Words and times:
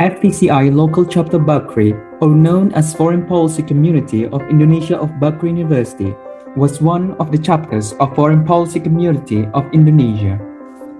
FPCI 0.00 0.74
Local 0.74 1.04
Chapter 1.04 1.38
Bakri, 1.38 1.92
or 2.22 2.30
known 2.30 2.72
as 2.72 2.94
Foreign 2.94 3.26
Policy 3.26 3.62
Community 3.62 4.24
of 4.24 4.40
Indonesia 4.48 4.96
of 4.96 5.10
Bakri 5.20 5.52
University, 5.52 6.16
was 6.56 6.80
one 6.80 7.12
of 7.20 7.30
the 7.30 7.36
chapters 7.36 7.92
of 8.00 8.16
Foreign 8.16 8.42
Policy 8.42 8.80
Community 8.80 9.44
of 9.52 9.68
Indonesia. 9.74 10.40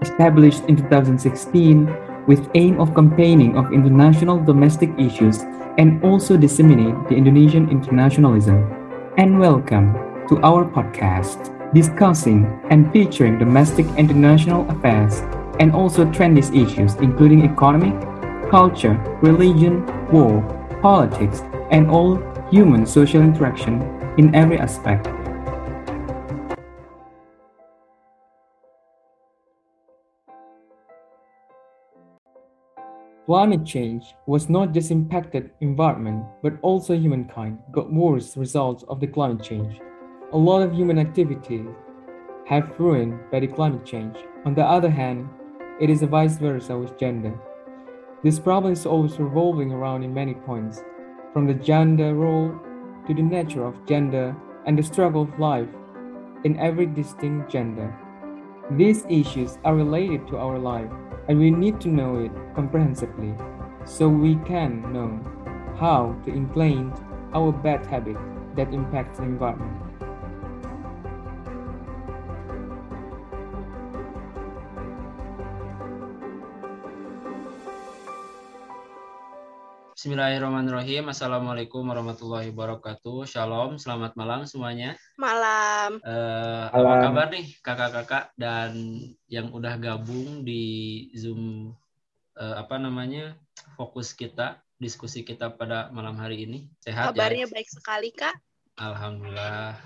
Established 0.02 0.68
in 0.68 0.76
2016 0.76 1.88
with 2.26 2.44
aim 2.52 2.78
of 2.78 2.94
campaigning 2.94 3.56
of 3.56 3.72
international 3.72 4.36
domestic 4.36 4.92
issues 4.98 5.48
and 5.80 6.04
also 6.04 6.36
disseminate 6.36 7.08
the 7.08 7.16
Indonesian 7.16 7.70
internationalism. 7.70 8.68
And 9.16 9.40
welcome 9.40 9.96
to 10.28 10.44
our 10.44 10.68
podcast 10.68 11.48
discussing 11.72 12.44
and 12.68 12.92
featuring 12.92 13.38
domestic 13.38 13.86
international 13.96 14.68
affairs 14.68 15.24
and 15.56 15.72
also 15.72 16.04
trendy 16.12 16.44
issues 16.52 16.96
including 16.96 17.48
economic, 17.48 17.96
culture, 18.50 18.98
religion, 19.22 19.86
war, 20.10 20.42
politics, 20.82 21.42
and 21.70 21.88
all 21.88 22.18
human 22.50 22.84
social 22.84 23.22
interaction 23.22 23.80
in 24.18 24.34
every 24.34 24.58
aspect. 24.58 25.08
Climate 33.26 33.64
change 33.64 34.14
was 34.26 34.48
not 34.48 34.72
just 34.72 34.90
impacted 34.90 35.52
environment, 35.60 36.24
but 36.42 36.54
also 36.62 36.96
humankind 36.96 37.60
got 37.70 37.92
worse 37.92 38.36
results 38.36 38.82
of 38.88 38.98
the 38.98 39.06
climate 39.06 39.40
change. 39.40 39.78
A 40.32 40.36
lot 40.36 40.62
of 40.62 40.74
human 40.74 40.98
activity 40.98 41.64
have 42.48 42.74
ruined 42.80 43.20
by 43.30 43.38
the 43.38 43.46
climate 43.46 43.86
change. 43.86 44.16
On 44.44 44.54
the 44.54 44.64
other 44.64 44.90
hand, 44.90 45.28
it 45.80 45.88
is 45.88 46.02
a 46.02 46.08
vice 46.08 46.38
versa 46.38 46.76
with 46.76 46.98
gender. 46.98 47.38
This 48.22 48.38
problem 48.38 48.74
is 48.74 48.84
always 48.84 49.18
revolving 49.18 49.72
around 49.72 50.02
in 50.02 50.12
many 50.12 50.34
points, 50.34 50.84
from 51.32 51.46
the 51.46 51.54
gender 51.54 52.14
role 52.14 52.52
to 53.06 53.14
the 53.14 53.22
nature 53.22 53.64
of 53.64 53.86
gender 53.86 54.36
and 54.66 54.78
the 54.78 54.82
struggle 54.82 55.22
of 55.22 55.38
life 55.38 55.68
in 56.44 56.58
every 56.58 56.84
distinct 56.84 57.50
gender. 57.50 57.96
These 58.72 59.06
issues 59.08 59.58
are 59.64 59.74
related 59.74 60.28
to 60.28 60.36
our 60.36 60.58
life, 60.58 60.90
and 61.28 61.38
we 61.38 61.50
need 61.50 61.80
to 61.80 61.88
know 61.88 62.18
it 62.18 62.32
comprehensively 62.54 63.34
so 63.86 64.06
we 64.06 64.36
can 64.44 64.92
know 64.92 65.18
how 65.78 66.14
to 66.26 66.30
implant 66.30 67.00
our 67.32 67.52
bad 67.52 67.86
habit 67.86 68.18
that 68.54 68.74
impacts 68.74 69.18
the 69.18 69.24
environment. 69.24 69.89
Bismillahirrahmanirrahim. 80.00 81.12
Assalamualaikum 81.12 81.84
warahmatullahi 81.84 82.48
wabarakatuh. 82.56 83.28
Shalom, 83.28 83.76
selamat 83.76 84.16
malam 84.16 84.48
semuanya. 84.48 84.96
Malam. 85.20 86.00
Uh, 86.00 86.72
apa 86.72 86.92
kabar 87.04 87.28
nih 87.28 87.52
kakak-kakak 87.60 88.32
dan 88.40 88.96
yang 89.28 89.52
udah 89.52 89.76
gabung 89.76 90.40
di 90.40 91.04
Zoom 91.12 91.76
uh, 92.32 92.56
apa 92.56 92.80
namanya 92.80 93.36
fokus 93.76 94.16
kita 94.16 94.64
diskusi 94.80 95.20
kita 95.20 95.52
pada 95.52 95.92
malam 95.92 96.16
hari 96.16 96.48
ini 96.48 96.72
sehat 96.80 97.12
Kabarnya 97.12 97.44
ya? 97.44 97.52
baik 97.52 97.68
sekali 97.68 98.08
kak. 98.16 98.40
Alhamdulillah. 98.80 99.76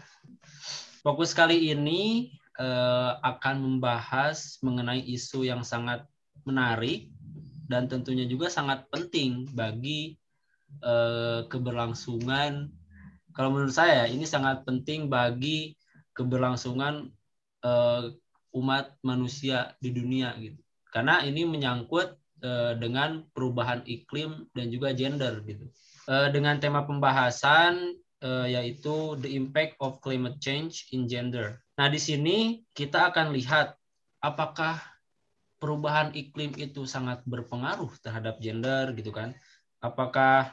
Fokus 1.02 1.34
kali 1.34 1.74
ini 1.74 2.30
uh, 2.62 3.18
akan 3.18 3.66
membahas 3.66 4.62
mengenai 4.62 5.02
isu 5.10 5.42
yang 5.42 5.66
sangat 5.66 6.06
menarik 6.46 7.10
dan 7.74 7.90
tentunya 7.90 8.22
juga 8.22 8.46
sangat 8.46 8.86
penting 8.86 9.50
bagi 9.50 10.14
uh, 10.86 11.42
keberlangsungan. 11.50 12.70
Kalau 13.34 13.50
menurut 13.50 13.74
saya 13.74 14.06
ini 14.06 14.22
sangat 14.22 14.62
penting 14.62 15.10
bagi 15.10 15.74
keberlangsungan 16.14 17.10
uh, 17.66 18.14
umat 18.54 18.94
manusia 19.02 19.74
di 19.82 19.90
dunia 19.90 20.38
gitu. 20.38 20.62
Karena 20.94 21.26
ini 21.26 21.42
menyangkut 21.42 22.14
uh, 22.46 22.78
dengan 22.78 23.26
perubahan 23.34 23.82
iklim 23.90 24.46
dan 24.54 24.70
juga 24.70 24.94
gender 24.94 25.42
gitu. 25.42 25.66
Uh, 26.06 26.30
dengan 26.30 26.62
tema 26.62 26.86
pembahasan 26.86 27.98
uh, 28.22 28.46
yaitu 28.46 29.18
the 29.18 29.34
impact 29.34 29.74
of 29.82 29.98
climate 29.98 30.38
change 30.38 30.86
in 30.94 31.10
gender. 31.10 31.58
Nah 31.74 31.90
di 31.90 31.98
sini 31.98 32.62
kita 32.70 33.10
akan 33.10 33.34
lihat 33.34 33.74
apakah 34.22 34.93
perubahan 35.64 36.12
iklim 36.12 36.52
itu 36.60 36.84
sangat 36.84 37.24
berpengaruh 37.24 37.88
terhadap 38.04 38.36
gender 38.36 38.92
gitu 38.92 39.08
kan? 39.08 39.32
Apakah 39.80 40.52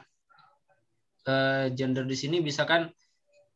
uh, 1.28 1.68
gender 1.76 2.08
di 2.08 2.16
sini 2.16 2.40
bisa 2.40 2.64
kan 2.64 2.88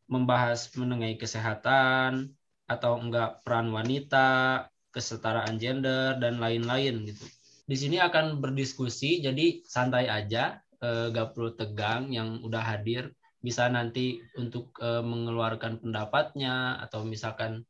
membahas 0.05 0.69
mengenai 0.77 1.17
kesehatan 1.17 2.29
atau 2.69 3.01
enggak 3.01 3.41
peran 3.41 3.73
wanita 3.73 4.69
kesetaraan 4.93 5.57
gender 5.57 6.21
dan 6.21 6.37
lain-lain 6.37 7.09
gitu? 7.09 7.25
Di 7.65 7.73
sini 7.73 7.97
akan 7.97 8.37
berdiskusi 8.37 9.17
jadi 9.25 9.65
santai 9.65 10.05
aja 10.13 10.61
uh, 10.85 11.09
gak 11.09 11.33
perlu 11.33 11.57
tegang 11.57 12.13
yang 12.13 12.37
udah 12.45 12.61
hadir. 12.61 13.09
Bisa 13.41 13.65
nanti 13.65 14.21
untuk 14.37 14.77
uh, 14.77 15.01
mengeluarkan 15.01 15.81
pendapatnya 15.81 16.77
atau 16.85 17.01
misalkan 17.01 17.65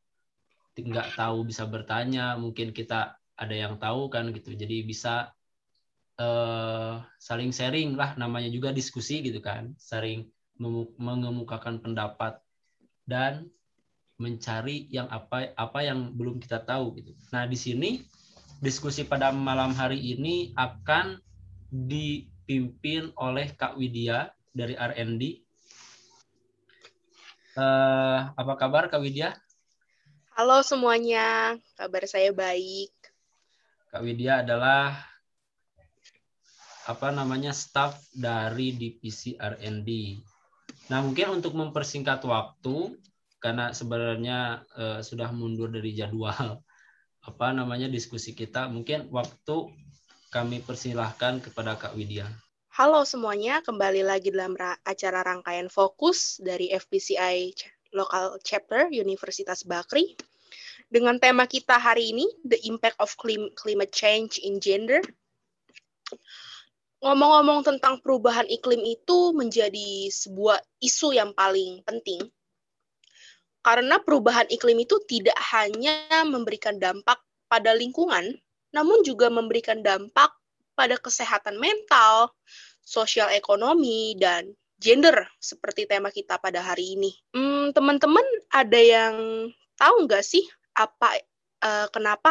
nggak 0.78 1.18
tahu 1.18 1.42
bisa 1.42 1.66
bertanya 1.66 2.38
mungkin 2.38 2.70
kita 2.70 3.18
ada 3.38 3.54
yang 3.54 3.78
tahu 3.78 4.10
kan 4.10 4.28
gitu. 4.34 4.52
Jadi 4.52 4.82
bisa 4.82 5.30
uh, 6.18 7.00
saling 7.22 7.54
sharing 7.54 7.94
lah 7.94 8.18
namanya 8.18 8.50
juga 8.50 8.74
diskusi 8.74 9.22
gitu 9.22 9.38
kan. 9.38 9.72
Saling 9.78 10.26
mengemukakan 10.98 11.78
pendapat 11.78 12.42
dan 13.06 13.46
mencari 14.18 14.90
yang 14.90 15.06
apa 15.06 15.54
apa 15.54 15.78
yang 15.86 16.10
belum 16.18 16.42
kita 16.42 16.66
tahu 16.66 16.98
gitu. 16.98 17.14
Nah 17.30 17.46
di 17.46 17.54
sini 17.54 18.02
diskusi 18.58 19.06
pada 19.06 19.30
malam 19.30 19.70
hari 19.70 20.02
ini 20.02 20.50
akan 20.58 21.22
dipimpin 21.70 23.14
oleh 23.14 23.54
Kak 23.54 23.78
Widya 23.78 24.34
dari 24.50 24.74
R&D 24.74 25.46
uh, 27.54 27.62
eh, 27.62 28.18
apa 28.34 28.52
kabar 28.58 28.90
Kak 28.90 28.98
Widya? 29.02 29.34
Halo 30.38 30.62
semuanya, 30.62 31.58
kabar 31.74 32.06
saya 32.06 32.30
baik. 32.30 32.97
Kak 33.88 34.04
Widya 34.04 34.44
adalah 34.44 35.00
apa 36.84 37.08
namanya 37.08 37.56
staff 37.56 37.96
dari 38.12 38.76
divisi 38.76 39.32
R&D. 39.40 39.88
Nah, 40.92 41.00
mungkin 41.00 41.40
untuk 41.40 41.56
mempersingkat 41.56 42.20
waktu 42.28 43.00
karena 43.40 43.72
sebenarnya 43.72 44.60
uh, 44.76 45.00
sudah 45.00 45.32
mundur 45.32 45.72
dari 45.72 45.96
jadwal 45.96 46.60
apa 47.28 47.46
namanya 47.56 47.88
diskusi 47.88 48.36
kita, 48.36 48.68
mungkin 48.68 49.08
waktu 49.08 49.72
kami 50.28 50.60
persilahkan 50.60 51.40
kepada 51.40 51.80
Kak 51.80 51.96
Widya. 51.96 52.28
Halo 52.76 53.08
semuanya, 53.08 53.64
kembali 53.64 54.04
lagi 54.04 54.28
dalam 54.28 54.52
acara 54.84 55.24
rangkaian 55.24 55.72
fokus 55.72 56.36
dari 56.44 56.68
FPCI 56.76 57.56
Local 57.96 58.36
Chapter 58.44 58.92
Universitas 58.92 59.64
Bakri 59.64 60.27
dengan 60.88 61.20
tema 61.20 61.44
kita 61.44 61.76
hari 61.76 62.16
ini, 62.16 62.26
The 62.44 62.56
Impact 62.64 62.96
of 63.00 63.12
Climate 63.54 63.92
Change 63.92 64.40
in 64.40 64.56
Gender. 64.58 65.04
Ngomong-ngomong 67.04 67.62
tentang 67.62 68.02
perubahan 68.02 68.48
iklim 68.50 68.82
itu 68.82 69.30
menjadi 69.36 70.10
sebuah 70.10 70.58
isu 70.82 71.14
yang 71.14 71.30
paling 71.36 71.84
penting. 71.86 72.26
Karena 73.62 74.00
perubahan 74.00 74.48
iklim 74.48 74.82
itu 74.82 74.98
tidak 75.06 75.36
hanya 75.54 76.24
memberikan 76.26 76.80
dampak 76.80 77.20
pada 77.46 77.76
lingkungan, 77.76 78.34
namun 78.72 79.04
juga 79.04 79.28
memberikan 79.28 79.84
dampak 79.84 80.32
pada 80.72 80.96
kesehatan 80.96 81.60
mental, 81.60 82.32
sosial 82.82 83.28
ekonomi, 83.30 84.16
dan 84.16 84.50
gender 84.80 85.26
seperti 85.38 85.84
tema 85.84 86.08
kita 86.08 86.40
pada 86.40 86.64
hari 86.64 86.96
ini. 86.96 87.12
Hmm, 87.34 87.74
teman-teman 87.76 88.24
ada 88.48 88.78
yang 88.80 89.14
tahu 89.78 90.06
nggak 90.06 90.22
sih 90.26 90.42
apa 90.78 91.18
uh, 91.66 91.86
kenapa 91.90 92.30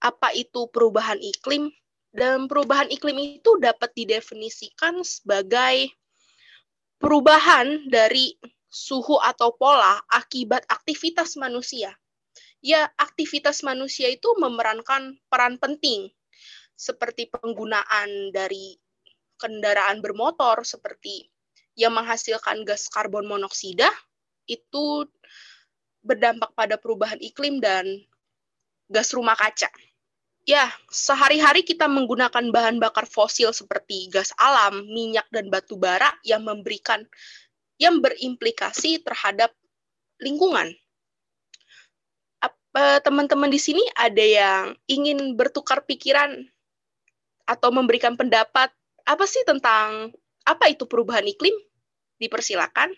apa 0.00 0.32
itu 0.32 0.72
perubahan 0.72 1.20
iklim 1.20 1.68
dan 2.08 2.48
perubahan 2.48 2.88
iklim 2.88 3.20
itu 3.20 3.60
dapat 3.60 3.92
didefinisikan 3.92 5.04
sebagai 5.04 5.92
perubahan 6.96 7.86
dari 7.92 8.32
suhu 8.68 9.20
atau 9.20 9.52
pola 9.56 10.00
akibat 10.08 10.64
aktivitas 10.68 11.36
manusia. 11.36 11.92
Ya, 12.58 12.90
aktivitas 12.98 13.62
manusia 13.62 14.10
itu 14.10 14.34
memerankan 14.34 15.14
peran 15.30 15.62
penting 15.62 16.10
seperti 16.74 17.30
penggunaan 17.30 18.34
dari 18.34 18.74
kendaraan 19.38 20.02
bermotor 20.02 20.66
seperti 20.66 21.30
yang 21.78 21.94
menghasilkan 21.94 22.66
gas 22.66 22.90
karbon 22.90 23.30
monoksida 23.30 23.86
itu 24.50 25.06
berdampak 26.08 26.56
pada 26.56 26.80
perubahan 26.80 27.20
iklim 27.20 27.60
dan 27.60 27.84
gas 28.88 29.12
rumah 29.12 29.36
kaca 29.36 29.68
Ya, 30.48 30.72
sehari-hari 30.88 31.60
kita 31.60 31.84
menggunakan 31.92 32.48
bahan 32.48 32.80
bakar 32.80 33.04
fosil 33.04 33.52
seperti 33.52 34.08
gas 34.08 34.32
alam, 34.40 34.80
minyak 34.88 35.28
dan 35.28 35.52
batu 35.52 35.76
bara 35.76 36.08
yang 36.24 36.40
memberikan 36.40 37.04
yang 37.76 38.00
berimplikasi 38.00 39.04
terhadap 39.04 39.52
lingkungan. 40.16 40.72
Teman-teman 42.72 43.52
di 43.52 43.60
sini 43.60 43.84
ada 43.92 44.24
yang 44.24 44.72
ingin 44.88 45.36
bertukar 45.36 45.84
pikiran 45.84 46.48
atau 47.44 47.68
memberikan 47.68 48.16
pendapat 48.16 48.72
apa 49.04 49.24
sih 49.28 49.44
tentang 49.44 50.16
apa 50.48 50.72
itu 50.72 50.88
perubahan 50.88 51.28
iklim? 51.28 51.52
Dipersilakan. 52.16 52.96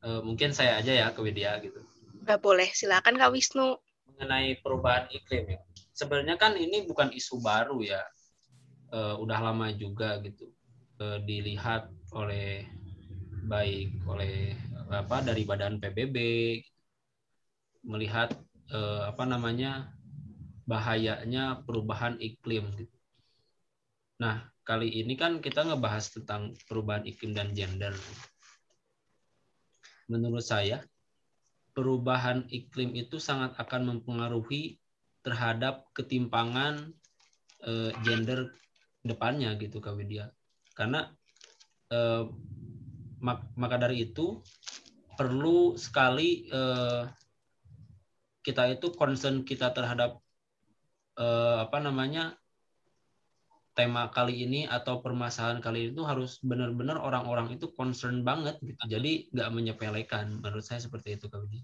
Uh, 0.00 0.24
mungkin 0.24 0.56
saya 0.56 0.80
aja 0.80 0.96
ya 0.96 1.06
ke 1.12 1.20
Widya 1.20 1.60
gitu. 1.60 1.84
Gak 2.28 2.44
boleh, 2.44 2.68
silakan 2.76 3.16
Kak 3.16 3.32
Wisnu. 3.32 3.80
Mengenai 4.12 4.60
perubahan 4.60 5.08
iklim 5.08 5.56
ya 5.56 5.60
sebenarnya 5.98 6.38
kan 6.38 6.54
ini 6.54 6.86
bukan 6.86 7.10
isu 7.10 7.42
baru 7.42 7.82
ya 7.82 7.98
uh, 8.94 9.18
udah 9.18 9.50
lama 9.50 9.74
juga 9.74 10.22
gitu 10.22 10.46
uh, 11.02 11.18
dilihat 11.26 11.90
oleh 12.14 12.70
baik 13.50 13.98
oleh 14.06 14.54
apa 14.94 15.26
dari 15.26 15.42
badan 15.42 15.82
PBB 15.82 16.16
melihat 17.82 18.30
uh, 18.70 19.10
apa 19.10 19.26
namanya 19.26 19.90
bahayanya 20.68 21.64
perubahan 21.64 22.20
iklim 22.20 22.68
gitu. 22.76 22.96
Nah, 24.20 24.44
kali 24.68 25.00
ini 25.00 25.16
kan 25.16 25.40
kita 25.40 25.64
ngebahas 25.64 26.12
tentang 26.12 26.52
perubahan 26.68 27.08
iklim 27.08 27.32
dan 27.32 27.56
gender. 27.56 27.96
Menurut 30.12 30.44
saya, 30.44 30.84
perubahan 31.78 32.42
iklim 32.50 32.90
itu 32.98 33.22
sangat 33.22 33.54
akan 33.54 33.94
mempengaruhi 33.94 34.82
terhadap 35.22 35.86
ketimpangan 35.94 36.90
uh, 37.62 37.94
gender 38.02 38.50
depannya 39.06 39.54
gitu 39.62 39.78
Kak 39.78 39.94
Widya. 39.94 40.34
Karena 40.74 41.06
uh, 41.94 42.26
mak 43.22 43.46
maka 43.54 43.78
dari 43.78 44.10
itu 44.10 44.42
perlu 45.14 45.78
sekali 45.78 46.50
uh, 46.50 47.06
kita 48.42 48.74
itu 48.74 48.90
concern 48.98 49.46
kita 49.46 49.70
terhadap 49.70 50.18
uh, 51.14 51.62
apa 51.62 51.78
namanya 51.78 52.34
tema 53.78 54.10
kali 54.10 54.42
ini 54.42 54.66
atau 54.66 54.98
permasalahan 54.98 55.62
kali 55.62 55.94
itu 55.94 56.02
harus 56.02 56.42
benar-benar 56.42 56.98
orang-orang 56.98 57.54
itu 57.54 57.70
concern 57.78 58.26
banget 58.26 58.58
gitu. 58.58 58.82
Jadi 58.90 59.30
nggak 59.30 59.50
menyepelekan. 59.54 60.42
Menurut 60.42 60.66
saya 60.66 60.82
seperti 60.82 61.14
itu 61.14 61.30
Kak 61.30 61.38
Widya. 61.38 61.62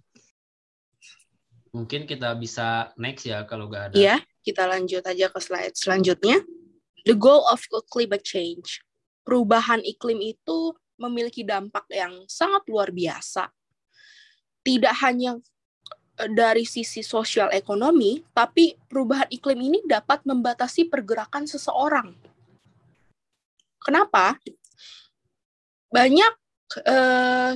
Mungkin 1.75 2.06
kita 2.06 2.38
bisa 2.38 2.94
next 2.94 3.26
ya 3.26 3.43
kalau 3.43 3.66
nggak 3.66 3.90
ada. 3.90 3.94
Iya, 3.99 4.16
kita 4.46 4.70
lanjut 4.70 5.02
aja 5.02 5.26
ke 5.26 5.40
slide 5.43 5.75
selanjutnya. 5.75 6.38
The 7.02 7.19
goal 7.19 7.43
of 7.50 7.66
climate 7.90 8.22
change. 8.22 8.78
Perubahan 9.26 9.82
iklim 9.82 10.22
itu 10.22 10.70
memiliki 10.94 11.43
dampak 11.43 11.90
yang 11.90 12.22
sangat 12.31 12.62
luar 12.70 12.94
biasa. 12.94 13.50
Tidak 14.62 14.94
hanya 15.02 15.34
dari 16.14 16.62
sisi 16.62 17.02
sosial 17.02 17.50
ekonomi, 17.50 18.22
tapi 18.31 18.78
perubahan 18.87 19.26
iklim 19.34 19.58
ini 19.58 19.78
dapat 19.82 20.22
membatasi 20.22 20.87
pergerakan 20.87 21.44
seseorang. 21.50 22.14
Kenapa? 23.82 24.38
Banyak 25.90 26.32
eh, 26.87 27.52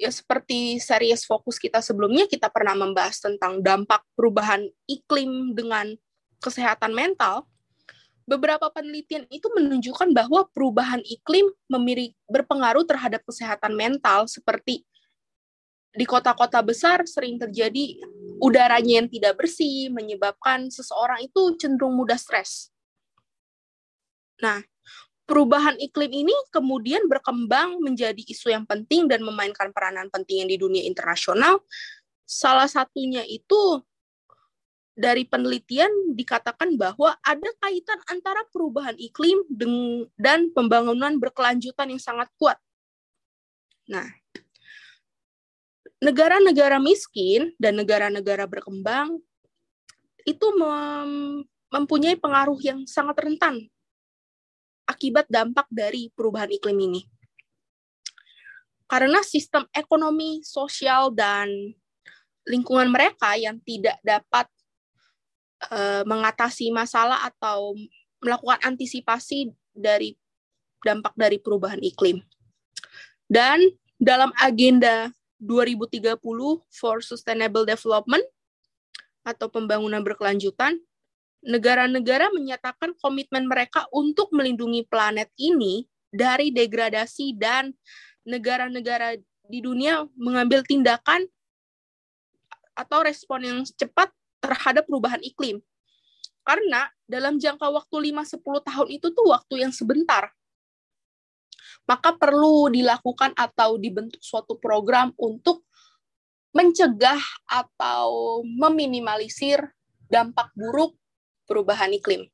ya 0.00 0.10
seperti 0.10 0.80
series 0.80 1.28
fokus 1.28 1.60
kita 1.60 1.84
sebelumnya 1.84 2.24
kita 2.24 2.48
pernah 2.48 2.72
membahas 2.72 3.20
tentang 3.20 3.60
dampak 3.60 4.00
perubahan 4.16 4.64
iklim 4.88 5.52
dengan 5.52 5.92
kesehatan 6.40 6.96
mental. 6.96 7.44
Beberapa 8.24 8.70
penelitian 8.72 9.26
itu 9.28 9.50
menunjukkan 9.52 10.14
bahwa 10.14 10.46
perubahan 10.54 11.02
iklim 11.04 11.50
memiliki 11.66 12.16
berpengaruh 12.30 12.86
terhadap 12.86 13.26
kesehatan 13.26 13.74
mental 13.74 14.30
seperti 14.30 14.86
di 15.90 16.06
kota-kota 16.06 16.62
besar 16.62 17.02
sering 17.02 17.34
terjadi 17.38 17.98
udaranya 18.38 19.02
yang 19.02 19.08
tidak 19.10 19.36
bersih 19.36 19.90
menyebabkan 19.90 20.70
seseorang 20.70 21.26
itu 21.26 21.58
cenderung 21.58 21.98
mudah 21.98 22.16
stres. 22.16 22.70
Nah, 24.40 24.62
perubahan 25.28 25.76
iklim 25.76 26.24
ini 26.24 26.34
kemudian 26.54 27.04
berkembang 27.10 27.82
menjadi 27.82 28.22
isu 28.22 28.54
yang 28.54 28.64
penting 28.64 29.10
dan 29.10 29.20
memainkan 29.20 29.74
peranan 29.74 30.08
penting 30.08 30.46
di 30.48 30.56
dunia 30.56 30.86
internasional. 30.86 31.60
Salah 32.24 32.70
satunya 32.70 33.26
itu 33.26 33.82
dari 34.94 35.24
penelitian 35.26 36.14
dikatakan 36.14 36.76
bahwa 36.78 37.16
ada 37.24 37.50
kaitan 37.60 37.98
antara 38.08 38.46
perubahan 38.52 38.94
iklim 38.96 39.42
dan 40.14 40.54
pembangunan 40.54 41.16
berkelanjutan 41.18 41.92
yang 41.92 42.02
sangat 42.02 42.30
kuat. 42.38 42.56
Nah, 43.90 44.06
negara-negara 46.00 46.80
miskin 46.80 47.52
dan 47.60 47.76
negara-negara 47.76 48.48
berkembang 48.48 49.20
itu 50.24 50.46
mempunyai 51.70 52.16
pengaruh 52.16 52.56
yang 52.60 52.88
sangat 52.88 53.20
rentan 53.20 53.68
akibat 54.88 55.28
dampak 55.30 55.68
dari 55.70 56.10
perubahan 56.12 56.50
iklim 56.50 56.76
ini. 56.76 57.02
Karena 58.90 59.22
sistem 59.22 59.70
ekonomi, 59.70 60.42
sosial, 60.42 61.14
dan 61.14 61.46
lingkungan 62.42 62.90
mereka 62.90 63.38
yang 63.38 63.62
tidak 63.62 64.02
dapat 64.02 64.50
uh, 65.70 66.02
mengatasi 66.02 66.74
masalah 66.74 67.22
atau 67.22 67.78
melakukan 68.18 68.58
antisipasi 68.66 69.54
dari 69.70 70.18
dampak 70.82 71.14
dari 71.14 71.38
perubahan 71.38 71.78
iklim. 71.78 72.18
Dan 73.30 73.62
dalam 73.94 74.34
agenda 74.42 75.14
2030 75.40 76.20
for 76.68 77.00
Sustainable 77.00 77.64
Development 77.64 78.22
atau 79.24 79.48
pembangunan 79.48 80.00
berkelanjutan, 80.04 80.76
negara-negara 81.40 82.28
menyatakan 82.32 82.92
komitmen 83.00 83.48
mereka 83.48 83.88
untuk 83.92 84.28
melindungi 84.36 84.84
planet 84.84 85.32
ini 85.40 85.88
dari 86.12 86.52
degradasi 86.52 87.36
dan 87.40 87.72
negara-negara 88.28 89.16
di 89.48 89.58
dunia 89.64 90.04
mengambil 90.14 90.62
tindakan 90.62 91.26
atau 92.76 93.02
respon 93.02 93.40
yang 93.42 93.58
cepat 93.64 94.12
terhadap 94.40 94.86
perubahan 94.86 95.20
iklim. 95.24 95.60
Karena 96.44 96.88
dalam 97.04 97.36
jangka 97.36 97.68
waktu 97.68 98.12
5-10 98.12 98.40
tahun 98.40 98.88
itu 98.88 99.06
tuh 99.12 99.26
waktu 99.28 99.54
yang 99.66 99.72
sebentar. 99.72 100.32
Maka 101.90 102.14
perlu 102.14 102.70
dilakukan 102.70 103.34
atau 103.34 103.74
dibentuk 103.74 104.22
suatu 104.22 104.54
program 104.54 105.10
untuk 105.18 105.66
mencegah 106.54 107.18
atau 107.50 108.40
meminimalisir 108.46 109.58
dampak 110.06 110.54
buruk 110.54 110.94
perubahan 111.50 111.90
iklim. 111.90 112.30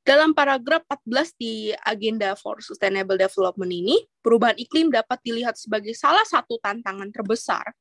Dalam 0.00 0.32
paragraf 0.32 0.88
14 0.88 1.36
di 1.36 1.68
Agenda 1.84 2.32
for 2.32 2.64
Sustainable 2.64 3.20
Development 3.20 3.68
ini, 3.68 4.08
perubahan 4.24 4.56
iklim 4.56 4.88
dapat 4.88 5.20
dilihat 5.20 5.60
sebagai 5.60 5.92
salah 5.92 6.24
satu 6.24 6.56
tantangan 6.64 7.12
terbesar 7.12 7.76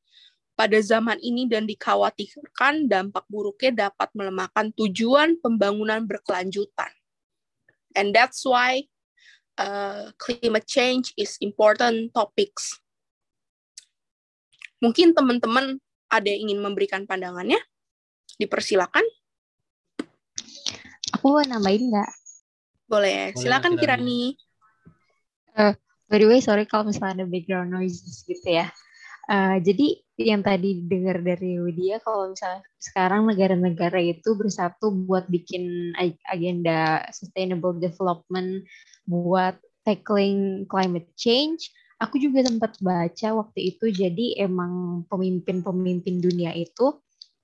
pada 0.51 0.75
zaman 0.83 1.15
ini 1.23 1.47
dan 1.47 1.63
dikhawatirkan 1.63 2.91
dampak 2.91 3.23
buruknya 3.31 3.87
dapat 3.87 4.11
melemahkan 4.11 4.75
tujuan 4.75 5.39
pembangunan 5.39 6.03
berkelanjutan. 6.03 6.91
And 7.95 8.11
that's 8.11 8.43
why 8.43 8.91
uh, 9.57 10.13
climate 10.21 10.65
change 10.69 11.11
is 11.17 11.35
important 11.41 12.13
topics. 12.13 12.77
Mungkin 14.77 15.17
teman-teman 15.17 15.81
ada 16.07 16.27
yang 16.29 16.49
ingin 16.49 16.59
memberikan 16.61 17.03
pandangannya? 17.09 17.57
Dipersilakan. 18.37 19.03
Aku 21.17 21.41
nambahin 21.43 21.89
nggak? 21.89 22.11
Boleh, 22.87 23.33
silakan 23.35 23.75
Kirani. 23.75 24.37
Uh, 25.57 25.73
by 26.07 26.21
the 26.21 26.29
way, 26.29 26.39
sorry 26.39 26.69
kalau 26.69 26.87
misalnya 26.87 27.23
ada 27.23 27.25
background 27.25 27.73
noises 27.73 28.23
gitu 28.23 28.47
ya. 28.47 28.69
Uh, 29.27 29.59
jadi 29.59 30.06
yang 30.17 30.41
tadi 30.41 30.81
dengar 30.81 31.21
dari 31.21 31.61
Widya, 31.61 32.01
kalau 32.01 32.33
misalnya 32.33 32.65
sekarang 32.81 33.29
negara-negara 33.29 34.01
itu 34.01 34.33
bersatu 34.33 34.89
buat 34.89 35.29
bikin 35.29 35.93
agenda 36.25 37.05
sustainable 37.13 37.77
development, 37.77 38.65
buat 39.05 39.61
tackling 39.85 40.65
climate 40.65 41.13
change, 41.13 41.69
aku 42.01 42.17
juga 42.17 42.41
sempat 42.41 42.81
baca 42.81 43.29
waktu 43.37 43.77
itu, 43.77 43.93
jadi 43.93 44.41
emang 44.41 45.05
pemimpin-pemimpin 45.05 46.17
dunia 46.17 46.49
itu 46.57 46.97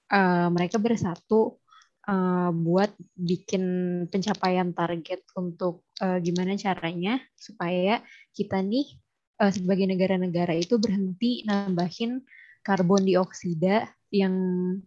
uh, 0.09 0.49
mereka 0.49 0.81
bersatu 0.81 1.61
uh, 2.09 2.49
buat 2.51 2.89
bikin 3.13 3.63
pencapaian 4.09 4.73
target 4.73 5.21
untuk 5.37 5.85
uh, 6.01 6.17
gimana 6.19 6.57
caranya 6.57 7.21
supaya 7.37 8.01
kita 8.33 8.59
nih 8.65 8.97
uh, 9.39 9.53
sebagai 9.53 9.85
negara-negara 9.87 10.57
itu 10.57 10.81
berhenti 10.81 11.45
nambahin 11.47 12.21
karbon 12.63 13.03
dioksida 13.03 13.91
yang 14.09 14.33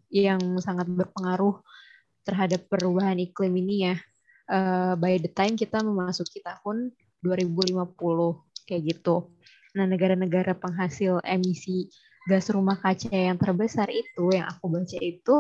yang 0.09 0.41
sangat 0.59 0.89
berpengaruh 0.89 1.61
terhadap 2.27 2.67
perubahan 2.67 3.21
iklim 3.21 3.55
ini 3.61 3.93
ya. 3.93 3.97
Uh, 4.47 4.95
by 4.99 5.19
the 5.19 5.31
time 5.31 5.59
kita 5.59 5.83
memasuki 5.83 6.39
tahun 6.43 6.95
2050 7.23 7.87
kayak 8.67 8.83
gitu. 8.95 9.31
Nah, 9.77 9.85
negara-negara 9.85 10.57
penghasil 10.57 11.21
emisi 11.27 11.91
gas 12.27 12.51
rumah 12.51 12.79
kaca 12.79 13.11
yang 13.11 13.39
terbesar 13.39 13.87
itu 13.91 14.35
yang 14.35 14.51
aku 14.51 14.67
baca 14.67 14.99
itu 14.99 15.37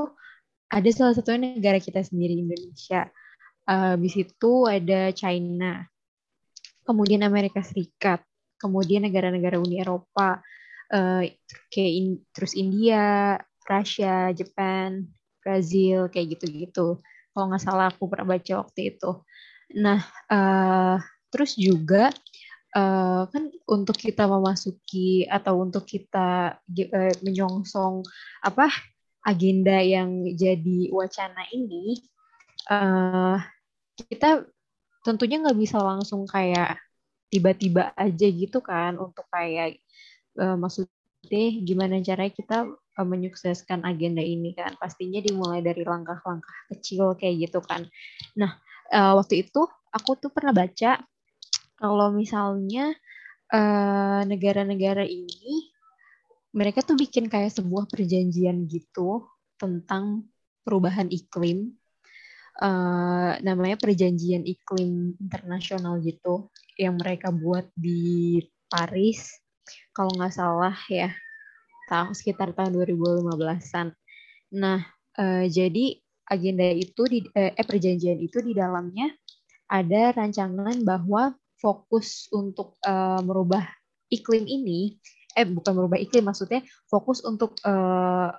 ada 0.66 0.90
salah 0.90 1.14
satunya 1.14 1.54
negara 1.58 1.78
kita 1.78 2.02
sendiri 2.02 2.38
Indonesia. 2.42 3.10
Uh, 3.66 3.98
di 3.98 4.06
situ 4.06 4.70
ada 4.70 5.10
China, 5.10 5.82
kemudian 6.86 7.26
Amerika 7.26 7.62
Serikat, 7.66 8.22
kemudian 8.62 9.02
negara-negara 9.02 9.58
Uni 9.58 9.82
Eropa, 9.82 10.38
uh, 10.92 11.22
kayak 11.72 11.92
in, 11.96 12.06
terus 12.30 12.52
India, 12.54 13.38
Rusia, 13.66 14.30
Jepang, 14.34 15.10
Brazil, 15.42 16.10
kayak 16.10 16.38
gitu-gitu. 16.38 16.98
Kalau 17.34 17.46
nggak 17.50 17.62
salah 17.62 17.86
aku 17.90 18.08
pernah 18.10 18.36
baca 18.36 18.52
waktu 18.62 18.96
itu. 18.96 19.10
Nah, 19.78 20.00
uh, 20.30 20.96
terus 21.30 21.58
juga 21.58 22.10
uh, 22.74 23.26
kan 23.28 23.50
untuk 23.66 23.98
kita 23.98 24.24
memasuki 24.30 25.26
atau 25.26 25.62
untuk 25.62 25.84
kita 25.84 26.58
uh, 26.62 27.14
menyongsong 27.22 28.06
apa 28.46 28.70
agenda 29.26 29.82
yang 29.82 30.22
jadi 30.38 30.90
wacana 30.94 31.42
ini, 31.50 31.98
uh, 32.70 33.42
kita 33.98 34.46
tentunya 35.02 35.42
nggak 35.42 35.58
bisa 35.58 35.82
langsung 35.82 36.26
kayak 36.26 36.78
tiba-tiba 37.26 37.90
aja 37.98 38.26
gitu 38.30 38.62
kan 38.62 38.94
untuk 39.02 39.26
kayak 39.34 39.82
uh, 40.38 40.56
maksudnya 40.56 41.46
gimana 41.64 42.00
caranya 42.04 42.32
kita 42.32 42.58
uh, 42.70 43.06
menyukseskan 43.06 43.82
agenda 43.82 44.22
ini 44.22 44.52
kan? 44.54 44.76
Pastinya 44.78 45.20
dimulai 45.20 45.60
dari 45.60 45.82
langkah-langkah 45.82 46.58
kecil 46.72 47.16
kayak 47.18 47.50
gitu 47.50 47.60
kan. 47.64 47.88
Nah 48.38 48.56
uh, 48.92 49.18
waktu 49.18 49.46
itu 49.48 49.66
aku 49.92 50.16
tuh 50.20 50.30
pernah 50.30 50.52
baca 50.52 51.00
kalau 51.76 52.08
misalnya 52.12 52.96
negara-negara 54.26 55.06
uh, 55.06 55.12
ini 55.12 55.70
mereka 56.50 56.82
tuh 56.82 56.98
bikin 56.98 57.30
kayak 57.30 57.54
sebuah 57.54 57.86
perjanjian 57.86 58.66
gitu 58.66 59.28
tentang 59.54 60.26
perubahan 60.66 61.06
iklim. 61.12 61.76
Uh, 62.56 63.36
namanya 63.44 63.76
perjanjian 63.76 64.40
iklim 64.48 65.12
internasional 65.20 66.00
gitu 66.00 66.48
yang 66.80 66.96
mereka 66.96 67.28
buat 67.28 67.68
di 67.76 68.40
Paris 68.72 69.45
kalau 69.92 70.12
nggak 70.14 70.34
salah 70.34 70.76
ya 70.90 71.10
tahun 71.86 72.12
sekitar 72.12 72.52
tahun 72.52 72.74
2015-an. 72.74 73.94
Nah, 74.58 74.82
uh, 75.18 75.44
jadi 75.46 75.98
agenda 76.26 76.66
itu 76.74 77.02
di 77.06 77.22
eh, 77.38 77.54
eh 77.54 77.66
perjanjian 77.66 78.18
itu 78.18 78.42
di 78.42 78.52
dalamnya 78.52 79.06
ada 79.70 80.14
rancangan 80.14 80.82
bahwa 80.82 81.34
fokus 81.58 82.26
untuk 82.34 82.74
uh, 82.82 83.22
merubah 83.22 83.62
iklim 84.10 84.46
ini 84.46 84.98
eh 85.34 85.46
bukan 85.46 85.74
merubah 85.74 85.98
iklim 85.98 86.26
maksudnya 86.26 86.62
fokus 86.90 87.22
untuk 87.22 87.54
uh, 87.62 88.34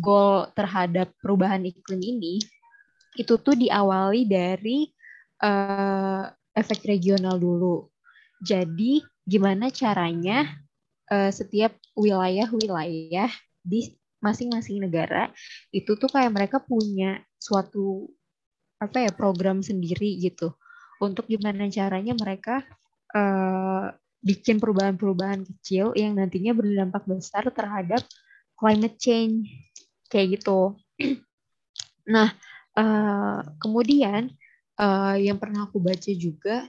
goal 0.00 0.48
terhadap 0.56 1.12
perubahan 1.20 1.62
iklim 1.64 2.00
ini 2.00 2.40
itu 3.16 3.34
tuh 3.40 3.56
diawali 3.56 4.28
dari 4.28 4.88
uh, 5.40 6.24
efek 6.52 6.84
regional 6.84 7.40
dulu. 7.40 7.88
Jadi 8.40 9.00
gimana 9.24 9.72
caranya 9.72 10.44
uh, 11.10 11.30
setiap 11.30 11.74
wilayah-wilayah 11.98 13.30
di 13.62 13.94
masing-masing 14.22 14.80
negara 14.82 15.30
itu 15.70 15.94
tuh 15.94 16.08
kayak 16.10 16.32
mereka 16.32 16.58
punya 16.62 17.20
suatu 17.36 18.10
apa 18.80 19.08
ya 19.08 19.12
program 19.12 19.64
sendiri 19.64 20.18
gitu 20.20 20.52
untuk 21.00 21.28
gimana 21.28 21.68
caranya 21.68 22.16
mereka 22.16 22.64
uh, 23.12 23.92
bikin 24.24 24.58
perubahan-perubahan 24.58 25.44
kecil 25.44 25.92
yang 25.94 26.16
nantinya 26.16 26.56
berdampak 26.56 27.04
besar 27.06 27.46
terhadap 27.52 28.02
climate 28.56 28.96
change 28.98 29.46
kayak 30.08 30.40
gitu. 30.40 30.74
nah, 32.14 32.32
uh, 32.74 33.44
kemudian 33.60 34.32
uh, 34.80 35.14
yang 35.14 35.36
pernah 35.38 35.68
aku 35.68 35.78
baca 35.78 36.10
juga 36.16 36.66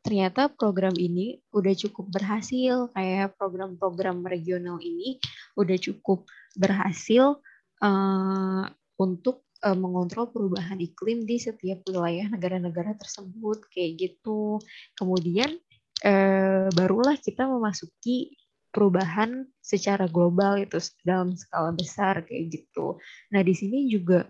ternyata 0.00 0.48
program 0.48 0.96
ini 0.96 1.40
udah 1.52 1.74
cukup 1.76 2.08
berhasil. 2.08 2.88
Kayak 2.96 3.36
program-program 3.36 4.24
regional 4.24 4.80
ini 4.80 5.20
udah 5.56 5.76
cukup 5.76 6.24
berhasil 6.56 7.38
uh, 7.84 8.64
untuk 8.96 9.44
uh, 9.64 9.76
mengontrol 9.76 10.32
perubahan 10.32 10.80
iklim 10.80 11.24
di 11.24 11.36
setiap 11.40 11.84
wilayah 11.88 12.28
negara-negara 12.28 12.96
tersebut 12.96 13.68
kayak 13.72 13.92
gitu. 14.00 14.60
Kemudian 14.96 15.56
uh, 16.04 16.68
barulah 16.72 17.16
kita 17.20 17.44
memasuki 17.48 18.36
perubahan 18.70 19.50
secara 19.58 20.06
global 20.06 20.54
itu 20.62 20.78
dalam 21.02 21.34
skala 21.34 21.74
besar 21.74 22.22
kayak 22.22 22.54
gitu. 22.54 22.96
Nah 23.34 23.42
di 23.42 23.54
sini 23.54 23.90
juga 23.90 24.24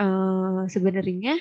uh, 0.00 0.64
sebenarnya 0.66 1.36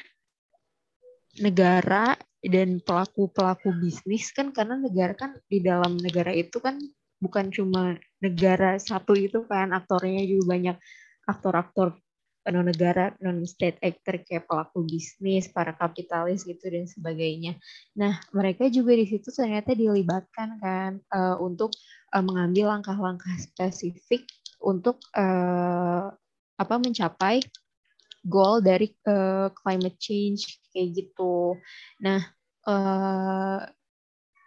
negara 1.40 2.14
dan 2.44 2.84
pelaku-pelaku 2.84 3.72
bisnis 3.80 4.36
kan 4.36 4.52
karena 4.52 4.76
negara 4.76 5.16
kan 5.16 5.40
di 5.48 5.64
dalam 5.64 5.96
negara 5.96 6.36
itu 6.36 6.60
kan 6.60 6.76
bukan 7.24 7.48
cuma 7.56 7.96
negara 8.20 8.76
satu 8.76 9.16
itu 9.16 9.48
kan 9.48 9.72
aktornya 9.72 10.28
juga 10.28 10.60
banyak 10.60 10.78
aktor-aktor 11.24 11.96
non 12.52 12.68
negara 12.68 13.16
non 13.24 13.40
state 13.48 13.80
actor 13.80 14.20
kayak 14.20 14.44
pelaku 14.44 14.84
bisnis 14.84 15.48
para 15.48 15.72
kapitalis 15.72 16.44
gitu 16.44 16.68
dan 16.68 16.84
sebagainya. 16.84 17.56
Nah 17.96 18.20
mereka 18.36 18.68
juga 18.68 19.00
di 19.00 19.08
situ 19.08 19.32
ternyata 19.32 19.72
dilibatkan 19.72 20.60
kan 20.60 21.00
uh, 21.16 21.40
untuk 21.40 21.72
uh, 22.12 22.20
mengambil 22.20 22.76
langkah-langkah 22.76 23.32
spesifik 23.40 24.28
untuk 24.60 25.00
uh, 25.16 26.12
apa 26.60 26.76
mencapai 26.76 27.40
goal 28.24 28.64
dari 28.64 28.92
uh, 29.06 29.52
climate 29.52 30.00
change 30.00 30.64
kayak 30.72 30.96
gitu. 30.96 31.60
Nah, 32.00 32.24
uh, 32.68 33.60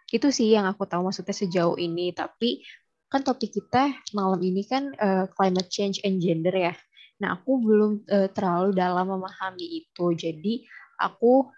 itu 0.09 0.27
sih 0.33 0.57
yang 0.57 0.65
aku 0.65 0.89
tahu 0.89 1.07
maksudnya 1.07 1.35
sejauh 1.35 1.77
ini. 1.77 2.11
Tapi 2.11 2.65
kan 3.07 3.23
topik 3.23 3.55
kita 3.55 3.93
malam 4.11 4.41
ini 4.43 4.65
kan 4.65 4.91
uh, 4.97 5.25
climate 5.31 5.69
change 5.69 6.01
and 6.03 6.19
gender 6.19 6.53
ya. 6.53 6.73
Nah, 7.21 7.37
aku 7.37 7.61
belum 7.61 7.91
uh, 8.09 8.29
terlalu 8.33 8.73
dalam 8.73 9.09
memahami 9.09 9.85
itu. 9.85 10.05
Jadi 10.17 10.65
aku 10.97 11.49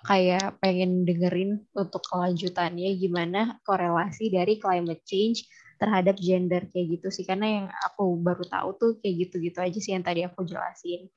kayak 0.00 0.58
pengen 0.64 1.04
dengerin 1.04 1.60
untuk 1.76 2.00
kelanjutannya 2.08 2.96
gimana 2.96 3.60
korelasi 3.68 4.32
dari 4.32 4.56
climate 4.56 5.04
change 5.04 5.44
terhadap 5.76 6.16
gender 6.20 6.68
kayak 6.68 7.00
gitu 7.00 7.08
sih 7.08 7.24
karena 7.24 7.46
yang 7.48 7.66
aku 7.84 8.16
baru 8.20 8.44
tahu 8.44 8.68
tuh 8.76 8.90
kayak 9.00 9.28
gitu-gitu 9.28 9.58
aja 9.60 9.78
sih 9.80 9.92
yang 9.96 10.04
tadi 10.04 10.24
aku 10.24 10.44
jelasin 10.44 11.08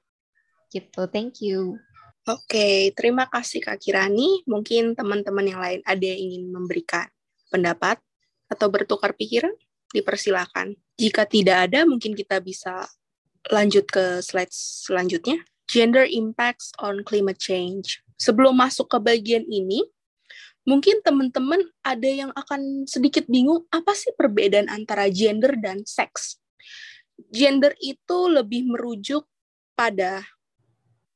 gitu. 0.74 1.06
Thank 1.14 1.46
you. 1.46 1.78
Oke, 2.24 2.96
terima 2.96 3.28
kasih 3.28 3.60
Kak 3.62 3.84
Kirani. 3.84 4.48
Mungkin 4.48 4.96
teman-teman 4.96 5.46
yang 5.46 5.60
lain 5.60 5.82
ada 5.84 6.02
yang 6.02 6.20
ingin 6.32 6.44
memberikan 6.56 7.06
pendapat 7.52 8.00
atau 8.48 8.72
bertukar 8.72 9.12
pikiran? 9.14 9.52
Dipersilakan. 9.94 10.74
Jika 10.98 11.28
tidak 11.30 11.70
ada, 11.70 11.86
mungkin 11.86 12.18
kita 12.18 12.42
bisa 12.42 12.88
lanjut 13.52 13.86
ke 13.92 14.24
slide 14.24 14.50
selanjutnya. 14.56 15.44
Gender 15.68 16.08
impacts 16.08 16.72
on 16.80 17.04
climate 17.04 17.38
change. 17.38 18.00
Sebelum 18.16 18.56
masuk 18.56 18.88
ke 18.88 18.98
bagian 19.04 19.44
ini, 19.52 19.84
mungkin 20.64 21.04
teman-teman 21.04 21.60
ada 21.84 22.08
yang 22.08 22.32
akan 22.40 22.88
sedikit 22.88 23.28
bingung 23.28 23.68
apa 23.68 23.92
sih 23.92 24.16
perbedaan 24.16 24.72
antara 24.72 25.12
gender 25.12 25.60
dan 25.60 25.84
seks. 25.84 26.40
Gender 27.36 27.76
itu 27.84 28.32
lebih 28.32 28.64
merujuk 28.72 29.28
pada 29.76 30.24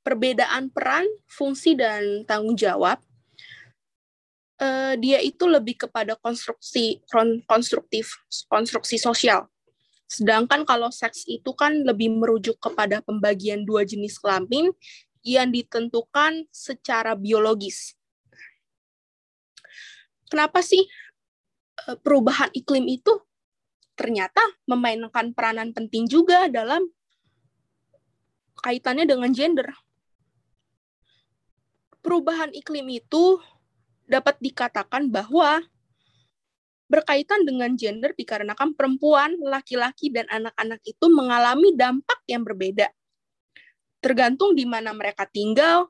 perbedaan 0.08 0.72
peran, 0.72 1.04
fungsi, 1.28 1.76
dan 1.76 2.24
tanggung 2.24 2.56
jawab, 2.56 3.04
uh, 4.64 4.96
dia 4.96 5.20
itu 5.20 5.44
lebih 5.44 5.76
kepada 5.84 6.16
konstruksi 6.16 7.04
konstruktif, 7.44 8.16
konstruksi 8.48 8.96
sosial. 8.96 9.52
Sedangkan 10.08 10.64
kalau 10.64 10.88
seks 10.88 11.28
itu 11.28 11.52
kan 11.52 11.84
lebih 11.84 12.08
merujuk 12.16 12.56
kepada 12.64 13.04
pembagian 13.04 13.68
dua 13.68 13.84
jenis 13.84 14.16
kelamin 14.16 14.72
yang 15.28 15.52
ditentukan 15.52 16.48
secara 16.56 17.12
biologis. 17.12 18.00
Kenapa 20.32 20.64
sih 20.64 20.88
eh, 21.84 21.98
perubahan 22.00 22.48
iklim 22.56 22.88
itu 22.88 23.12
ternyata 24.00 24.40
memainkan 24.72 25.36
peranan 25.36 25.76
penting 25.76 26.08
juga 26.08 26.48
dalam 26.48 26.88
kaitannya 28.64 29.04
dengan 29.04 29.36
gender? 29.36 29.68
Perubahan 32.08 32.56
iklim 32.56 32.88
itu 32.88 33.44
dapat 34.08 34.40
dikatakan 34.40 35.12
bahwa 35.12 35.60
berkaitan 36.88 37.44
dengan 37.44 37.76
gender 37.76 38.16
dikarenakan 38.16 38.72
perempuan, 38.72 39.36
laki-laki, 39.44 40.08
dan 40.08 40.24
anak-anak 40.32 40.80
itu 40.88 41.06
mengalami 41.12 41.76
dampak 41.76 42.24
yang 42.32 42.48
berbeda. 42.48 42.88
tergantung 43.98 44.54
di 44.54 44.64
mana 44.64 44.94
mereka 44.94 45.26
tinggal, 45.28 45.90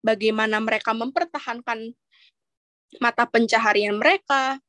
bagaimana 0.00 0.62
mereka 0.62 0.94
mempertahankan 0.94 1.90
mata 3.02 3.26
pencaharian 3.26 3.98
mereka, 3.98 4.62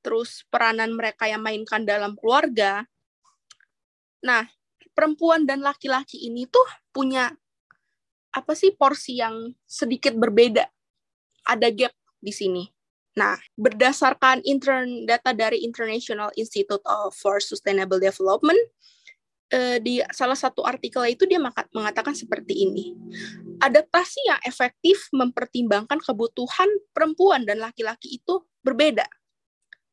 terus 0.00 0.46
peranan 0.48 0.94
mereka 0.94 1.26
yang 1.26 1.42
mainkan 1.42 1.82
dalam 1.82 2.14
keluarga. 2.14 2.86
Nah, 4.22 4.46
perempuan 4.94 5.44
dan 5.44 5.66
laki-laki 5.66 6.24
ini 6.30 6.46
tuh 6.46 6.64
punya 6.94 7.34
apa 8.32 8.52
sih 8.56 8.72
porsi 8.72 9.20
yang 9.20 9.52
sedikit 9.68 10.16
berbeda. 10.16 10.64
Ada 11.44 11.68
gap 11.68 11.92
di 12.18 12.32
sini. 12.32 12.64
Nah, 13.12 13.36
berdasarkan 13.60 14.40
intern 14.48 15.04
data 15.04 15.36
dari 15.36 15.60
International 15.60 16.32
Institute 16.32 16.80
for 17.12 17.44
Sustainable 17.44 18.00
Development, 18.00 18.56
eh, 19.52 19.76
di 19.84 20.00
salah 20.16 20.36
satu 20.36 20.64
artikel 20.64 21.04
itu 21.12 21.28
dia 21.28 21.36
mengatakan 21.76 22.16
seperti 22.16 22.64
ini. 22.64 22.96
Adaptasi 23.60 24.24
yang 24.24 24.40
efektif 24.48 25.12
mempertimbangkan 25.12 26.00
kebutuhan 26.00 26.72
perempuan 26.96 27.44
dan 27.44 27.60
laki-laki 27.60 28.16
itu 28.16 28.40
berbeda. 28.64 29.04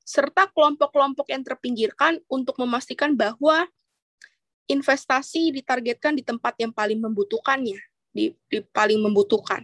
Serta 0.07 0.47
kelompok-kelompok 0.55 1.27
yang 1.29 1.43
terpinggirkan 1.43 2.23
untuk 2.31 2.55
memastikan 2.55 3.19
bahwa 3.19 3.67
investasi 4.69 5.51
ditargetkan 5.59 6.15
di 6.15 6.23
tempat 6.23 6.55
yang 6.61 6.71
paling 6.71 7.01
membutuhkannya, 7.01 7.77
di, 8.13 8.33
di 8.49 8.59
paling 8.61 8.99
membutuhkan. 8.99 9.63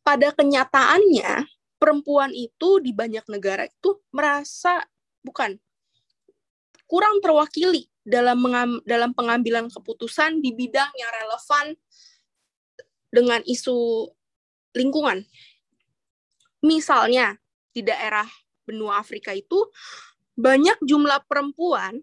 Pada 0.00 0.30
kenyataannya, 0.32 1.46
perempuan 1.76 2.32
itu 2.32 2.80
di 2.80 2.94
banyak 2.94 3.26
negara 3.28 3.68
itu 3.68 4.00
merasa 4.10 4.80
bukan 5.20 5.58
kurang 6.86 7.18
terwakili 7.18 7.90
dalam 8.06 8.38
mengam, 8.38 8.78
dalam 8.86 9.10
pengambilan 9.10 9.66
keputusan 9.66 10.38
di 10.38 10.54
bidang 10.54 10.90
yang 10.94 11.10
relevan 11.10 11.66
dengan 13.10 13.40
isu 13.42 14.08
lingkungan. 14.78 15.26
Misalnya 16.62 17.34
di 17.74 17.82
daerah 17.82 18.26
benua 18.62 19.02
Afrika 19.02 19.34
itu 19.34 19.68
banyak 20.38 20.78
jumlah 20.86 21.26
perempuan 21.26 22.00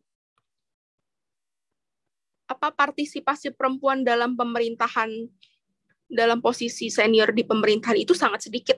apa 2.47 2.71
partisipasi 2.75 3.55
perempuan 3.55 4.03
dalam 4.03 4.35
pemerintahan 4.35 5.09
dalam 6.07 6.43
posisi 6.43 6.91
senior 6.91 7.31
di 7.31 7.47
pemerintahan 7.47 7.97
itu 7.97 8.13
sangat 8.13 8.45
sedikit 8.45 8.77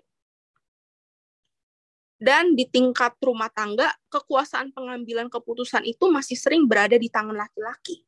dan 2.16 2.56
di 2.56 2.64
tingkat 2.64 3.20
rumah 3.20 3.52
tangga, 3.52 3.92
kekuasaan 4.08 4.72
pengambilan 4.72 5.28
keputusan 5.28 5.84
itu 5.84 6.08
masih 6.08 6.40
sering 6.40 6.64
berada 6.64 6.96
di 6.96 7.12
tangan 7.12 7.36
laki-laki. 7.36 8.08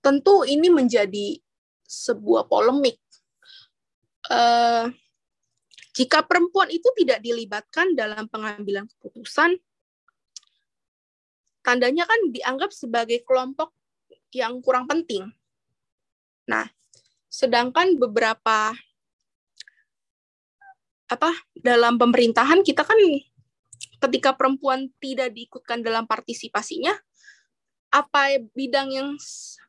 Tentu 0.00 0.48
ini 0.48 0.72
menjadi 0.72 1.36
sebuah 1.84 2.48
polemik. 2.48 2.96
Uh, 4.24 4.88
jika 5.92 6.24
perempuan 6.24 6.72
itu 6.72 6.86
tidak 6.96 7.20
dilibatkan 7.20 7.92
dalam 7.92 8.24
pengambilan 8.24 8.88
keputusan, 8.88 9.60
tandanya 11.60 12.08
kan 12.08 12.20
dianggap 12.32 12.72
sebagai 12.72 13.20
kelompok 13.20 13.68
yang 14.34 14.62
kurang 14.62 14.86
penting. 14.86 15.30
Nah, 16.46 16.66
sedangkan 17.30 17.98
beberapa 17.98 18.74
apa 21.10 21.30
dalam 21.58 21.98
pemerintahan 21.98 22.62
kita 22.62 22.86
kan 22.86 22.94
ketika 24.06 24.30
perempuan 24.38 24.94
tidak 25.02 25.34
diikutkan 25.34 25.82
dalam 25.82 26.06
partisipasinya 26.06 26.94
apa 27.90 28.38
bidang 28.54 28.94
yang 28.94 29.08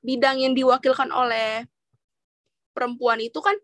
bidang 0.06 0.38
yang 0.38 0.54
diwakilkan 0.54 1.10
oleh 1.10 1.66
perempuan 2.78 3.18
itu 3.18 3.42
kan 3.42 3.58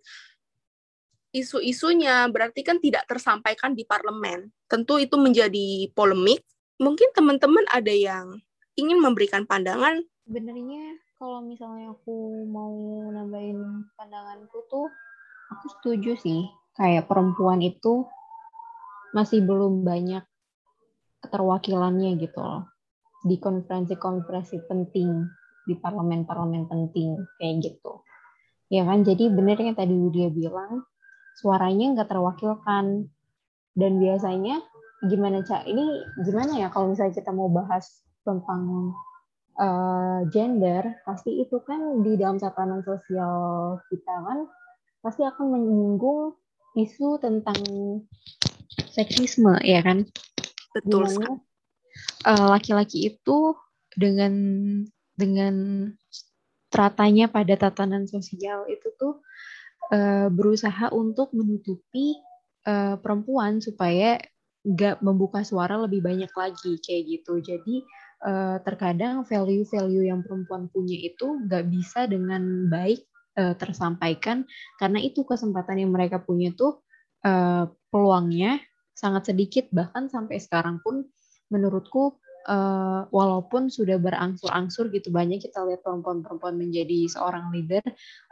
isu-isunya 1.38 2.26
berarti 2.34 2.66
kan 2.66 2.82
tidak 2.82 3.06
tersampaikan 3.06 3.78
di 3.78 3.86
parlemen. 3.86 4.50
Tentu 4.66 4.98
itu 4.98 5.16
menjadi 5.22 5.92
polemik. 5.94 6.42
Mungkin 6.82 7.14
teman-teman 7.14 7.66
ada 7.70 7.94
yang 7.94 8.42
ingin 8.74 8.98
memberikan 8.98 9.46
pandangan. 9.46 10.02
Sebenarnya 10.28 11.00
kalau 11.16 11.40
misalnya 11.40 11.96
aku 11.96 12.44
mau 12.52 12.76
nambahin 13.16 13.88
pandanganku 13.96 14.60
tuh 14.68 14.92
aku 15.56 15.66
setuju 15.80 16.20
sih. 16.20 16.44
Kayak 16.76 17.08
perempuan 17.08 17.64
itu 17.64 18.04
masih 19.16 19.40
belum 19.48 19.88
banyak 19.88 20.20
keterwakilannya 21.24 22.20
gitu 22.20 22.44
loh. 22.44 22.68
Di 23.24 23.40
konferensi-konferensi 23.40 24.68
penting 24.68 25.24
di 25.64 25.80
parlemen-parlemen 25.80 26.68
penting 26.68 27.24
kayak 27.40 27.64
gitu. 27.64 28.04
Ya 28.68 28.84
kan? 28.84 29.08
Jadi 29.08 29.32
bener 29.32 29.56
yang 29.64 29.80
tadi 29.80 29.96
dia 30.12 30.28
bilang 30.28 30.84
suaranya 31.40 31.96
nggak 31.96 32.12
terwakilkan. 32.12 33.08
Dan 33.80 33.92
biasanya 33.96 34.60
gimana 35.08 35.40
cak 35.40 35.64
ini 35.72 36.04
gimana 36.28 36.52
ya 36.60 36.68
kalau 36.68 36.92
misalnya 36.92 37.16
kita 37.16 37.32
mau 37.32 37.48
bahas 37.48 38.04
tentang 38.28 38.92
uh, 39.58 40.26
gender 40.30 41.02
pasti 41.04 41.42
itu 41.42 41.58
kan 41.66 42.02
di 42.06 42.16
dalam 42.16 42.38
tatanan 42.38 42.82
sosial 42.86 43.36
kita 43.90 44.14
kan 44.24 44.46
pasti 45.02 45.26
akan 45.26 45.46
menyinggung 45.54 46.38
isu 46.78 47.18
tentang 47.18 47.58
seksisme 48.94 49.58
ya 49.66 49.82
kan? 49.82 50.06
Betul 50.74 51.10
laki 51.10 51.26
uh, 52.30 52.48
laki-laki 52.54 53.14
itu 53.14 53.58
dengan 53.98 54.34
dengan 55.18 55.56
teratanya 56.70 57.26
pada 57.32 57.58
tatanan 57.58 58.06
sosial 58.06 58.70
itu 58.70 58.94
tuh 59.00 59.26
uh, 59.90 60.30
berusaha 60.30 60.94
untuk 60.94 61.34
menutupi 61.34 62.14
uh, 62.70 63.00
perempuan 63.02 63.58
supaya 63.64 64.22
nggak 64.68 65.00
membuka 65.00 65.42
suara 65.48 65.80
lebih 65.80 66.04
banyak 66.04 66.30
lagi 66.36 66.78
kayak 66.84 67.04
gitu. 67.08 67.40
Jadi 67.40 67.82
uh, 68.24 68.58
terkadang 68.64 69.26
value-value 69.28 70.10
yang 70.10 70.26
perempuan 70.26 70.70
punya 70.72 70.98
itu 70.98 71.46
nggak 71.46 71.66
bisa 71.70 72.10
dengan 72.10 72.72
baik 72.72 73.06
uh, 73.38 73.54
tersampaikan. 73.54 74.48
Karena 74.82 75.00
itu 75.02 75.22
kesempatan 75.28 75.82
yang 75.84 75.92
mereka 75.94 76.22
punya 76.22 76.54
tuh 76.54 76.82
uh, 77.26 77.70
peluangnya 77.94 78.62
sangat 78.98 79.34
sedikit. 79.34 79.70
Bahkan 79.70 80.10
sampai 80.10 80.42
sekarang 80.42 80.82
pun 80.82 81.06
menurutku 81.54 82.18
uh, 82.50 83.06
walaupun 83.14 83.70
sudah 83.70 84.02
berangsur-angsur 84.02 84.90
gitu 84.90 85.14
banyak 85.14 85.44
kita 85.44 85.64
lihat 85.64 85.84
perempuan-perempuan 85.86 86.60
menjadi 86.60 87.08
seorang 87.08 87.56
leader 87.56 87.84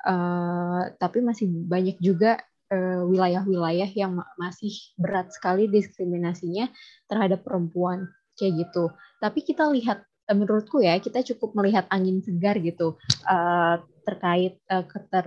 uh, 0.04 0.92
tapi 1.00 1.24
masih 1.24 1.48
banyak 1.48 2.00
juga 2.02 2.42
wilayah-wilayah 2.76 3.88
yang 3.94 4.20
masih 4.42 4.74
berat 4.98 5.30
sekali 5.30 5.70
diskriminasinya 5.70 6.68
terhadap 7.06 7.46
perempuan 7.46 8.10
kayak 8.36 8.68
gitu. 8.68 8.92
Tapi 9.20 9.40
kita 9.42 9.68
lihat 9.72 10.04
menurutku 10.26 10.82
ya 10.82 10.98
kita 10.98 11.22
cukup 11.22 11.54
melihat 11.54 11.86
angin 11.94 12.18
segar 12.18 12.58
gitu 12.58 12.98
uh, 13.30 13.78
terkait 14.06 14.58
uh, 14.74 14.86
keter 14.86 15.26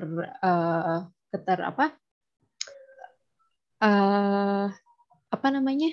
keter 1.30 1.58
apa? 1.62 1.94
Apa 5.28 5.48
namanya? 5.54 5.92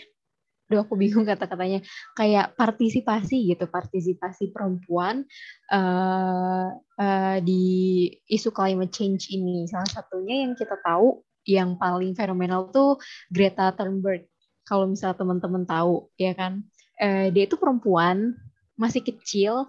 Duh 0.65 0.81
aku 0.81 0.97
bingung 0.97 1.27
kata-katanya. 1.29 1.85
Kayak 2.17 2.57
partisipasi 2.57 3.53
gitu 3.53 3.69
partisipasi 3.69 4.49
perempuan 4.49 5.27
uh, 5.69 6.73
uh, 6.73 7.37
di 7.43 8.09
isu 8.25 8.49
climate 8.49 8.93
change 8.93 9.29
ini. 9.29 9.69
Salah 9.69 9.89
satunya 9.89 10.41
yang 10.47 10.57
kita 10.57 10.79
tahu 10.81 11.21
yang 11.45 11.77
paling 11.77 12.17
fenomenal 12.17 12.73
tuh 12.73 12.97
Greta 13.29 13.69
Thunberg. 13.77 14.25
Kalau 14.65 14.89
misalnya 14.89 15.21
teman-teman 15.21 15.61
tahu 15.69 16.09
ya 16.17 16.33
kan 16.33 16.65
uh, 16.99 17.27
dia 17.31 17.43
itu 17.47 17.55
perempuan 17.59 18.35
masih 18.75 19.01
kecil. 19.03 19.67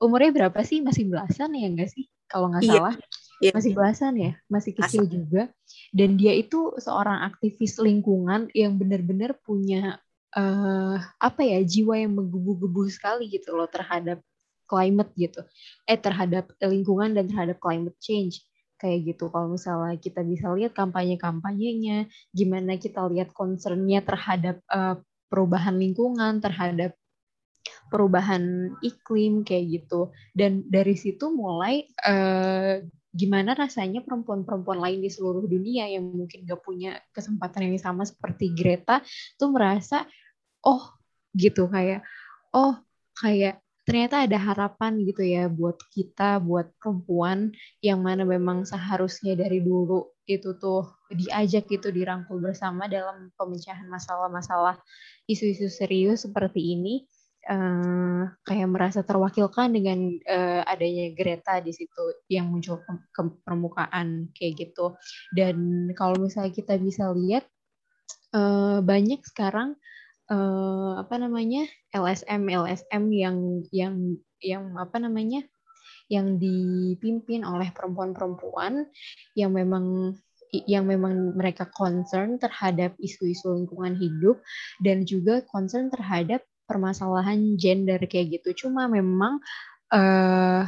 Umurnya 0.00 0.32
berapa 0.32 0.60
sih? 0.64 0.80
Masih 0.80 1.06
belasan 1.06 1.54
ya 1.54 1.66
enggak 1.68 1.90
sih? 1.92 2.08
Kalau 2.30 2.50
nggak 2.50 2.64
iya. 2.66 2.72
salah. 2.78 2.96
Iya. 3.40 3.56
masih 3.56 3.72
belasan 3.72 4.14
ya? 4.20 4.32
Masih 4.52 4.72
kecil 4.76 5.02
Asal. 5.08 5.12
juga. 5.12 5.42
Dan 5.90 6.20
dia 6.20 6.36
itu 6.36 6.76
seorang 6.76 7.24
aktivis 7.24 7.80
lingkungan 7.80 8.52
yang 8.52 8.76
benar-benar 8.76 9.32
punya 9.40 9.96
uh, 10.36 10.96
apa 11.16 11.40
ya 11.40 11.58
jiwa 11.64 11.96
yang 11.96 12.12
menggebu-gebu 12.14 12.86
sekali 12.92 13.32
gitu 13.32 13.56
loh 13.56 13.66
terhadap 13.66 14.20
climate 14.68 15.10
gitu. 15.16 15.40
Eh 15.88 15.96
terhadap 15.96 16.52
lingkungan 16.60 17.16
dan 17.16 17.26
terhadap 17.26 17.56
climate 17.58 17.96
change. 17.98 18.44
Kayak 18.76 19.16
gitu. 19.16 19.32
Kalau 19.32 19.56
misalnya 19.56 19.96
kita 19.96 20.20
bisa 20.24 20.52
lihat 20.52 20.72
kampanye-kampanyenya 20.76 22.08
gimana 22.32 22.76
kita 22.76 23.04
lihat 23.08 23.32
concernnya 23.32 24.00
terhadap 24.04 24.60
uh, 24.68 25.00
perubahan 25.30 25.78
lingkungan 25.78 26.42
terhadap 26.42 26.98
perubahan 27.88 28.74
iklim 28.82 29.46
kayak 29.46 29.80
gitu. 29.80 30.10
Dan 30.34 30.66
dari 30.66 30.98
situ 30.98 31.30
mulai 31.30 31.86
uh, 32.04 32.82
gimana 33.10 33.58
rasanya 33.58 34.06
perempuan-perempuan 34.06 34.78
lain 34.78 35.02
di 35.02 35.10
seluruh 35.10 35.42
dunia 35.46 35.90
yang 35.90 36.06
mungkin 36.06 36.46
gak 36.46 36.62
punya 36.62 36.98
kesempatan 37.10 37.66
yang 37.66 37.82
sama 37.82 38.06
seperti 38.06 38.54
Greta 38.54 39.02
tuh 39.34 39.50
merasa 39.50 40.06
oh 40.62 40.94
gitu 41.34 41.66
kayak 41.66 42.06
oh 42.54 42.78
kayak 43.18 43.58
ternyata 43.82 44.22
ada 44.22 44.38
harapan 44.38 45.02
gitu 45.02 45.26
ya 45.26 45.50
buat 45.50 45.74
kita, 45.90 46.38
buat 46.38 46.70
perempuan 46.78 47.50
yang 47.82 47.98
mana 47.98 48.22
memang 48.22 48.62
seharusnya 48.62 49.34
dari 49.34 49.58
dulu 49.58 50.06
itu 50.38 50.54
tuh 50.60 50.94
diajak 51.10 51.66
gitu 51.66 51.90
dirangkul 51.90 52.38
bersama 52.38 52.86
dalam 52.86 53.34
pemecahan 53.34 53.88
masalah-masalah 53.90 54.78
isu-isu 55.26 55.66
serius 55.66 56.22
seperti 56.28 56.78
ini 56.78 57.08
uh, 57.48 58.28
kayak 58.44 58.68
merasa 58.68 59.00
terwakilkan 59.00 59.72
dengan 59.72 60.20
uh, 60.28 60.62
adanya 60.68 61.10
Greta 61.16 61.58
di 61.58 61.72
situ 61.72 62.22
yang 62.28 62.52
muncul 62.52 62.78
ke, 62.84 62.92
ke 63.10 63.22
permukaan 63.42 64.28
kayak 64.36 64.68
gitu. 64.68 64.94
Dan 65.32 65.88
kalau 65.96 66.20
misalnya 66.20 66.52
kita 66.52 66.76
bisa 66.76 67.10
lihat 67.14 67.48
uh, 68.36 68.84
banyak 68.84 69.22
sekarang 69.24 69.78
uh, 70.30 71.00
apa 71.00 71.16
namanya 71.18 71.66
LSM 71.90 72.46
LSM 72.46 73.04
yang 73.10 73.36
yang 73.74 73.94
yang 74.40 74.64
apa 74.78 74.96
namanya 75.02 75.44
yang 76.10 76.36
dipimpin 76.36 77.46
oleh 77.46 77.70
perempuan-perempuan 77.70 78.84
yang 79.38 79.54
memang 79.54 80.18
yang 80.50 80.82
memang 80.82 81.38
mereka 81.38 81.70
concern 81.70 82.34
terhadap 82.42 82.98
isu-isu 82.98 83.54
lingkungan 83.54 83.94
hidup 83.94 84.42
dan 84.82 85.06
juga 85.06 85.46
concern 85.46 85.86
terhadap 85.94 86.42
permasalahan 86.66 87.54
gender 87.54 88.02
kayak 88.10 88.42
gitu. 88.42 88.66
Cuma 88.66 88.90
memang 88.90 89.38
uh, 89.94 90.66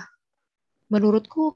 menurutku 0.86 1.50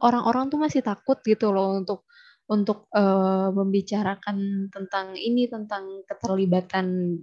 orang-orang 0.00 0.48
tuh 0.48 0.60
masih 0.60 0.80
takut 0.80 1.20
gitu 1.20 1.52
loh 1.52 1.76
untuk 1.76 2.08
untuk 2.48 2.88
uh, 2.92 3.52
membicarakan 3.52 4.68
tentang 4.72 5.16
ini 5.16 5.48
tentang 5.48 6.04
keterlibatan 6.08 7.16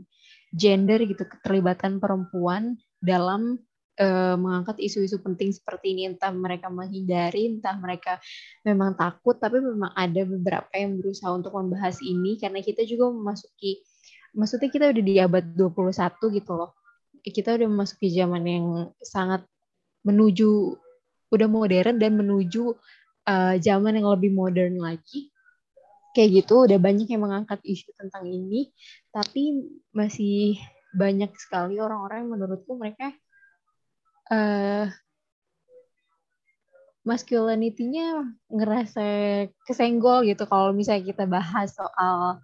gender 0.49 1.01
gitu 1.05 1.25
keterlibatan 1.29 2.01
perempuan 2.01 2.77
dalam 2.97 3.61
uh, 3.99 4.35
mengangkat 4.39 4.79
isu-isu 4.79 5.19
penting 5.19 5.51
seperti 5.51 5.93
ini. 5.93 6.09
Entah 6.09 6.31
mereka 6.31 6.71
menghindari 6.71 7.59
entah 7.59 7.75
mereka 7.75 8.17
memang 8.63 8.95
takut 8.95 9.35
tapi 9.37 9.59
memang 9.59 9.91
ada 9.93 10.23
beberapa 10.23 10.71
yang 10.73 10.97
berusaha 10.97 11.29
untuk 11.35 11.53
membahas 11.53 11.99
ini. 12.01 12.39
Karena 12.39 12.63
kita 12.63 12.87
juga 12.87 13.11
memasuki 13.11 13.83
maksudnya 14.33 14.69
kita 14.71 14.85
udah 14.89 15.03
di 15.03 15.15
abad 15.19 15.45
21 15.53 16.37
gitu 16.39 16.51
loh. 16.55 16.71
Kita 17.19 17.59
udah 17.59 17.67
memasuki 17.67 18.07
zaman 18.15 18.43
yang 18.47 18.65
sangat 19.03 19.43
menuju 20.07 20.79
udah 21.29 21.47
modern 21.51 22.01
dan 22.01 22.17
menuju 22.17 22.73
uh, 23.27 23.55
zaman 23.59 23.99
yang 23.99 24.07
lebih 24.09 24.31
modern 24.31 24.79
lagi. 24.79 25.29
Kayak 26.15 26.41
gitu 26.41 26.65
udah 26.65 26.79
banyak 26.81 27.05
yang 27.05 27.21
mengangkat 27.21 27.61
isu 27.61 27.93
tentang 27.93 28.25
ini. 28.25 28.71
Tapi 29.13 29.61
masih 29.93 30.57
banyak 30.89 31.29
sekali 31.37 31.77
orang-orang 31.77 32.25
yang 32.25 32.31
menurutku 32.33 32.73
mereka 32.73 33.13
uh, 34.29 34.85
masculinity-nya 37.03 38.37
ngerasa 38.51 39.05
kesenggol 39.65 40.27
gitu 40.27 40.45
kalau 40.45 40.69
misalnya 40.75 41.09
kita 41.09 41.25
bahas 41.25 41.73
soal 41.73 42.37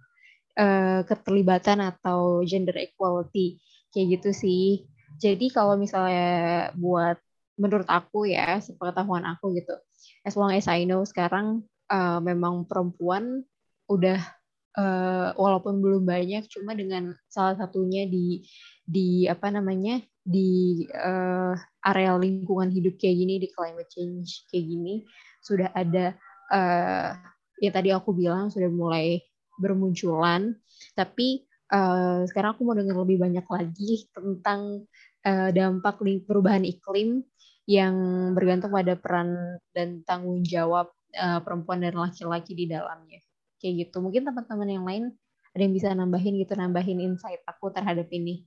uh, 0.58 1.00
keterlibatan 1.06 1.84
atau 1.84 2.42
gender 2.42 2.74
equality 2.74 3.60
kayak 3.94 4.20
gitu 4.20 4.30
sih. 4.34 4.84
Jadi 5.16 5.48
kalau 5.48 5.78
misalnya 5.80 6.68
buat 6.76 7.16
menurut 7.56 7.88
aku 7.88 8.28
ya, 8.28 8.60
sepengetahuan 8.60 9.24
aku 9.24 9.56
gitu, 9.56 9.72
as 10.28 10.36
long 10.36 10.52
as 10.52 10.68
I 10.68 10.84
know 10.84 11.00
sekarang 11.08 11.64
uh, 11.88 12.20
memang 12.20 12.68
perempuan 12.68 13.48
udah 13.88 14.20
uh, 14.76 15.32
walaupun 15.40 15.80
belum 15.80 16.04
banyak 16.04 16.44
cuma 16.52 16.76
dengan 16.76 17.16
salah 17.32 17.56
satunya 17.56 18.04
di 18.04 18.44
di 18.84 19.24
apa 19.24 19.48
namanya 19.48 20.04
di 20.26 20.82
uh, 20.90 21.54
area 21.86 22.18
lingkungan 22.18 22.66
hidup 22.66 22.98
kayak 22.98 23.16
gini 23.22 23.34
di 23.38 23.48
climate 23.54 23.86
change 23.86 24.42
kayak 24.50 24.66
gini 24.66 24.94
sudah 25.38 25.70
ada 25.70 26.18
uh, 26.50 27.14
ya 27.62 27.70
tadi 27.70 27.94
aku 27.94 28.10
bilang 28.10 28.50
sudah 28.50 28.66
mulai 28.66 29.22
bermunculan 29.62 30.58
tapi 30.98 31.46
uh, 31.70 32.26
sekarang 32.26 32.58
aku 32.58 32.66
mau 32.66 32.74
dengar 32.74 32.98
lebih 32.98 33.22
banyak 33.22 33.46
lagi 33.46 34.10
tentang 34.10 34.84
uh, 35.22 35.50
dampak 35.54 36.02
perubahan 36.26 36.66
iklim 36.66 37.22
yang 37.66 37.94
bergantung 38.34 38.70
pada 38.70 38.94
peran 38.94 39.58
dan 39.74 40.06
tanggung 40.06 40.46
jawab 40.46 40.90
uh, 41.18 41.42
perempuan 41.42 41.82
dan 41.82 41.98
laki-laki 41.98 42.54
di 42.54 42.70
dalamnya. 42.70 43.18
Kayak 43.58 43.90
gitu. 43.90 43.98
Mungkin 43.98 44.22
teman-teman 44.22 44.68
yang 44.70 44.86
lain 44.86 45.04
ada 45.50 45.62
yang 45.66 45.74
bisa 45.74 45.90
nambahin 45.90 46.38
gitu, 46.38 46.54
nambahin 46.54 47.02
insight 47.02 47.42
aku 47.42 47.74
terhadap 47.74 48.06
ini. 48.14 48.46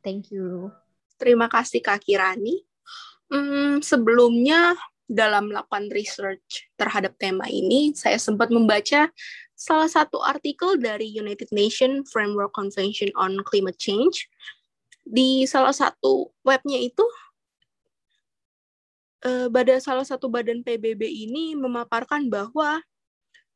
Thank 0.00 0.32
you. 0.32 0.72
Terima 1.14 1.46
kasih 1.46 1.80
Kak 1.80 2.02
Kirani. 2.02 2.64
Hmm, 3.30 3.80
sebelumnya 3.80 4.74
dalam 5.04 5.52
melakukan 5.52 5.92
research 5.92 6.68
terhadap 6.74 7.14
tema 7.20 7.44
ini, 7.48 7.92
saya 7.92 8.16
sempat 8.16 8.48
membaca 8.50 9.08
salah 9.54 9.88
satu 9.88 10.20
artikel 10.20 10.76
dari 10.76 11.08
United 11.08 11.48
Nations 11.54 12.10
Framework 12.10 12.52
Convention 12.52 13.14
on 13.14 13.38
Climate 13.46 13.78
Change. 13.78 14.26
Di 15.04 15.44
salah 15.44 15.72
satu 15.72 16.32
webnya 16.42 16.80
itu 16.80 17.04
pada 19.24 19.80
eh, 19.80 19.80
salah 19.80 20.04
satu 20.04 20.28
badan 20.28 20.60
PBB 20.60 21.00
ini 21.00 21.56
memaparkan 21.56 22.28
bahwa 22.28 22.84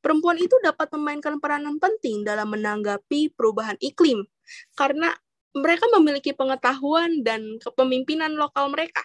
perempuan 0.01 0.41
itu 0.41 0.57
dapat 0.65 0.89
memainkan 0.97 1.37
peranan 1.37 1.77
penting 1.77 2.25
dalam 2.25 2.49
menanggapi 2.49 3.37
perubahan 3.37 3.77
iklim 3.85 4.25
karena 4.73 5.13
mereka 5.57 5.89
memiliki 5.97 6.37
pengetahuan 6.37 7.25
dan 7.25 7.57
kepemimpinan 7.63 8.37
lokal 8.37 8.69
mereka 8.69 9.05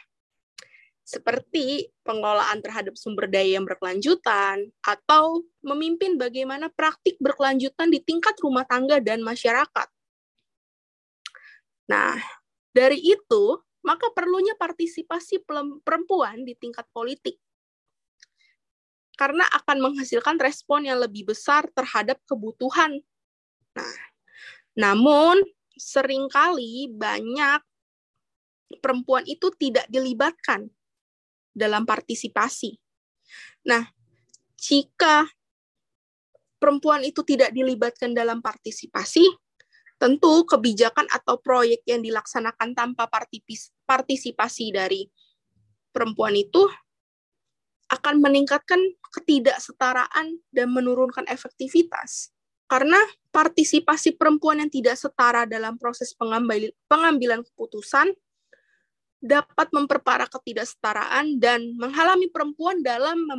seperti 1.03 1.91
pengelolaan 2.07 2.63
terhadap 2.63 2.95
sumber 2.95 3.27
daya 3.27 3.59
yang 3.59 3.67
berkelanjutan 3.67 4.71
atau 4.79 5.43
memimpin 5.59 6.15
bagaimana 6.15 6.71
praktik 6.71 7.19
berkelanjutan 7.19 7.91
di 7.91 7.99
tingkat 7.99 8.39
rumah 8.39 8.63
tangga 8.63 9.03
dan 9.03 9.19
masyarakat. 9.19 9.87
Nah, 11.91 12.15
dari 12.71 13.03
itu 13.03 13.59
maka 13.83 14.07
perlunya 14.15 14.55
partisipasi 14.55 15.43
perempuan 15.83 16.47
di 16.47 16.55
tingkat 16.55 16.87
politik. 16.95 17.35
Karena 19.19 19.43
akan 19.45 19.91
menghasilkan 19.91 20.39
respon 20.39 20.87
yang 20.87 21.03
lebih 21.03 21.35
besar 21.35 21.67
terhadap 21.75 22.17
kebutuhan. 22.23 23.03
Nah, 23.75 23.97
namun 24.79 25.43
sering 25.77 26.29
kali 26.29 26.89
banyak 26.91 27.61
perempuan 28.81 29.25
itu 29.29 29.53
tidak 29.57 29.85
dilibatkan 29.89 30.69
dalam 31.53 31.85
partisipasi. 31.85 32.77
Nah, 33.69 33.85
jika 34.57 35.29
perempuan 36.57 37.05
itu 37.05 37.21
tidak 37.21 37.53
dilibatkan 37.53 38.15
dalam 38.17 38.41
partisipasi, 38.41 39.25
Tentu 40.03 40.43
kebijakan 40.43 41.07
atau 41.07 41.39
proyek 41.39 41.79
yang 41.87 42.03
dilaksanakan 42.03 42.75
tanpa 42.75 43.07
partisipasi 43.87 44.75
dari 44.75 45.07
perempuan 45.95 46.35
itu 46.35 46.67
akan 47.87 48.19
meningkatkan 48.19 48.83
ketidaksetaraan 49.15 50.43
dan 50.51 50.67
menurunkan 50.75 51.23
efektivitas. 51.31 52.32
Karena 52.73 52.97
partisipasi 53.29 54.17
perempuan 54.17 54.57
yang 54.57 54.71
tidak 54.73 54.97
setara 54.97 55.45
dalam 55.45 55.77
proses 55.77 56.17
pengambilan 56.89 57.45
keputusan 57.45 58.09
dapat 59.21 59.69
memperparah 59.69 60.25
ketidaksetaraan 60.25 61.37
dan 61.37 61.77
menghalangi 61.77 62.33
perempuan 62.33 62.81
dalam 62.81 63.29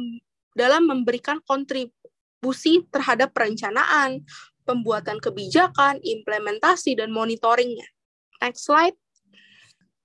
dalam 0.54 0.86
memberikan 0.86 1.42
kontribusi 1.50 2.86
terhadap 2.94 3.34
perencanaan, 3.34 4.22
pembuatan 4.62 5.18
kebijakan, 5.18 5.98
implementasi, 5.98 6.94
dan 6.94 7.10
monitoringnya. 7.10 7.90
Next 8.38 8.70
slide. 8.70 8.94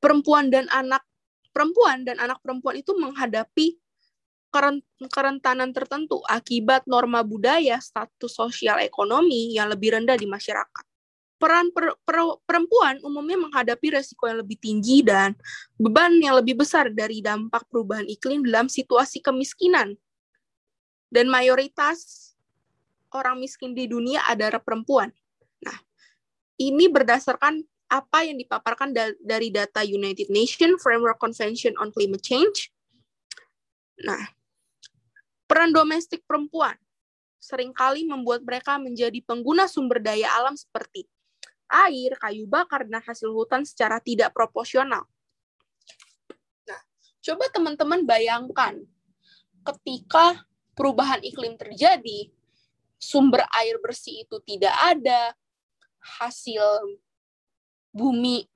Perempuan 0.01 0.49
dan 0.49 0.65
anak 0.73 1.05
perempuan 1.53 2.01
dan 2.01 2.17
anak 2.17 2.41
perempuan 2.41 2.81
itu 2.81 2.97
menghadapi 2.97 3.77
kerentanan 4.49 5.69
tertentu 5.71 6.19
akibat 6.25 6.85
norma 6.89 7.21
budaya, 7.21 7.77
status 7.77 8.33
sosial 8.33 8.81
ekonomi 8.81 9.53
yang 9.55 9.69
lebih 9.69 9.95
rendah 9.95 10.17
di 10.17 10.25
masyarakat. 10.25 10.85
Peran 11.39 11.71
per, 11.71 11.95
per, 12.03 12.19
perempuan 12.43 12.99
umumnya 12.99 13.39
menghadapi 13.39 13.95
resiko 13.95 14.27
yang 14.27 14.43
lebih 14.43 14.59
tinggi 14.59 14.99
dan 14.99 15.31
beban 15.79 16.19
yang 16.19 16.35
lebih 16.35 16.59
besar 16.59 16.91
dari 16.91 17.23
dampak 17.23 17.63
perubahan 17.71 18.03
iklim 18.12 18.43
dalam 18.43 18.67
situasi 18.67 19.23
kemiskinan. 19.23 19.95
Dan 21.07 21.31
mayoritas 21.31 22.29
orang 23.15 23.39
miskin 23.39 23.71
di 23.73 23.88
dunia 23.88 24.21
adalah 24.27 24.59
perempuan. 24.59 25.09
Nah, 25.63 25.77
ini 26.59 26.91
berdasarkan 26.91 27.63
apa 27.89 28.21
yang 28.21 28.38
dipaparkan 28.38 28.93
da 28.93 29.09
dari 29.17 29.49
data 29.49 29.81
United 29.81 30.29
Nations 30.29 30.77
Framework 30.83 31.17
Convention 31.17 31.73
on 31.81 31.89
Climate 31.89 32.21
Change. 32.21 32.69
Nah, 34.05 34.38
peran 35.49 35.73
domestik 35.73 36.21
perempuan 36.29 36.77
sering 37.41 37.73
kali 37.73 38.05
membuat 38.05 38.45
mereka 38.45 38.77
menjadi 38.77 39.17
pengguna 39.25 39.65
sumber 39.65 39.97
daya 39.97 40.29
alam 40.38 40.53
seperti 40.53 41.09
air, 41.69 42.17
kayu 42.17 42.49
bakar, 42.49 42.85
dan 42.85 43.01
hasil 43.01 43.29
hutan 43.29 43.62
secara 43.62 44.01
tidak 44.01 44.33
proporsional. 44.33 45.05
Coba 47.19 47.45
teman-teman 47.53 48.07
bayangkan 48.07 48.79
ketika 49.62 50.41
perubahan 50.73 51.21
iklim 51.21 51.59
terjadi, 51.59 52.31
sumber 52.97 53.45
air 53.62 53.77
bersih 53.83 54.25
itu 54.25 54.41
tidak 54.47 54.73
ada, 54.81 55.35
hasil 55.99 56.63
bumi 57.93 58.47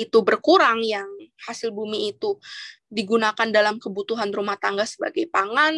itu 0.00 0.18
berkurang 0.24 0.80
yang 0.80 1.06
hasil 1.44 1.68
bumi 1.72 2.16
itu 2.16 2.40
digunakan 2.88 3.48
dalam 3.52 3.76
kebutuhan 3.76 4.32
rumah 4.32 4.56
tangga 4.56 4.88
sebagai 4.88 5.28
pangan. 5.28 5.76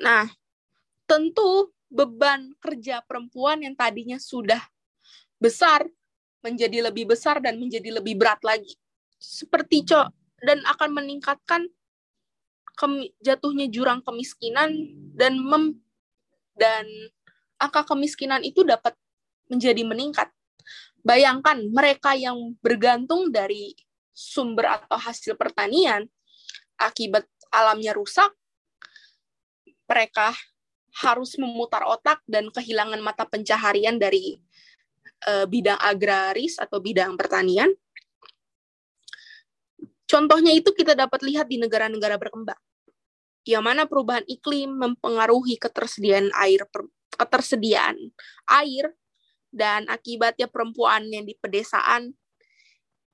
Nah, 0.00 0.24
tentu 1.04 1.68
beban 1.92 2.54
kerja 2.62 3.04
perempuan 3.04 3.60
yang 3.60 3.76
tadinya 3.76 4.16
sudah 4.16 4.62
besar 5.36 5.84
menjadi 6.40 6.88
lebih 6.88 7.10
besar 7.10 7.42
dan 7.44 7.60
menjadi 7.60 8.00
lebih 8.00 8.16
berat 8.16 8.40
lagi. 8.40 8.72
Seperti 9.20 9.84
cok 9.84 10.08
dan 10.40 10.64
akan 10.64 10.90
meningkatkan 10.96 11.68
jatuhnya 13.20 13.68
jurang 13.68 14.00
kemiskinan 14.00 14.72
dan 15.12 15.36
mem 15.36 15.76
dan 16.56 16.88
angka 17.60 17.84
kemiskinan 17.92 18.40
itu 18.40 18.64
dapat 18.64 18.96
menjadi 19.52 19.84
meningkat. 19.84 20.32
Bayangkan 21.00 21.56
mereka 21.72 22.12
yang 22.12 22.56
bergantung 22.60 23.32
dari 23.32 23.72
sumber 24.12 24.80
atau 24.80 25.00
hasil 25.00 25.32
pertanian 25.34 26.04
akibat 26.76 27.24
alamnya 27.48 27.96
rusak, 27.96 28.30
mereka 29.88 30.36
harus 31.00 31.38
memutar 31.40 31.86
otak 31.88 32.20
dan 32.28 32.52
kehilangan 32.52 33.00
mata 33.00 33.24
pencaharian 33.24 33.96
dari 33.96 34.36
uh, 35.26 35.46
bidang 35.48 35.78
agraris 35.80 36.60
atau 36.60 36.78
bidang 36.82 37.16
pertanian. 37.16 37.70
Contohnya 40.10 40.50
itu 40.50 40.74
kita 40.74 40.98
dapat 40.98 41.22
lihat 41.22 41.46
di 41.46 41.62
negara-negara 41.62 42.18
berkembang, 42.18 42.58
yang 43.46 43.62
mana 43.62 43.86
perubahan 43.86 44.26
iklim 44.26 44.74
mempengaruhi 44.74 45.54
ketersediaan 45.54 46.34
air 46.34 46.66
ketersediaan 47.14 47.94
air 48.50 48.90
dan 49.50 49.86
akibatnya 49.90 50.46
perempuan 50.46 51.06
yang 51.10 51.26
di 51.26 51.34
pedesaan 51.38 52.14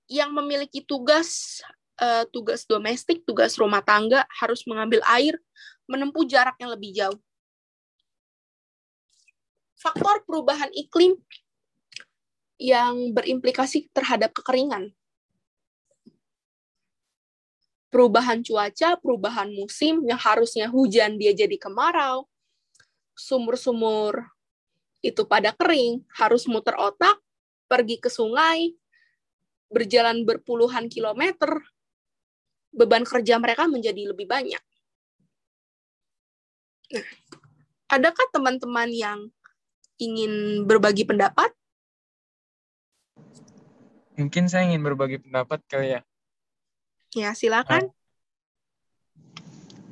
yang 0.06 0.30
memiliki 0.30 0.84
tugas 0.84 1.60
uh, 1.98 2.24
tugas 2.30 2.68
domestik, 2.68 3.24
tugas 3.26 3.56
rumah 3.58 3.82
tangga 3.82 4.22
harus 4.38 4.62
mengambil 4.68 5.02
air 5.10 5.34
menempuh 5.88 6.26
jarak 6.28 6.54
yang 6.60 6.70
lebih 6.72 6.92
jauh. 6.94 7.18
Faktor 9.76 10.24
perubahan 10.24 10.72
iklim 10.72 11.14
yang 12.56 13.12
berimplikasi 13.12 13.92
terhadap 13.92 14.32
kekeringan. 14.32 14.90
Perubahan 17.92 18.42
cuaca, 18.42 18.98
perubahan 18.98 19.48
musim 19.54 20.04
yang 20.04 20.18
harusnya 20.18 20.68
hujan 20.68 21.16
dia 21.16 21.32
jadi 21.32 21.54
kemarau, 21.56 22.26
sumur-sumur 23.14 24.35
itu 25.06 25.22
pada 25.22 25.54
kering, 25.54 26.02
harus 26.18 26.50
muter 26.50 26.74
otak, 26.74 27.14
pergi 27.70 28.02
ke 28.02 28.10
sungai, 28.10 28.74
berjalan 29.70 30.26
berpuluhan 30.26 30.90
kilometer, 30.90 31.62
beban 32.74 33.06
kerja 33.06 33.38
mereka 33.38 33.70
menjadi 33.70 34.10
lebih 34.10 34.26
banyak. 34.26 34.62
Nah, 36.90 37.06
adakah 37.90 38.26
teman-teman 38.34 38.90
yang 38.90 39.18
ingin 39.98 40.62
berbagi 40.66 41.06
pendapat? 41.06 41.50
Mungkin 44.16 44.48
saya 44.48 44.66
ingin 44.70 44.82
berbagi 44.82 45.22
pendapat 45.22 45.60
kali 45.70 45.98
ya. 45.98 46.00
Ya, 47.14 47.30
silakan. 47.32 47.90
Uh, 47.90 47.94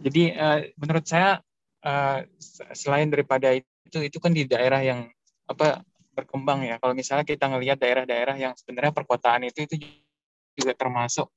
jadi 0.05 0.22
uh, 0.37 0.61
menurut 0.77 1.05
saya 1.09 1.40
uh, 1.85 2.24
selain 2.72 3.09
daripada 3.09 3.57
itu 3.95 4.11
itu 4.11 4.19
kan 4.19 4.35
di 4.35 4.43
daerah 4.43 4.83
yang 4.83 5.07
apa 5.47 5.87
berkembang 6.11 6.67
ya. 6.67 6.83
Kalau 6.83 6.95
misalnya 6.99 7.23
kita 7.23 7.47
ngelihat 7.47 7.79
daerah-daerah 7.79 8.35
yang 8.35 8.53
sebenarnya 8.59 8.91
perkotaan 8.91 9.47
itu 9.47 9.71
itu 9.71 9.79
juga 10.59 10.75
termasuk 10.75 11.31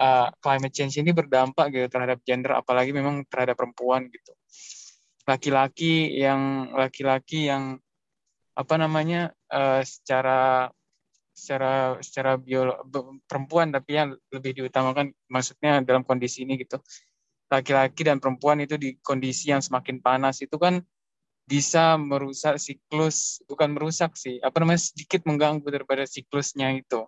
uh, 0.00 0.32
climate 0.40 0.72
change 0.72 0.96
ini 0.96 1.12
berdampak 1.12 1.68
gitu 1.68 1.84
terhadap 1.92 2.24
gender 2.24 2.56
apalagi 2.56 2.96
memang 2.96 3.28
terhadap 3.28 3.60
perempuan 3.60 4.08
gitu. 4.08 4.32
Laki-laki 5.28 6.16
yang 6.16 6.72
laki-laki 6.72 7.52
yang 7.52 7.76
apa 8.56 8.74
namanya 8.80 9.36
uh, 9.52 9.84
secara 9.84 10.72
secara 11.36 11.96
secara 12.04 12.36
biolo 12.36 12.84
perempuan 13.24 13.72
tapi 13.72 13.96
yang 13.96 14.12
lebih 14.28 14.60
diutamakan 14.60 15.12
maksudnya 15.32 15.80
dalam 15.80 16.04
kondisi 16.04 16.44
ini 16.44 16.60
gitu 16.60 16.76
laki-laki 17.48 18.04
dan 18.04 18.20
perempuan 18.20 18.60
itu 18.60 18.76
di 18.76 19.00
kondisi 19.00 19.48
yang 19.48 19.64
semakin 19.64 20.04
panas 20.04 20.44
itu 20.44 20.54
kan 20.60 20.84
bisa 21.50 21.98
merusak 21.98 22.62
siklus 22.62 23.42
bukan 23.50 23.74
merusak 23.74 24.14
sih 24.14 24.38
apa 24.38 24.62
namanya 24.62 24.86
sedikit 24.86 25.26
mengganggu 25.26 25.66
daripada 25.66 26.06
siklusnya 26.06 26.78
itu. 26.78 27.02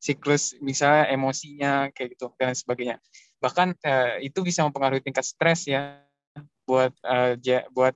Siklus 0.00 0.56
misalnya 0.64 1.12
emosinya 1.12 1.92
kayak 1.92 2.16
gitu 2.16 2.32
dan 2.40 2.56
sebagainya. 2.56 2.96
Bahkan 3.36 3.76
eh, 3.84 4.32
itu 4.32 4.40
bisa 4.40 4.64
mempengaruhi 4.64 5.04
tingkat 5.04 5.28
stres 5.28 5.68
ya 5.68 6.00
buat 6.64 6.96
eh, 7.04 7.68
buat 7.68 7.92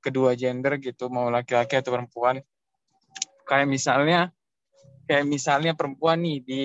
kedua 0.00 0.32
gender 0.32 0.80
gitu 0.80 1.12
mau 1.12 1.28
laki-laki 1.28 1.76
atau 1.76 1.92
perempuan. 1.92 2.40
Kayak 3.44 3.68
misalnya 3.68 4.20
kayak 5.04 5.28
misalnya 5.28 5.76
perempuan 5.76 6.24
nih 6.24 6.38
di 6.40 6.60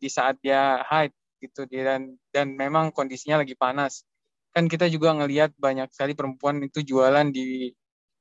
di 0.00 0.08
saat 0.08 0.40
dia 0.40 0.80
haid 0.88 1.12
gitu 1.36 1.68
dan 1.68 2.16
dan 2.32 2.56
memang 2.56 2.96
kondisinya 2.96 3.44
lagi 3.44 3.52
panas. 3.52 4.08
Kan 4.56 4.72
kita 4.72 4.88
juga 4.88 5.12
ngelihat 5.12 5.52
banyak 5.60 5.92
sekali 5.92 6.16
perempuan 6.16 6.64
itu 6.64 6.80
jualan 6.80 7.28
di 7.28 7.68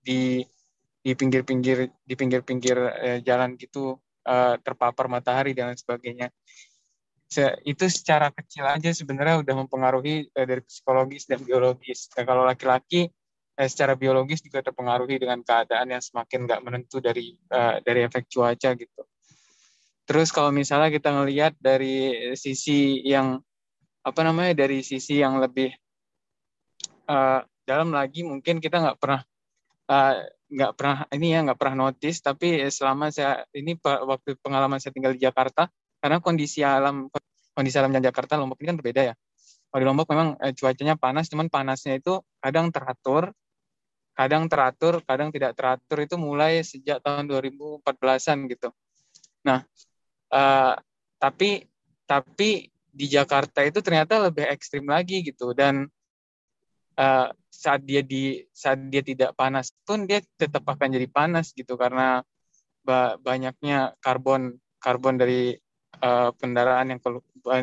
di 0.01 0.45
di 1.01 1.11
pinggir-pinggir 1.17 1.89
di 2.05 2.13
pinggir-pinggir 2.13 2.77
eh, 3.01 3.19
jalan 3.25 3.57
gitu 3.57 3.97
eh, 4.25 4.55
terpapar 4.61 5.09
matahari 5.09 5.57
dan 5.57 5.73
sebagainya. 5.73 6.29
Se 7.31 7.57
itu 7.63 7.87
secara 7.87 8.27
kecil 8.29 8.67
aja 8.67 8.91
sebenarnya 8.91 9.41
udah 9.41 9.55
mempengaruhi 9.65 10.29
eh, 10.29 10.45
dari 10.45 10.61
psikologis 10.61 11.25
dan 11.25 11.41
biologis. 11.41 12.11
Dan 12.13 12.27
kalau 12.29 12.45
laki-laki 12.45 13.09
eh, 13.57 13.69
secara 13.71 13.97
biologis 13.97 14.45
juga 14.45 14.61
terpengaruhi 14.61 15.17
dengan 15.17 15.41
keadaan 15.41 15.89
yang 15.89 16.03
semakin 16.03 16.45
nggak 16.45 16.61
menentu 16.61 17.01
dari 17.01 17.33
eh, 17.33 17.75
dari 17.81 18.05
efek 18.05 18.29
cuaca 18.29 18.77
gitu. 18.77 19.01
Terus 20.05 20.29
kalau 20.29 20.51
misalnya 20.51 20.91
kita 20.91 21.09
ngelihat 21.13 21.55
dari 21.57 22.33
sisi 22.35 22.99
yang 23.05 23.39
apa 24.01 24.21
namanya 24.25 24.65
dari 24.65 24.81
sisi 24.81 25.21
yang 25.21 25.37
lebih 25.37 25.69
uh, 27.05 27.45
dalam 27.63 27.93
lagi 27.93 28.25
mungkin 28.25 28.57
kita 28.57 28.81
nggak 28.81 28.97
pernah 28.97 29.21
nggak 29.87 30.71
uh, 30.71 30.75
pernah 30.77 30.97
ini 31.11 31.27
ya 31.35 31.39
nggak 31.45 31.59
pernah 31.59 31.89
notice 31.89 32.21
tapi 32.23 32.63
selama 32.69 33.09
saya 33.09 33.43
ini 33.55 33.75
waktu 33.83 34.37
pengalaman 34.39 34.77
saya 34.77 34.93
tinggal 34.95 35.15
di 35.15 35.21
Jakarta 35.23 35.67
karena 36.01 36.17
kondisi 36.17 36.65
alam 36.65 37.07
kondisi 37.53 37.75
alam 37.77 37.93
Jakarta 37.93 38.39
Lombok 38.39 38.57
ini 38.63 38.67
kan 38.73 38.77
berbeda 38.79 39.01
ya. 39.11 39.15
Kalau 39.71 39.79
di 39.79 39.87
Lombok 39.87 40.07
memang 40.11 40.29
eh, 40.41 40.51
cuacanya 40.55 40.95
panas 40.97 41.31
cuman 41.31 41.47
panasnya 41.47 41.99
itu 41.99 42.19
kadang 42.41 42.73
teratur 42.73 43.31
kadang 44.11 44.51
teratur 44.51 44.99
kadang 45.07 45.31
tidak 45.31 45.55
teratur 45.55 46.03
itu 46.03 46.15
mulai 46.19 46.59
sejak 46.65 46.99
tahun 46.99 47.31
2014an 47.31 48.37
gitu. 48.51 48.69
Nah 49.47 49.63
uh, 50.33 50.75
tapi 51.21 51.69
tapi 52.03 52.67
di 52.91 53.07
Jakarta 53.07 53.63
itu 53.63 53.79
ternyata 53.79 54.19
lebih 54.19 54.43
ekstrim 54.51 54.83
lagi 54.83 55.23
gitu 55.23 55.55
dan 55.55 55.87
uh, 57.01 57.33
saat 57.49 57.81
dia 57.81 58.05
di 58.05 58.45
saat 58.53 58.77
dia 58.93 59.01
tidak 59.01 59.33
panas 59.33 59.73
pun 59.85 60.05
dia 60.05 60.21
tetap 60.37 60.61
akan 60.65 60.93
jadi 60.93 61.09
panas 61.09 61.53
gitu 61.57 61.73
karena 61.77 62.21
banyaknya 63.21 63.93
karbon 64.01 64.57
karbon 64.81 65.17
dari 65.21 65.53
uh, 66.01 66.33
kendaraan 66.33 66.97
yang 66.97 66.99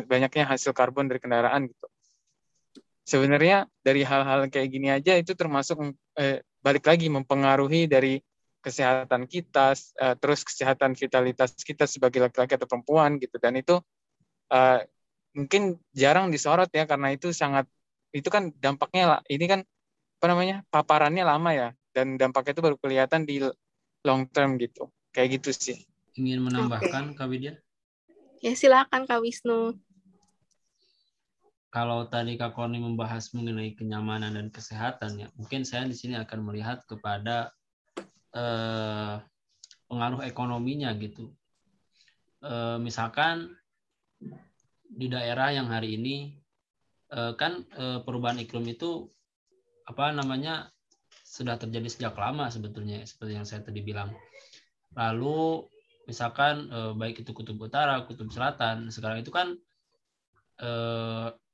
banyaknya 0.07 0.47
hasil 0.47 0.71
karbon 0.71 1.11
dari 1.11 1.19
kendaraan 1.19 1.67
gitu. 1.67 1.87
Sebenarnya 3.03 3.65
dari 3.83 4.05
hal-hal 4.05 4.47
kayak 4.47 4.69
gini 4.69 4.87
aja 4.93 5.17
itu 5.17 5.33
termasuk 5.33 5.81
eh, 6.15 6.45
balik 6.61 6.85
lagi 6.85 7.09
mempengaruhi 7.09 7.89
dari 7.89 8.21
kesehatan 8.59 9.23
kita, 9.23 9.71
uh, 10.03 10.15
terus 10.19 10.43
kesehatan 10.43 10.91
vitalitas 10.91 11.55
kita 11.63 11.87
sebagai 11.87 12.27
laki-laki 12.27 12.59
atau 12.59 12.67
perempuan 12.67 13.15
gitu 13.15 13.39
dan 13.39 13.55
itu 13.55 13.79
uh, 14.51 14.83
mungkin 15.31 15.79
jarang 15.95 16.27
disorot 16.27 16.67
ya 16.75 16.83
karena 16.83 17.15
itu 17.15 17.31
sangat 17.31 17.71
itu 18.09 18.27
kan 18.27 18.49
dampaknya 18.57 19.21
ini 19.29 19.45
kan 19.45 19.61
apa 20.19 20.25
namanya 20.27 20.55
paparannya 20.69 21.23
lama 21.23 21.51
ya. 21.53 21.69
Dan 21.89 22.15
dampaknya 22.19 22.53
itu 22.57 22.63
baru 22.63 22.77
kelihatan 22.77 23.25
di 23.25 23.41
long 24.05 24.29
term 24.29 24.55
gitu. 24.61 24.87
Kayak 25.09 25.41
gitu 25.41 25.49
sih. 25.51 25.77
Ingin 26.19 26.43
menambahkan 26.45 27.13
okay. 27.13 27.17
Kak 27.17 27.27
Widya? 27.31 27.53
Ya 28.39 28.53
silakan 28.55 29.03
Kak 29.03 29.19
Wisnu. 29.19 29.75
Kalau 31.69 32.09
tadi 32.09 32.33
Kak 32.33 32.57
Koni 32.57 32.81
membahas 32.81 33.29
mengenai 33.37 33.77
kenyamanan 33.77 34.33
dan 34.33 34.49
kesehatan 34.49 35.21
ya 35.21 35.27
mungkin 35.37 35.61
saya 35.61 35.85
di 35.85 35.93
sini 35.93 36.17
akan 36.17 36.49
melihat 36.49 36.81
kepada 36.89 37.53
eh, 38.33 39.21
pengaruh 39.85 40.25
ekonominya 40.25 40.89
gitu. 40.97 41.29
Eh, 42.41 42.77
misalkan 42.79 43.53
di 44.89 45.07
daerah 45.11 45.53
yang 45.53 45.69
hari 45.69 45.99
ini 45.99 46.38
kan 47.09 47.65
uh, 47.73 47.99
perubahan 48.05 48.37
iklim 48.37 48.65
itu 48.69 49.09
apa 49.89 50.13
namanya 50.13 50.69
sudah 51.25 51.57
terjadi 51.57 51.89
sejak 51.89 52.13
lama 52.17 52.49
sebetulnya 52.53 53.01
seperti 53.05 53.33
yang 53.37 53.45
saya 53.45 53.65
tadi 53.65 53.81
bilang. 53.81 54.13
Lalu 54.93 55.65
misalkan 56.05 56.69
uh, 56.69 56.93
baik 56.93 57.25
itu 57.25 57.33
kutub 57.33 57.57
utara, 57.61 58.05
kutub 58.05 58.29
selatan, 58.29 58.93
sekarang 58.93 59.25
itu 59.25 59.33
kan 59.33 59.57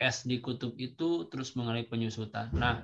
es 0.02 0.26
di 0.26 0.42
kutub 0.42 0.74
itu 0.82 1.30
terus 1.30 1.54
mengalami 1.54 1.86
penyusutan. 1.86 2.50
Nah, 2.58 2.82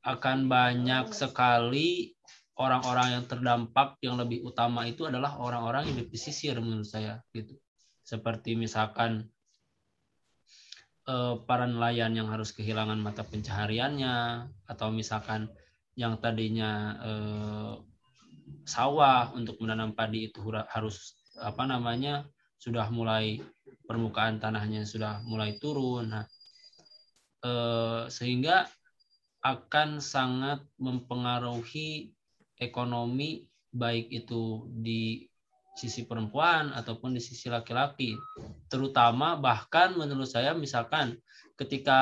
akan 0.00 0.48
banyak 0.48 1.12
sekali 1.12 2.16
orang-orang 2.56 3.18
yang 3.18 3.24
terdampak 3.28 4.00
yang 4.00 4.16
lebih 4.16 4.40
utama 4.40 4.86
itu 4.86 5.04
adalah 5.04 5.36
orang-orang 5.36 5.90
yang 5.90 5.96
di 6.00 6.06
pesisir 6.08 6.56
menurut 6.64 6.86
saya 6.86 7.20
gitu 7.34 7.60
seperti 8.04 8.54
misalkan 8.54 9.26
eh, 11.08 11.34
para 11.44 11.64
nelayan 11.68 12.12
yang 12.16 12.28
harus 12.32 12.52
kehilangan 12.52 12.98
mata 13.00 13.22
pencahariannya 13.24 14.48
atau 14.68 14.88
misalkan 14.92 15.48
yang 15.94 16.18
tadinya 16.18 16.70
eh, 17.00 17.74
sawah 18.64 19.32
untuk 19.36 19.60
menanam 19.60 19.92
padi 19.92 20.32
itu 20.32 20.40
harus 20.50 21.16
apa 21.40 21.64
namanya 21.68 22.24
sudah 22.56 22.88
mulai 22.88 23.40
permukaan 23.84 24.40
tanahnya 24.40 24.88
sudah 24.88 25.20
mulai 25.28 25.56
turun. 25.60 26.12
Nah 26.12 26.24
eh, 27.44 28.02
sehingga 28.08 28.64
akan 29.44 30.00
sangat 30.00 30.64
mempengaruhi 30.80 32.16
ekonomi 32.56 33.44
baik 33.74 34.08
itu 34.08 34.64
di 34.72 35.28
sisi 35.74 36.06
perempuan 36.06 36.70
ataupun 36.70 37.18
di 37.18 37.20
sisi 37.20 37.50
laki-laki. 37.50 38.14
Terutama 38.70 39.34
bahkan 39.34 39.98
menurut 39.98 40.30
saya 40.30 40.54
misalkan 40.54 41.18
ketika 41.58 42.00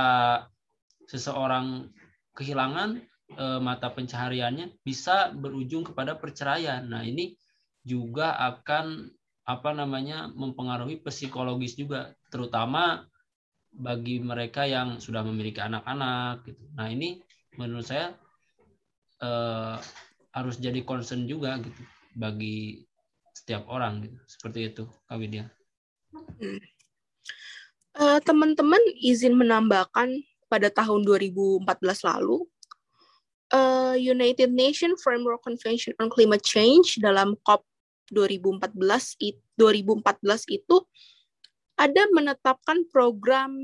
seseorang 1.08 1.88
kehilangan 2.36 3.00
e, 3.32 3.46
mata 3.60 3.88
pencahariannya 3.92 4.76
bisa 4.84 5.32
berujung 5.32 5.88
kepada 5.88 6.16
perceraian. 6.20 6.84
Nah, 6.84 7.04
ini 7.04 7.36
juga 7.82 8.36
akan 8.38 9.08
apa 9.42 9.70
namanya 9.74 10.30
mempengaruhi 10.30 11.02
psikologis 11.02 11.74
juga 11.74 12.14
terutama 12.30 13.02
bagi 13.72 14.22
mereka 14.22 14.68
yang 14.68 15.02
sudah 15.02 15.24
memiliki 15.26 15.58
anak-anak 15.58 16.44
gitu. 16.44 16.62
Nah, 16.76 16.92
ini 16.92 17.24
menurut 17.56 17.88
saya 17.88 18.12
e, 19.16 19.30
harus 20.32 20.56
jadi 20.60 20.80
concern 20.84 21.24
juga 21.24 21.56
gitu 21.60 21.82
bagi 22.12 22.84
setiap 23.32 23.66
orang 23.68 24.04
gitu. 24.06 24.18
Seperti 24.28 24.58
itu, 24.70 24.84
Kak 25.08 25.16
Widya. 25.18 25.44
Uh, 27.92 28.20
teman-teman 28.24 28.80
izin 29.00 29.36
menambahkan 29.36 30.20
pada 30.48 30.68
tahun 30.68 31.04
2014 31.08 31.64
lalu 32.04 32.44
uh, 33.52 33.96
United 33.96 34.52
Nations 34.52 35.00
Framework 35.00 35.40
Convention 35.44 35.96
on 36.00 36.12
Climate 36.12 36.44
Change 36.44 37.00
dalam 37.00 37.36
COP 37.44 37.64
2014 38.12 38.68
it, 39.24 39.40
2014 39.56 40.04
itu 40.52 40.76
ada 41.76 42.02
menetapkan 42.12 42.84
program 42.92 43.56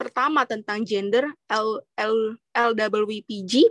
pertama 0.00 0.48
tentang 0.48 0.82
gender 0.82 1.28
L, 1.52 1.84
L, 2.00 2.40
LWPG 2.52 3.68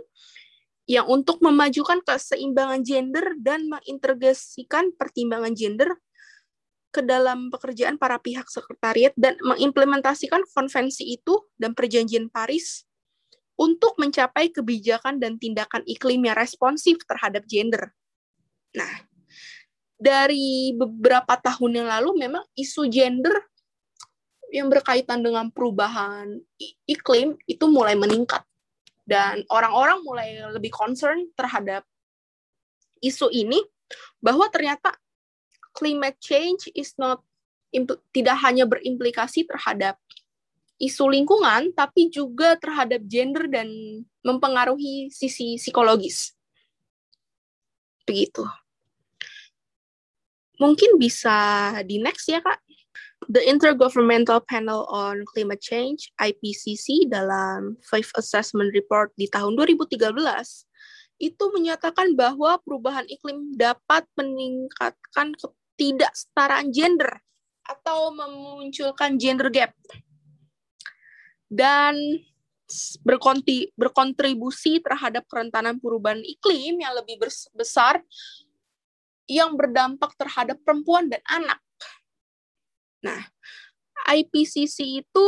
yang 0.84 1.08
untuk 1.08 1.40
memajukan 1.40 2.04
keseimbangan 2.04 2.84
gender 2.84 3.32
dan 3.40 3.68
mengintegrasikan 3.72 4.92
pertimbangan 4.96 5.56
gender 5.56 5.96
ke 6.94 7.02
dalam 7.02 7.50
pekerjaan 7.50 7.98
para 7.98 8.20
pihak 8.20 8.46
sekretariat 8.46 9.10
dan 9.18 9.34
mengimplementasikan 9.42 10.44
konvensi 10.54 11.18
itu 11.18 11.42
dan 11.58 11.74
perjanjian 11.74 12.30
Paris 12.30 12.86
untuk 13.58 13.98
mencapai 13.98 14.52
kebijakan 14.52 15.18
dan 15.18 15.40
tindakan 15.40 15.82
iklim 15.88 16.22
yang 16.22 16.38
responsif 16.38 17.02
terhadap 17.08 17.42
gender. 17.50 17.90
Nah, 18.76 19.08
dari 19.98 20.74
beberapa 20.74 21.34
tahun 21.38 21.82
yang 21.82 21.88
lalu 21.88 22.28
memang 22.28 22.44
isu 22.54 22.86
gender 22.90 23.34
yang 24.54 24.70
berkaitan 24.70 25.22
dengan 25.22 25.50
perubahan 25.50 26.38
iklim 26.86 27.34
itu 27.50 27.64
mulai 27.66 27.98
meningkat 27.98 28.46
dan 29.04 29.44
orang-orang 29.52 30.00
mulai 30.00 30.28
lebih 30.52 30.72
concern 30.72 31.28
terhadap 31.36 31.84
isu 33.04 33.28
ini 33.28 33.60
bahwa 34.24 34.48
ternyata 34.48 34.96
climate 35.76 36.16
change 36.24 36.72
is 36.72 36.96
not 36.96 37.20
tidak 38.14 38.40
hanya 38.40 38.64
berimplikasi 38.64 39.44
terhadap 39.44 40.00
isu 40.80 41.12
lingkungan 41.12 41.70
tapi 41.76 42.08
juga 42.08 42.56
terhadap 42.56 43.04
gender 43.04 43.46
dan 43.46 43.68
mempengaruhi 44.24 45.12
sisi 45.12 45.60
psikologis. 45.60 46.32
Begitu. 48.08 48.44
Mungkin 50.56 50.96
bisa 50.96 51.36
di 51.84 52.00
next 52.00 52.30
ya, 52.30 52.40
Kak. 52.40 52.63
The 53.28 53.40
Intergovernmental 53.40 54.44
Panel 54.44 54.84
on 54.92 55.24
Climate 55.24 55.62
Change 55.62 56.12
(IPCC) 56.20 57.08
dalam 57.08 57.80
Five 57.80 58.12
Assessment 58.20 58.68
Report 58.76 59.08
di 59.16 59.24
tahun 59.32 59.56
2013 59.56 60.12
itu 61.22 61.44
menyatakan 61.54 62.12
bahwa 62.18 62.60
perubahan 62.60 63.06
iklim 63.08 63.54
dapat 63.56 64.04
meningkatkan 64.18 65.32
ketidaksetaraan 65.38 66.74
gender 66.74 67.22
atau 67.64 68.12
memunculkan 68.12 69.16
gender 69.16 69.48
gap. 69.48 69.72
Dan 71.48 71.96
berkontribusi 73.76 74.82
terhadap 74.82 75.24
kerentanan 75.30 75.78
perubahan 75.78 76.20
iklim 76.20 76.80
yang 76.82 76.92
lebih 76.96 77.20
besar 77.54 78.02
yang 79.24 79.56
berdampak 79.56 80.12
terhadap 80.20 80.60
perempuan 80.60 81.08
dan 81.08 81.22
anak 81.28 81.60
Nah, 83.04 83.20
IPCC 84.08 85.04
itu 85.04 85.26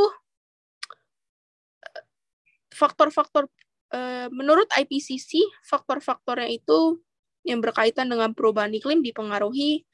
faktor-faktor 2.73 3.49
eh, 3.93 4.29
menurut 4.29 4.69
IPCC 4.73 5.41
faktor-faktornya 5.65 6.51
itu 6.53 7.01
yang 7.47 7.63
berkaitan 7.63 8.11
dengan 8.11 8.35
perubahan 8.37 8.75
iklim 8.75 9.01
dipengaruhi 9.01 9.87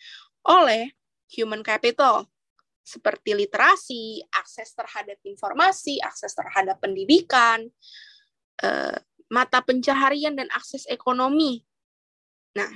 oleh 0.48 0.90
human 1.30 1.62
capital 1.62 2.26
seperti 2.82 3.38
literasi, 3.38 4.26
akses 4.34 4.74
terhadap 4.74 5.14
informasi, 5.22 6.02
akses 6.02 6.34
terhadap 6.34 6.82
pendidikan, 6.82 7.70
eh, 8.58 8.98
mata 9.30 9.62
pencaharian 9.62 10.34
dan 10.34 10.50
akses 10.50 10.84
ekonomi. 10.90 11.62
Nah, 12.58 12.68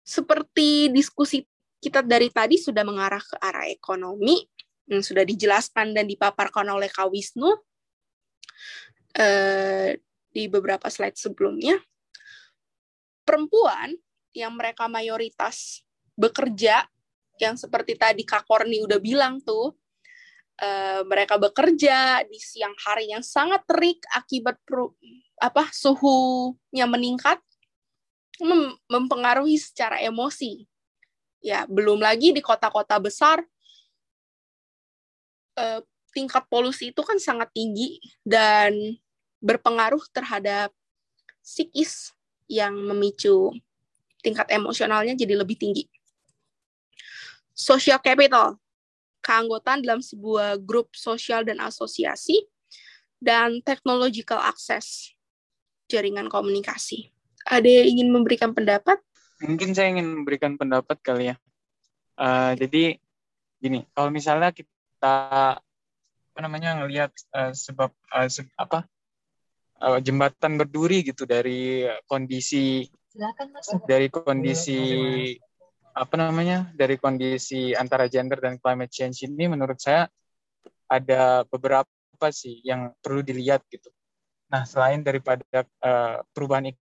seperti 0.00 0.88
diskusi 0.88 1.44
kita 1.84 2.00
dari 2.00 2.32
tadi 2.32 2.56
sudah 2.56 2.80
mengarah 2.80 3.20
ke 3.20 3.36
arah 3.36 3.68
ekonomi, 3.68 4.40
yang 4.88 5.04
sudah 5.04 5.20
dijelaskan 5.20 5.92
dan 5.92 6.08
dipaparkan 6.08 6.64
oleh 6.72 6.88
Kak 6.88 7.12
Wisnu 7.12 7.52
eh, 9.20 10.00
di 10.32 10.44
beberapa 10.48 10.88
slide 10.88 11.20
sebelumnya. 11.20 11.76
Perempuan 13.24 13.92
yang 14.32 14.56
mereka 14.56 14.88
mayoritas 14.88 15.84
bekerja, 16.16 16.88
yang 17.36 17.60
seperti 17.60 18.00
tadi 18.00 18.24
Kak 18.24 18.48
Korni 18.48 18.80
udah 18.80 19.00
bilang 19.00 19.44
tuh, 19.44 19.76
eh, 20.60 21.04
mereka 21.04 21.36
bekerja 21.36 22.24
di 22.24 22.40
siang 22.40 22.72
hari 22.80 23.12
yang 23.12 23.24
sangat 23.24 23.60
terik 23.68 24.00
akibat 24.16 24.56
per, 24.64 24.88
apa 25.40 25.68
suhunya 25.68 26.88
meningkat, 26.88 27.40
mem 28.40 28.72
mempengaruhi 28.88 29.60
secara 29.60 30.00
emosi 30.00 30.64
Ya, 31.44 31.68
belum 31.68 32.00
lagi 32.00 32.32
di 32.32 32.40
kota-kota 32.40 32.96
besar 32.96 33.44
eh, 35.60 35.80
tingkat 36.16 36.48
polusi 36.48 36.88
itu 36.88 37.04
kan 37.04 37.20
sangat 37.20 37.52
tinggi 37.52 38.00
dan 38.24 38.72
berpengaruh 39.44 40.00
terhadap 40.08 40.72
psikis 41.44 42.16
yang 42.48 42.72
memicu 42.72 43.52
tingkat 44.24 44.48
emosionalnya 44.48 45.12
jadi 45.12 45.36
lebih 45.36 45.60
tinggi. 45.60 45.84
Social 47.52 48.00
capital, 48.00 48.56
keanggotaan 49.20 49.84
dalam 49.84 50.00
sebuah 50.00 50.56
grup 50.64 50.96
sosial 50.96 51.44
dan 51.44 51.60
asosiasi, 51.60 52.40
dan 53.20 53.60
technological 53.62 54.40
access, 54.40 55.12
jaringan 55.92 56.32
komunikasi. 56.32 57.12
Ada 57.44 57.84
yang 57.84 58.00
ingin 58.00 58.08
memberikan 58.10 58.56
pendapat? 58.56 58.98
Mungkin 59.42 59.74
saya 59.74 59.90
ingin 59.90 60.22
memberikan 60.22 60.54
pendapat 60.54 60.98
kali 61.02 61.34
ya. 61.34 61.36
Uh, 62.14 62.54
jadi 62.54 63.02
gini, 63.58 63.82
kalau 63.90 64.12
misalnya 64.14 64.54
kita 64.54 65.16
apa 66.34 66.38
namanya 66.42 66.82
ngelihat 66.82 67.10
uh, 67.34 67.54
sebab 67.54 67.94
uh, 68.10 68.26
se 68.26 68.42
apa 68.58 68.86
uh, 69.82 69.98
jembatan 70.02 70.58
berduri 70.58 71.06
gitu 71.06 71.26
dari 71.26 71.86
kondisi 72.10 72.90
Silakan, 73.14 73.54
Mas. 73.54 73.70
dari 73.86 74.10
kondisi 74.10 74.80
apa 75.94 76.14
namanya 76.18 76.74
dari 76.74 76.98
kondisi 76.98 77.70
antara 77.70 78.10
gender 78.10 78.42
dan 78.42 78.58
climate 78.58 78.90
change 78.90 79.30
ini 79.30 79.46
menurut 79.46 79.78
saya 79.78 80.10
ada 80.90 81.46
beberapa 81.46 81.86
sih 82.34 82.58
yang 82.66 82.90
perlu 82.98 83.22
dilihat 83.22 83.62
gitu. 83.70 83.94
Nah 84.50 84.66
selain 84.66 85.06
daripada 85.06 85.62
uh, 85.82 86.18
perubahan 86.34 86.74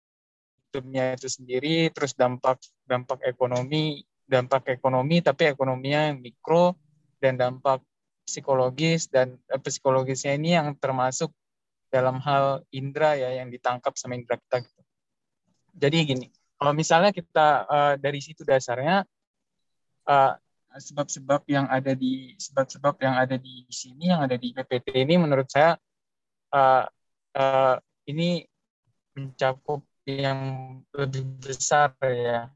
iklimnya 0.73 1.13
itu 1.13 1.29
sendiri, 1.29 1.93
terus 1.93 2.17
dampak 2.17 2.57
dampak 2.89 3.21
ekonomi, 3.29 4.01
dampak 4.25 4.73
ekonomi 4.73 5.21
tapi 5.21 5.53
ekonominya 5.53 6.09
yang 6.09 6.17
mikro 6.17 6.73
dan 7.21 7.37
dampak 7.37 7.85
psikologis 8.25 9.05
dan 9.13 9.37
uh, 9.53 9.61
psikologisnya 9.61 10.33
ini 10.33 10.57
yang 10.57 10.73
termasuk 10.81 11.29
dalam 11.93 12.17
hal 12.25 12.65
indera 12.73 13.13
ya 13.13 13.37
yang 13.37 13.53
ditangkap 13.53 13.93
sama 13.93 14.17
indera 14.17 14.41
kita. 14.41 14.65
Gitu. 14.65 14.81
Jadi 15.77 15.97
gini, 16.09 16.27
kalau 16.57 16.73
misalnya 16.73 17.13
kita 17.13 17.69
uh, 17.69 17.93
dari 18.01 18.17
situ 18.17 18.41
dasarnya 18.41 19.05
eh, 20.09 20.33
sebab-sebab 20.73 21.45
yang 21.45 21.69
ada 21.69 21.93
di 21.93 22.33
sebab-sebab 22.33 22.97
yang 22.97 23.13
ada 23.13 23.37
di 23.37 23.61
sini 23.69 24.09
yang 24.09 24.25
ada 24.25 24.33
di 24.33 24.57
PPT 24.57 25.05
ini 25.05 25.21
menurut 25.21 25.45
saya 25.45 25.77
uh, 26.49 26.85
uh, 27.37 27.77
ini 28.09 28.41
mencakup 29.13 29.85
yang 30.03 30.39
lebih 30.91 31.23
besar 31.39 31.95
ya 32.03 32.51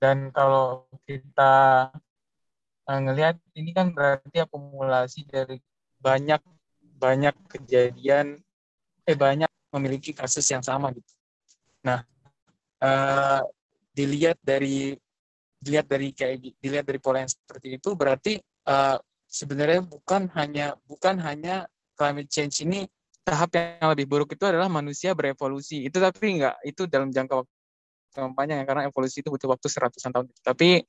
dan 0.00 0.28
kalau 0.32 0.84
kita 1.08 1.88
uh, 2.88 3.00
ngelihat 3.00 3.36
ini 3.56 3.72
kan 3.72 3.92
berarti 3.92 4.40
akumulasi 4.40 5.24
dari 5.28 5.60
banyak 6.00 6.40
banyak 6.96 7.34
kejadian 7.48 8.40
eh 9.06 9.16
banyak 9.16 9.48
memiliki 9.72 10.16
kasus 10.16 10.44
yang 10.48 10.64
sama 10.64 10.88
gitu. 10.92 11.12
Nah, 11.84 12.00
uh, 12.80 13.44
dilihat 13.92 14.40
dari 14.40 14.96
dilihat 15.60 15.86
dari 15.88 16.12
kayak 16.12 16.36
dilihat 16.60 16.84
dari 16.84 17.00
pola 17.00 17.24
yang 17.24 17.32
seperti 17.32 17.80
itu 17.80 17.96
berarti 17.96 18.32
uh, 18.68 19.00
sebenarnya 19.24 19.82
bukan 19.84 20.28
hanya 20.36 20.76
bukan 20.84 21.16
hanya 21.20 21.64
climate 21.96 22.28
change 22.28 22.60
ini 22.62 22.84
tahap 23.26 23.50
yang 23.58 23.90
lebih 23.90 24.06
buruk 24.06 24.38
itu 24.38 24.44
adalah 24.46 24.70
manusia 24.70 25.10
berevolusi 25.18 25.82
itu 25.90 25.98
tapi 25.98 26.38
enggak 26.38 26.54
itu 26.62 26.86
dalam 26.86 27.10
jangka 27.10 27.42
waktu 27.42 27.52
yang 28.16 28.32
panjang 28.32 28.58
ya 28.62 28.64
karena 28.64 28.82
evolusi 28.86 29.20
itu 29.20 29.28
butuh 29.28 29.50
waktu 29.50 29.66
seratusan 29.66 30.14
tahun 30.14 30.26
tapi 30.46 30.86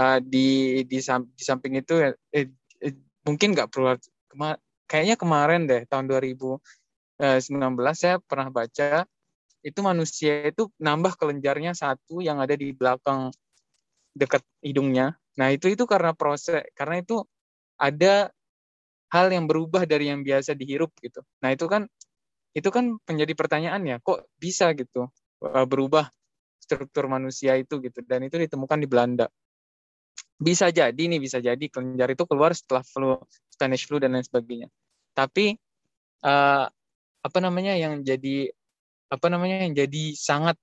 uh, 0.00 0.18
di, 0.24 0.80
di 0.88 0.98
di 1.04 1.42
samping 1.44 1.76
itu 1.78 1.94
eh, 2.00 2.16
eh, 2.32 2.94
mungkin 3.28 3.52
nggak 3.52 3.68
perlu 3.68 3.94
kema 4.32 4.56
kayaknya 4.88 5.16
kemarin 5.20 5.68
deh 5.68 5.84
tahun 5.86 6.08
2019 6.08 6.56
saya 7.94 8.16
pernah 8.24 8.48
baca 8.48 9.04
itu 9.64 9.80
manusia 9.80 10.44
itu 10.48 10.68
nambah 10.76 11.16
kelenjarnya 11.16 11.72
satu 11.72 12.20
yang 12.20 12.36
ada 12.36 12.52
di 12.52 12.76
belakang 12.76 13.32
dekat 14.12 14.44
hidungnya. 14.60 15.16
Nah, 15.40 15.50
itu 15.50 15.72
itu 15.72 15.88
karena 15.88 16.12
proses 16.12 16.68
karena 16.76 17.00
itu 17.00 17.24
ada 17.80 18.28
hal 19.14 19.30
yang 19.30 19.46
berubah 19.46 19.86
dari 19.86 20.10
yang 20.10 20.26
biasa 20.26 20.58
dihirup 20.58 20.90
gitu. 20.98 21.22
Nah, 21.38 21.54
itu 21.54 21.70
kan 21.70 21.86
itu 22.50 22.68
kan 22.74 22.98
menjadi 23.06 23.32
pertanyaan 23.38 23.82
ya, 23.86 23.96
kok 24.02 24.26
bisa 24.38 24.74
gitu 24.74 25.06
e, 25.42 25.58
berubah 25.66 26.10
struktur 26.58 27.06
manusia 27.06 27.54
itu 27.54 27.78
gitu 27.78 28.02
dan 28.02 28.26
itu 28.26 28.34
ditemukan 28.34 28.78
di 28.82 28.88
Belanda. 28.90 29.26
Bisa 30.34 30.74
jadi 30.74 30.98
nih, 30.98 31.22
bisa 31.22 31.38
jadi 31.38 31.62
kelenjar 31.70 32.10
itu 32.10 32.26
keluar 32.26 32.50
setelah 32.58 32.82
flu 32.82 33.22
Spanish 33.46 33.86
flu 33.86 34.02
dan 34.02 34.18
lain 34.18 34.26
sebagainya. 34.26 34.66
Tapi 35.14 35.54
uh, 36.26 36.66
apa 37.24 37.38
namanya 37.38 37.78
yang 37.78 38.02
jadi 38.02 38.50
apa 39.14 39.26
namanya 39.30 39.62
yang 39.62 39.78
jadi 39.78 40.04
sangat 40.18 40.58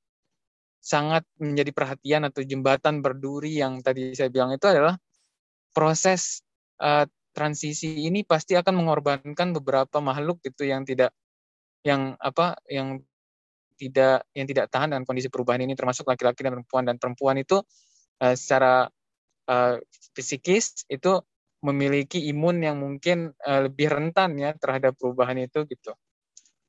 sangat 0.82 1.24
menjadi 1.40 1.72
perhatian 1.72 2.28
atau 2.28 2.42
jembatan 2.44 3.00
berduri 3.00 3.62
yang 3.62 3.80
tadi 3.80 4.12
saya 4.18 4.28
bilang 4.34 4.52
itu 4.52 4.66
adalah 4.68 4.98
proses 5.72 6.44
uh, 6.82 7.08
transisi 7.32 8.08
ini 8.08 8.24
pasti 8.28 8.56
akan 8.56 8.84
mengorbankan 8.84 9.56
beberapa 9.56 10.04
makhluk 10.04 10.44
gitu 10.44 10.68
yang 10.68 10.84
tidak 10.84 11.16
yang 11.82 12.14
apa 12.22 12.60
yang 12.70 13.02
tidak 13.82 14.30
yang 14.38 14.46
tidak 14.46 14.70
tahan 14.70 14.94
dengan 14.94 15.04
kondisi 15.10 15.34
perubahan 15.34 15.66
ini 15.66 15.74
termasuk 15.74 16.06
laki-laki 16.06 16.46
dan 16.46 16.54
perempuan. 16.54 16.84
Dan 16.86 16.96
perempuan 17.02 17.36
itu 17.42 17.66
uh, 18.22 18.36
secara 18.38 18.86
uh, 19.50 19.76
psikis 20.14 20.86
itu 20.86 21.18
memiliki 21.66 22.22
imun 22.30 22.62
yang 22.62 22.78
mungkin 22.78 23.34
uh, 23.42 23.66
lebih 23.66 23.90
rentan 23.90 24.38
ya 24.38 24.54
terhadap 24.54 24.94
perubahan 25.02 25.42
itu 25.42 25.66
gitu. 25.66 25.98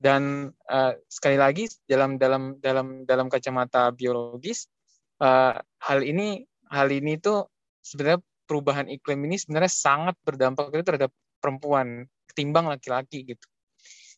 Dan 0.01 0.51
uh, 0.73 0.93
sekali 1.07 1.37
lagi 1.37 1.69
dalam 1.85 2.17
dalam 2.17 2.57
dalam 2.59 3.05
dalam 3.05 3.29
kacamata 3.29 3.93
biologis 3.93 4.67
uh, 5.21 5.61
hal 5.61 6.01
ini 6.01 6.43
hal 6.73 6.89
ini 6.89 7.21
itu 7.21 7.45
sebenarnya 7.85 8.25
perubahan 8.53 8.85
iklim 8.93 9.25
ini 9.25 9.41
sebenarnya 9.41 9.73
sangat 9.73 10.13
berdampak 10.21 10.69
itu 10.77 10.85
terhadap 10.85 11.09
perempuan 11.41 12.05
ketimbang 12.29 12.69
laki-laki 12.69 13.25
gitu. 13.25 13.47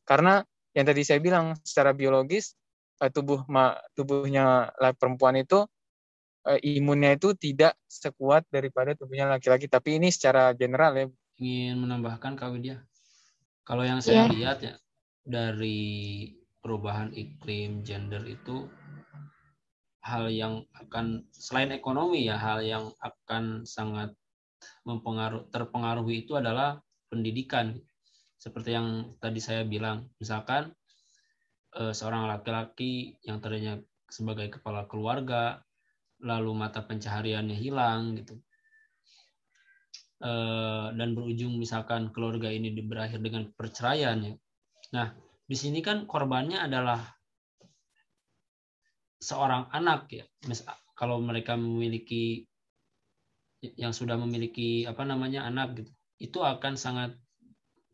Karena 0.02 0.42
yang 0.74 0.90
tadi 0.90 1.06
saya 1.06 1.22
bilang 1.22 1.54
secara 1.62 1.94
biologis 1.94 2.58
uh, 2.98 3.06
tubuh 3.14 3.46
ma, 3.46 3.78
tubuhnya 3.94 4.74
perempuan 4.98 5.38
itu 5.38 5.62
uh, 6.50 6.58
imunnya 6.66 7.14
itu 7.14 7.30
tidak 7.38 7.78
sekuat 7.86 8.42
daripada 8.50 8.98
tubuhnya 8.98 9.30
laki-laki. 9.30 9.70
Tapi 9.70 10.02
ini 10.02 10.10
secara 10.10 10.50
general 10.58 10.98
ya. 10.98 11.06
Ingin 11.38 11.78
menambahkan 11.78 12.34
Kak 12.34 12.50
Widya? 12.50 12.82
Kalau 13.62 13.86
yang 13.86 14.02
saya 14.02 14.26
yeah. 14.26 14.34
lihat 14.34 14.58
ya 14.66 14.74
dari 15.22 16.28
perubahan 16.58 17.14
iklim 17.14 17.86
gender 17.86 18.26
itu 18.26 18.66
hal 20.04 20.28
yang 20.28 20.68
akan 20.76 21.24
selain 21.32 21.72
ekonomi 21.72 22.28
ya 22.28 22.36
hal 22.36 22.60
yang 22.60 22.92
akan 23.00 23.64
sangat 23.64 24.12
mempengaruhi 24.86 25.50
terpengaruhi 25.50 26.14
itu 26.26 26.36
adalah 26.38 26.80
pendidikan. 27.08 27.76
Seperti 28.38 28.76
yang 28.76 29.16
tadi 29.18 29.40
saya 29.40 29.64
bilang 29.64 30.10
misalkan 30.20 30.72
eh, 31.78 31.92
seorang 31.94 32.28
laki-laki 32.28 33.16
yang 33.24 33.40
tadinya 33.40 33.78
sebagai 34.08 34.60
kepala 34.60 34.86
keluarga 34.86 35.64
lalu 36.22 36.52
mata 36.54 36.84
pencahariannya 36.84 37.56
hilang 37.56 38.20
gitu. 38.20 38.38
Eh, 40.24 40.86
dan 40.96 41.12
berujung 41.12 41.60
misalkan 41.60 42.08
keluarga 42.14 42.48
ini 42.48 42.72
berakhir 42.80 43.20
dengan 43.20 43.50
perceraian 43.52 44.16
ya. 44.24 44.34
Nah, 44.96 45.12
di 45.44 45.56
sini 45.58 45.84
kan 45.84 46.08
korbannya 46.08 46.64
adalah 46.64 47.02
seorang 49.20 49.68
anak 49.68 50.08
ya. 50.08 50.24
Kalau 50.94 51.20
mereka 51.20 51.58
memiliki 51.58 52.46
yang 53.78 53.96
sudah 53.96 54.20
memiliki 54.20 54.84
apa 54.84 55.02
namanya 55.08 55.48
anak 55.48 55.80
gitu, 55.80 55.92
itu 56.20 56.38
akan 56.44 56.76
sangat 56.76 57.16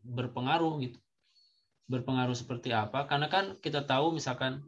berpengaruh 0.03 0.81
gitu. 0.83 0.99
Berpengaruh 1.87 2.35
seperti 2.35 2.75
apa? 2.75 3.07
Karena 3.07 3.27
kan 3.31 3.59
kita 3.59 3.87
tahu 3.87 4.15
misalkan 4.15 4.63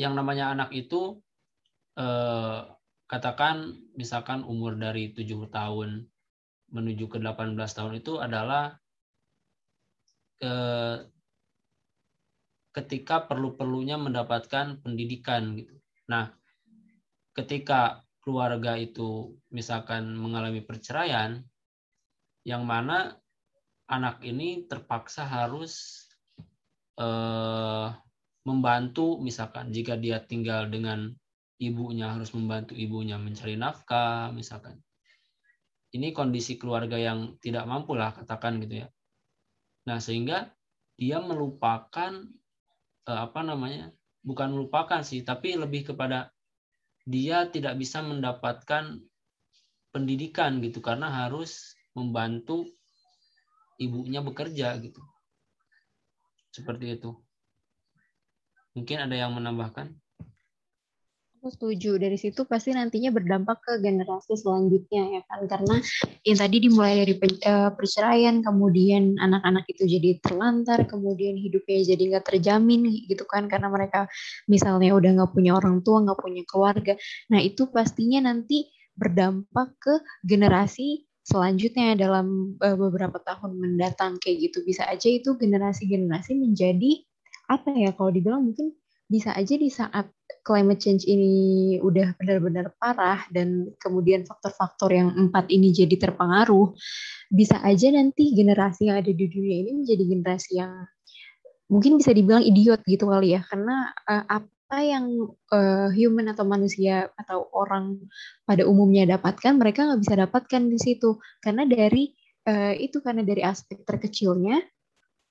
yang 0.00 0.16
namanya 0.16 0.52
anak 0.52 0.72
itu 0.72 1.20
eh, 2.00 2.60
katakan 3.04 3.76
misalkan 3.92 4.40
umur 4.48 4.76
dari 4.80 5.12
7 5.12 5.28
tahun 5.52 6.08
menuju 6.72 7.04
ke 7.12 7.20
18 7.20 7.52
tahun 7.76 8.00
itu 8.00 8.16
adalah 8.16 8.80
ketika 12.72 13.28
perlu-perlunya 13.28 14.00
mendapatkan 14.00 14.80
pendidikan 14.80 15.54
gitu. 15.60 15.76
Nah, 16.08 16.32
ketika 17.36 18.00
keluarga 18.22 18.78
itu 18.78 19.34
misalkan 19.50 20.14
mengalami 20.14 20.62
perceraian, 20.62 21.42
yang 22.46 22.62
mana 22.62 23.18
anak 23.90 24.22
ini 24.22 24.64
terpaksa 24.70 25.26
harus 25.26 26.06
eh, 26.96 27.88
membantu, 28.46 29.18
misalkan 29.18 29.74
jika 29.74 29.98
dia 29.98 30.22
tinggal 30.22 30.70
dengan 30.70 31.10
ibunya 31.62 32.10
harus 32.10 32.34
membantu 32.34 32.74
ibunya 32.74 33.18
mencari 33.18 33.54
nafkah, 33.54 34.34
misalkan. 34.34 34.82
Ini 35.92 36.10
kondisi 36.16 36.56
keluarga 36.56 36.96
yang 36.96 37.36
tidak 37.38 37.68
mampu 37.68 37.92
lah 37.92 38.16
katakan 38.16 38.58
gitu 38.64 38.86
ya. 38.86 38.88
Nah, 39.84 40.00
sehingga 40.00 40.48
dia 40.96 41.20
melupakan 41.20 42.26
eh, 43.06 43.20
apa 43.20 43.40
namanya? 43.44 43.92
Bukan 44.22 44.54
melupakan 44.54 45.02
sih, 45.02 45.26
tapi 45.26 45.58
lebih 45.58 45.92
kepada 45.92 46.31
dia 47.02 47.46
tidak 47.50 47.78
bisa 47.78 48.02
mendapatkan 48.02 49.02
pendidikan 49.92 50.58
gitu 50.64 50.80
karena 50.80 51.10
harus 51.10 51.76
membantu 51.92 52.64
ibunya 53.76 54.24
bekerja 54.24 54.78
gitu. 54.80 55.02
Seperti 56.52 56.96
itu. 57.00 57.10
Mungkin 58.72 58.98
ada 59.04 59.16
yang 59.16 59.36
menambahkan? 59.36 60.01
Aku 61.42 61.50
setuju. 61.50 61.98
Dari 61.98 62.14
situ 62.14 62.46
pasti 62.46 62.70
nantinya 62.70 63.10
berdampak 63.10 63.66
ke 63.66 63.82
generasi 63.82 64.38
selanjutnya 64.38 65.18
ya 65.18 65.22
kan. 65.26 65.50
Karena 65.50 65.82
yang 66.22 66.38
tadi 66.38 66.56
dimulai 66.62 67.02
dari 67.02 67.18
eh, 67.18 67.70
perceraian, 67.74 68.46
kemudian 68.46 69.18
anak-anak 69.18 69.66
itu 69.66 69.90
jadi 69.90 70.22
terlantar, 70.22 70.86
kemudian 70.86 71.34
hidupnya 71.34 71.82
jadi 71.82 72.02
nggak 72.14 72.30
terjamin 72.30 72.94
gitu 73.10 73.26
kan. 73.26 73.50
Karena 73.50 73.66
mereka 73.74 74.06
misalnya 74.46 74.94
udah 74.94 75.10
nggak 75.18 75.34
punya 75.34 75.58
orang 75.58 75.82
tua, 75.82 76.06
nggak 76.06 76.20
punya 76.22 76.46
keluarga. 76.46 76.94
Nah 77.34 77.42
itu 77.42 77.66
pastinya 77.74 78.22
nanti 78.30 78.70
berdampak 78.94 79.74
ke 79.82 79.98
generasi 80.22 81.10
selanjutnya 81.26 81.98
dalam 81.98 82.54
uh, 82.62 82.78
beberapa 82.78 83.18
tahun 83.18 83.58
mendatang 83.58 84.22
kayak 84.22 84.46
gitu 84.46 84.62
bisa 84.62 84.86
aja 84.86 85.10
itu 85.10 85.34
generasi-generasi 85.34 86.38
menjadi 86.38 87.02
apa 87.50 87.74
ya 87.74 87.90
kalau 87.98 88.14
dibilang 88.14 88.46
mungkin 88.46 88.78
bisa 89.12 89.36
aja 89.36 89.52
di 89.60 89.68
saat 89.68 90.08
climate 90.40 90.80
change 90.80 91.04
ini 91.04 91.76
udah 91.84 92.16
benar-benar 92.16 92.72
parah 92.80 93.28
dan 93.28 93.68
kemudian 93.76 94.24
faktor-faktor 94.24 94.88
yang 94.88 95.12
empat 95.12 95.52
ini 95.52 95.70
jadi 95.70 96.00
terpengaruh 96.00 96.72
bisa 97.28 97.60
aja 97.60 97.92
nanti 97.92 98.32
generasi 98.32 98.88
yang 98.88 99.04
ada 99.04 99.12
di 99.12 99.26
dunia 99.28 99.56
ini 99.68 99.84
menjadi 99.84 100.04
generasi 100.08 100.52
yang 100.56 100.88
mungkin 101.72 101.96
bisa 101.96 102.12
dibilang 102.12 102.44
idiot 102.44 102.84
gitu 102.84 103.08
kali 103.08 103.32
ya. 103.32 103.40
Karena 103.48 103.88
uh, 104.04 104.24
apa 104.28 104.78
yang 104.84 105.32
uh, 105.48 105.88
human 105.96 106.28
atau 106.28 106.44
manusia 106.44 107.08
atau 107.16 107.48
orang 107.56 107.96
pada 108.44 108.68
umumnya 108.68 109.08
dapatkan 109.16 109.56
mereka 109.56 109.88
nggak 109.88 110.00
bisa 110.04 110.14
dapatkan 110.20 110.62
di 110.68 110.78
situ. 110.80 111.16
Karena 111.40 111.64
dari 111.64 112.12
uh, 112.44 112.76
itu 112.76 113.00
karena 113.00 113.24
dari 113.24 113.40
aspek 113.40 113.80
terkecilnya 113.88 114.60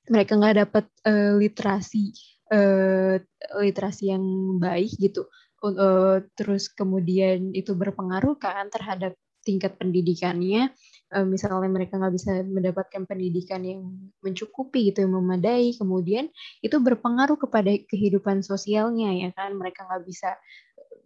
mereka 0.09 0.34
nggak 0.34 0.57
dapat 0.65 0.86
uh, 1.05 1.38
literasi 1.38 2.09
uh, 2.52 3.16
literasi 3.64 4.12
yang 4.12 4.24
baik 4.60 4.91
gitu. 4.99 5.26
Uh, 5.62 6.26
terus 6.34 6.74
kemudian 6.74 7.54
itu 7.54 7.78
berpengaruh 7.78 8.34
kan 8.41 8.68
terhadap 8.74 9.16
tingkat 9.41 9.78
pendidikannya. 9.78 10.70
Uh, 11.12 11.28
misalnya 11.28 11.68
mereka 11.68 11.97
nggak 11.97 12.14
bisa 12.14 12.32
mendapatkan 12.45 13.04
pendidikan 13.04 13.62
yang 13.66 13.82
mencukupi 14.24 14.91
gitu 14.91 15.04
yang 15.04 15.18
memadai 15.18 15.76
kemudian 15.76 16.32
itu 16.64 16.78
berpengaruh 16.80 17.36
kepada 17.36 17.72
kehidupan 17.88 18.43
sosialnya 18.45 19.16
ya 19.16 19.30
kan. 19.34 19.56
Mereka 19.56 19.88
nggak 19.88 20.04
bisa 20.06 20.38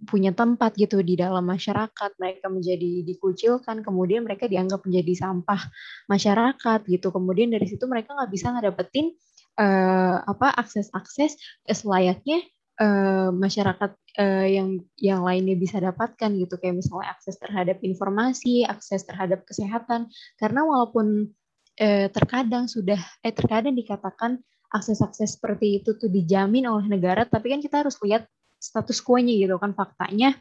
punya 0.06 0.36
tempat 0.36 0.76
gitu 0.76 1.00
di 1.00 1.16
dalam 1.16 1.48
masyarakat 1.48 2.12
mereka 2.20 2.52
menjadi 2.52 3.08
dikucilkan 3.08 3.80
kemudian 3.80 4.28
mereka 4.28 4.46
dianggap 4.46 4.84
menjadi 4.84 5.14
sampah 5.16 5.62
masyarakat 6.12 6.80
gitu. 6.92 7.08
Kemudian 7.16 7.52
dari 7.52 7.66
situ 7.68 7.88
mereka 7.88 8.14
nggak 8.14 8.32
bisa 8.32 8.52
ngedapetin 8.52 9.16
uh, 9.60 10.18
apa 10.24 10.52
akses-akses 10.56 11.40
selayaknya 11.68 12.44
uh, 12.80 13.32
masyarakat 13.32 13.92
uh, 14.20 14.48
yang 14.48 14.84
yang 15.00 15.22
lainnya 15.24 15.56
bisa 15.56 15.80
dapatkan 15.80 16.30
gitu. 16.36 16.56
Kayak 16.60 16.84
misalnya 16.84 17.16
akses 17.16 17.36
terhadap 17.40 17.78
informasi, 17.82 18.68
akses 18.68 19.08
terhadap 19.08 19.44
kesehatan. 19.48 20.12
Karena 20.40 20.62
walaupun 20.68 21.32
uh, 21.80 22.08
terkadang 22.12 22.68
sudah 22.68 23.00
eh 23.24 23.34
terkadang 23.34 23.76
dikatakan 23.76 24.40
akses-akses 24.72 25.40
seperti 25.40 25.80
itu 25.84 25.96
tuh 25.96 26.12
dijamin 26.12 26.68
oleh 26.68 26.90
negara 26.92 27.24
tapi 27.24 27.54
kan 27.54 27.64
kita 27.64 27.86
harus 27.86 27.96
lihat 28.04 28.28
status 28.60 29.00
quo-nya 29.00 29.32
gitu 29.36 29.56
kan 29.60 29.72
faktanya. 29.76 30.36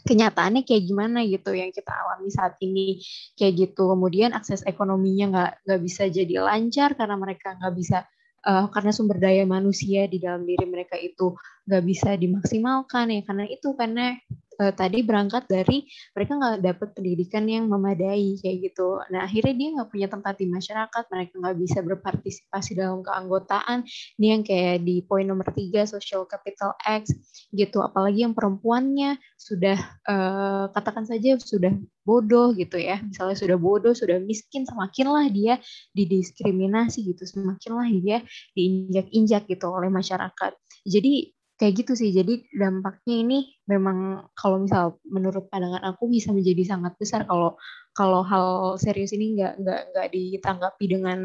Kenyataannya 0.00 0.64
kayak 0.64 0.88
gimana 0.88 1.20
gitu 1.28 1.52
yang 1.52 1.68
kita 1.76 1.92
alami 1.92 2.32
saat 2.32 2.56
ini. 2.64 3.04
Kayak 3.36 3.68
gitu. 3.68 3.92
Kemudian 3.92 4.32
akses 4.32 4.64
ekonominya 4.64 5.26
nggak 5.28 5.52
nggak 5.68 5.80
bisa 5.84 6.08
jadi 6.08 6.40
lancar 6.40 6.96
karena 6.96 7.20
mereka 7.20 7.52
nggak 7.60 7.74
bisa 7.76 8.08
uh, 8.44 8.66
karena 8.72 8.90
sumber 8.92 9.18
daya 9.20 9.44
manusia 9.44 10.06
di 10.08 10.20
dalam 10.20 10.44
diri 10.44 10.64
mereka 10.68 10.96
itu 10.96 11.34
nggak 11.68 11.84
bisa 11.84 12.16
dimaksimalkan 12.16 13.12
ya 13.12 13.20
karena 13.24 13.44
itu 13.48 13.68
karena 13.76 14.16
uh, 14.60 14.72
tadi 14.76 15.00
berangkat 15.00 15.48
dari 15.48 15.88
mereka 16.12 16.36
nggak 16.36 16.60
dapat 16.60 16.88
pendidikan 16.92 17.48
yang 17.48 17.66
memadai 17.66 18.36
kayak 18.44 18.70
gitu. 18.70 19.00
Nah 19.08 19.24
akhirnya 19.24 19.54
dia 19.56 19.68
nggak 19.80 19.88
punya 19.88 20.08
tempat 20.12 20.34
di 20.36 20.46
masyarakat, 20.52 21.04
mereka 21.08 21.32
nggak 21.40 21.56
bisa 21.56 21.78
berpartisipasi 21.80 22.70
dalam 22.76 23.00
keanggotaan. 23.00 23.88
Ini 24.20 24.26
yang 24.36 24.42
kayak 24.44 24.84
di 24.84 25.00
poin 25.00 25.24
nomor 25.24 25.48
tiga 25.56 25.88
social 25.88 26.28
capital 26.28 26.76
X 26.84 27.16
gitu. 27.56 27.80
Apalagi 27.80 28.28
yang 28.28 28.36
perempuannya 28.36 29.16
sudah 29.40 29.80
uh, 30.04 30.68
katakan 30.76 31.08
saja 31.08 31.40
sudah 31.40 31.72
bodoh 32.04 32.52
gitu 32.52 32.76
ya. 32.76 33.00
Misalnya 33.00 33.36
sudah 33.38 33.56
bodoh, 33.56 33.94
sudah 33.96 34.18
miskin, 34.20 34.66
semakinlah 34.66 35.30
dia 35.32 35.62
didiskriminasi 35.94 37.06
gitu, 37.06 37.22
semakinlah 37.24 37.88
dia 38.02 38.18
diinjak-injak 38.58 39.46
gitu 39.46 39.66
oleh 39.70 39.88
masyarakat. 39.88 40.52
Jadi 40.84 41.39
kayak 41.60 41.84
gitu 41.84 41.92
sih. 41.92 42.08
Jadi 42.08 42.48
dampaknya 42.56 43.20
ini 43.20 43.38
memang 43.68 44.24
kalau 44.32 44.64
misal 44.64 44.96
menurut 45.04 45.52
pandangan 45.52 45.84
aku 45.84 46.08
bisa 46.08 46.32
menjadi 46.32 46.72
sangat 46.72 46.96
besar 46.96 47.28
kalau 47.28 47.60
kalau 47.92 48.24
hal 48.24 48.80
serius 48.80 49.12
ini 49.12 49.36
nggak 49.36 49.60
nggak 49.60 49.80
nggak 49.92 50.08
ditanggapi 50.08 50.84
dengan 50.88 51.20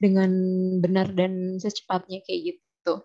dengan 0.00 0.32
benar 0.80 1.12
dan 1.12 1.60
secepatnya 1.60 2.24
kayak 2.24 2.56
gitu. 2.56 3.04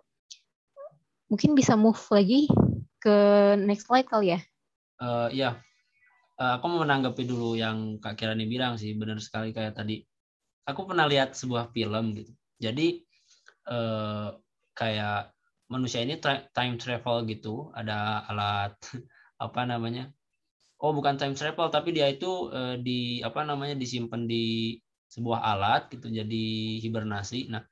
Mungkin 1.28 1.52
bisa 1.52 1.76
move 1.76 2.00
lagi 2.16 2.48
ke 3.04 3.18
next 3.60 3.92
slide 3.92 4.08
kali 4.08 4.40
ya. 4.40 4.40
Uh, 5.00 5.28
ya, 5.36 5.60
uh, 6.40 6.60
aku 6.60 6.66
mau 6.72 6.88
menanggapi 6.88 7.24
dulu 7.28 7.60
yang 7.60 8.00
Kak 8.00 8.20
Kirani 8.20 8.48
bilang 8.48 8.80
sih, 8.80 8.96
benar 8.96 9.20
sekali 9.20 9.52
kayak 9.52 9.76
tadi. 9.76 10.04
Aku 10.64 10.88
pernah 10.88 11.08
lihat 11.08 11.36
sebuah 11.36 11.76
film 11.76 12.16
gitu. 12.16 12.32
Jadi 12.60 13.04
uh, 13.72 14.36
kayak 14.76 15.32
manusia 15.70 16.02
ini 16.02 16.18
time 16.54 16.76
travel 16.82 17.24
gitu. 17.30 17.70
Ada 17.78 18.26
alat 18.28 18.76
apa 19.46 19.62
namanya? 19.64 20.10
Oh 20.82 20.92
bukan 20.96 21.16
time 21.20 21.36
travel 21.38 21.70
tapi 21.70 21.94
dia 21.96 22.08
itu 22.10 22.50
uh, 22.50 22.76
di 22.80 23.20
apa 23.22 23.44
namanya 23.46 23.76
disimpan 23.78 24.26
di 24.26 24.76
sebuah 25.10 25.40
alat 25.42 25.82
gitu 25.94 26.10
jadi 26.10 26.46
hibernasi. 26.82 27.50
Nah 27.54 27.64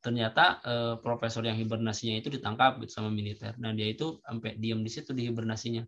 ternyata 0.00 0.64
uh, 0.64 0.94
profesor 1.04 1.44
yang 1.44 1.60
hibernasinya 1.60 2.16
itu 2.16 2.32
ditangkap 2.32 2.80
gitu 2.82 2.92
sama 3.00 3.12
militer. 3.12 3.54
Nah 3.60 3.76
dia 3.76 3.92
itu 3.92 4.18
sampai 4.24 4.56
diam 4.56 4.80
di 4.80 4.90
situ 4.90 5.12
di 5.12 5.28
hibernasinya. 5.28 5.84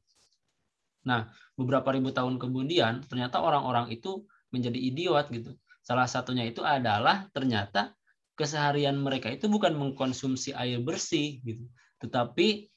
Nah 1.09 1.32
beberapa 1.57 1.88
ribu 1.90 2.12
tahun 2.12 2.36
kemudian 2.36 3.09
ternyata 3.09 3.40
orang-orang 3.40 3.88
itu 3.90 4.28
menjadi 4.53 4.76
idiot 4.76 5.26
gitu. 5.32 5.57
Salah 5.80 6.07
satunya 6.07 6.45
itu 6.47 6.61
adalah 6.62 7.26
ternyata 7.32 7.97
keseharian 8.39 8.97
mereka 8.99 9.28
itu 9.28 9.47
bukan 9.47 9.76
mengkonsumsi 9.76 10.57
air 10.57 10.80
bersih 10.80 11.41
gitu, 11.45 11.68
tetapi 12.01 12.68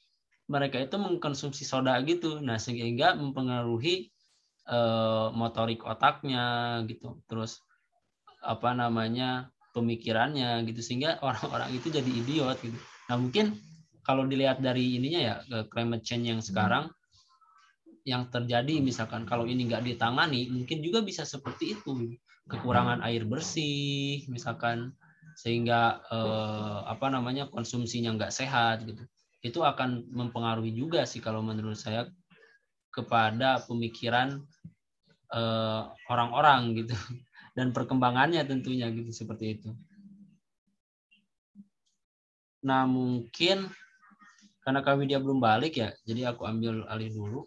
mereka 0.46 0.78
itu 0.78 0.94
mengkonsumsi 0.94 1.66
soda 1.66 1.98
gitu. 2.06 2.38
Nah, 2.38 2.60
sehingga 2.60 3.18
mempengaruhi 3.18 4.08
eh, 4.70 5.28
motorik 5.34 5.82
otaknya 5.82 6.80
gitu. 6.86 7.18
Terus 7.26 7.58
apa 8.44 8.76
namanya? 8.76 9.50
pemikirannya 9.76 10.64
gitu 10.64 10.80
sehingga 10.80 11.20
orang-orang 11.20 11.76
itu 11.76 11.92
jadi 11.92 12.08
idiot 12.08 12.56
gitu. 12.64 12.80
Nah, 13.12 13.20
mungkin 13.20 13.60
kalau 14.00 14.24
dilihat 14.24 14.64
dari 14.64 14.96
ininya 14.96 15.20
ya 15.20 15.34
climate 15.68 16.00
change 16.00 16.32
yang 16.32 16.40
sekarang 16.40 16.88
yang 18.06 18.30
terjadi 18.32 18.80
misalkan 18.80 19.28
kalau 19.28 19.44
ini 19.44 19.66
nggak 19.66 19.82
ditangani 19.82 20.46
mungkin 20.48 20.78
juga 20.78 21.02
bisa 21.02 21.26
seperti 21.26 21.74
itu 21.74 22.14
kekurangan 22.46 23.02
air 23.02 23.26
bersih 23.26 24.22
misalkan 24.30 24.94
sehingga 25.36 26.00
eh, 26.08 26.78
apa 26.88 27.12
namanya 27.12 27.52
konsumsinya 27.52 28.16
nggak 28.16 28.32
sehat 28.32 28.88
gitu 28.88 29.04
itu 29.44 29.60
akan 29.60 30.08
mempengaruhi 30.08 30.72
juga 30.72 31.04
sih 31.04 31.20
kalau 31.20 31.44
menurut 31.44 31.76
saya 31.76 32.08
kepada 32.88 33.60
pemikiran 33.68 34.40
eh, 35.28 35.82
orang-orang 36.08 36.72
eh, 36.72 36.82
gitu 36.82 36.96
dan 37.56 37.76
perkembangannya 37.76 38.40
tentunya 38.48 38.88
gitu 38.88 39.12
seperti 39.12 39.60
itu. 39.60 39.70
Nah 42.64 42.88
mungkin 42.88 43.68
karena 44.64 44.80
kami 44.82 45.06
dia 45.06 45.22
belum 45.22 45.38
balik 45.38 45.78
ya, 45.78 45.94
jadi 46.02 46.34
aku 46.34 46.42
ambil 46.48 46.88
alih 46.88 47.12
dulu. 47.12 47.46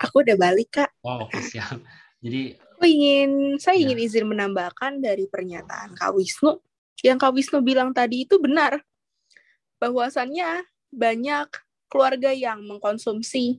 Aku 0.00 0.24
udah 0.24 0.34
balik 0.40 0.72
kak. 0.72 0.90
Oh 1.04 1.28
oke 1.28 1.36
siap. 1.52 1.76
Jadi 2.20 2.56
aku 2.56 2.84
ingin 2.88 3.60
saya 3.60 3.76
ya. 3.76 3.92
ingin 3.92 3.98
izin 4.08 4.24
menambahkan 4.24 5.04
dari 5.04 5.28
pernyataan 5.28 5.96
Kak 5.96 6.16
Wisnu 6.16 6.56
yang 7.00 7.16
Kak 7.16 7.32
Wisnu 7.32 7.64
bilang 7.64 7.92
tadi 7.96 8.28
itu 8.28 8.36
benar. 8.36 8.80
Bahwasannya 9.80 10.64
banyak 10.92 11.48
keluarga 11.88 12.30
yang 12.30 12.60
mengkonsumsi 12.62 13.58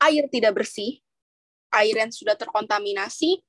air 0.00 0.24
tidak 0.32 0.60
bersih, 0.60 0.98
air 1.70 1.94
yang 1.94 2.10
sudah 2.10 2.34
terkontaminasi, 2.34 3.40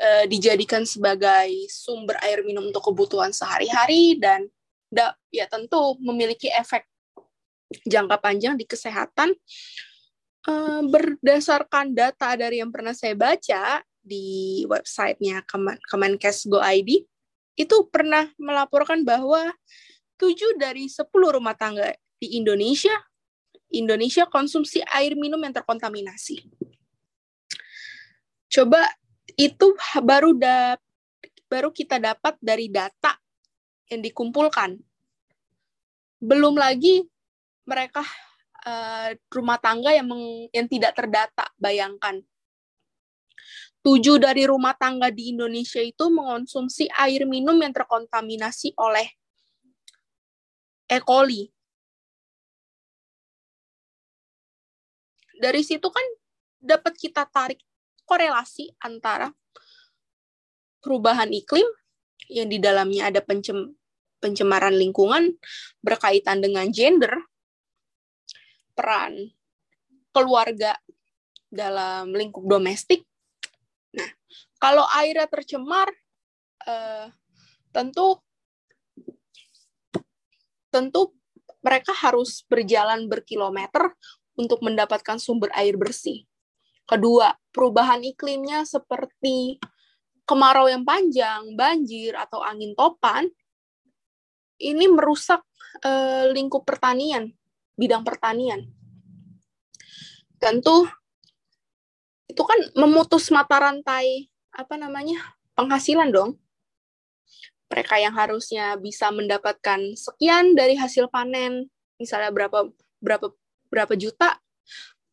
eh, 0.00 0.24
dijadikan 0.28 0.84
sebagai 0.84 1.48
sumber 1.70 2.18
air 2.20 2.44
minum 2.44 2.68
untuk 2.68 2.92
kebutuhan 2.92 3.32
sehari-hari 3.32 4.18
dan 4.18 4.46
da, 4.90 5.14
ya 5.30 5.46
tentu 5.46 5.96
memiliki 6.02 6.50
efek 6.50 6.84
jangka 7.86 8.18
panjang 8.18 8.58
di 8.58 8.66
kesehatan. 8.66 9.32
Eh, 10.40 10.82
berdasarkan 10.88 11.94
data 11.94 12.34
dari 12.34 12.58
yang 12.58 12.72
pernah 12.74 12.96
saya 12.96 13.14
baca 13.14 13.84
di 14.00 14.64
websitenya 14.66 15.44
Kemenkes 15.86 16.48
Go 16.48 16.58
ID, 16.58 17.04
itu 17.58 17.86
pernah 17.90 18.30
melaporkan 18.38 19.02
bahwa 19.02 19.50
7 20.20 20.60
dari 20.60 20.86
10 20.86 21.08
rumah 21.10 21.56
tangga 21.56 21.96
di 22.20 22.36
Indonesia 22.36 22.92
Indonesia 23.70 24.26
konsumsi 24.26 24.82
air 24.90 25.14
minum 25.14 25.38
yang 25.38 25.54
terkontaminasi. 25.54 26.42
Coba 28.50 28.82
itu 29.38 29.78
baru 30.02 30.34
da, 30.34 30.74
baru 31.46 31.70
kita 31.70 32.02
dapat 32.02 32.34
dari 32.42 32.66
data 32.66 33.14
yang 33.86 34.02
dikumpulkan. 34.02 34.74
Belum 36.18 36.58
lagi 36.58 37.06
mereka 37.62 38.02
uh, 38.66 39.14
rumah 39.30 39.58
tangga 39.62 39.94
yang 39.94 40.10
meng, 40.10 40.50
yang 40.50 40.66
tidak 40.66 40.98
terdata. 40.98 41.46
Bayangkan. 41.54 42.18
Tujuh 43.80 44.20
dari 44.20 44.44
rumah 44.44 44.76
tangga 44.76 45.08
di 45.08 45.32
Indonesia 45.32 45.80
itu 45.80 46.12
mengonsumsi 46.12 46.84
air 47.00 47.24
minum 47.24 47.56
yang 47.56 47.72
terkontaminasi 47.72 48.76
oleh 48.76 49.08
E. 50.90 50.98
coli. 51.00 51.48
Dari 55.40 55.62
situ 55.64 55.88
kan 55.88 56.06
dapat 56.60 56.92
kita 57.00 57.24
tarik 57.24 57.64
korelasi 58.04 58.68
antara 58.84 59.32
perubahan 60.84 61.32
iklim 61.32 61.64
yang 62.28 62.52
di 62.52 62.60
dalamnya 62.60 63.08
ada 63.08 63.24
pencem 63.24 63.80
pencemaran 64.20 64.76
lingkungan 64.76 65.40
berkaitan 65.80 66.44
dengan 66.44 66.68
gender, 66.68 67.16
peran 68.76 69.32
keluarga 70.12 70.76
dalam 71.48 72.12
lingkup 72.12 72.44
domestik. 72.44 73.09
Kalau 74.60 74.84
airnya 74.92 75.24
tercemar, 75.24 75.88
eh, 76.68 77.08
tentu 77.72 78.20
tentu 80.68 81.16
mereka 81.64 81.96
harus 81.96 82.44
berjalan 82.46 83.08
berkilometer 83.08 83.96
untuk 84.36 84.60
mendapatkan 84.60 85.16
sumber 85.16 85.48
air 85.56 85.80
bersih. 85.80 86.28
Kedua, 86.84 87.32
perubahan 87.50 88.04
iklimnya 88.04 88.68
seperti 88.68 89.56
kemarau 90.28 90.68
yang 90.68 90.84
panjang, 90.84 91.56
banjir, 91.56 92.14
atau 92.14 92.44
angin 92.44 92.76
topan, 92.76 93.26
ini 94.60 94.86
merusak 94.92 95.40
eh, 95.82 96.28
lingkup 96.36 96.68
pertanian, 96.68 97.32
bidang 97.80 98.04
pertanian. 98.04 98.68
Tentu 100.36 100.84
itu 102.30 102.42
kan 102.46 102.60
memutus 102.78 103.28
mata 103.34 103.58
rantai 103.58 104.30
apa 104.54 104.74
namanya 104.76 105.18
penghasilan 105.58 106.10
dong. 106.10 106.38
Mereka 107.70 108.02
yang 108.02 108.14
harusnya 108.18 108.74
bisa 108.74 109.14
mendapatkan 109.14 109.78
sekian 109.94 110.58
dari 110.58 110.74
hasil 110.74 111.06
panen, 111.06 111.70
misalnya 112.02 112.34
berapa 112.34 112.66
berapa 112.98 113.30
berapa 113.70 113.94
juta, 113.94 114.42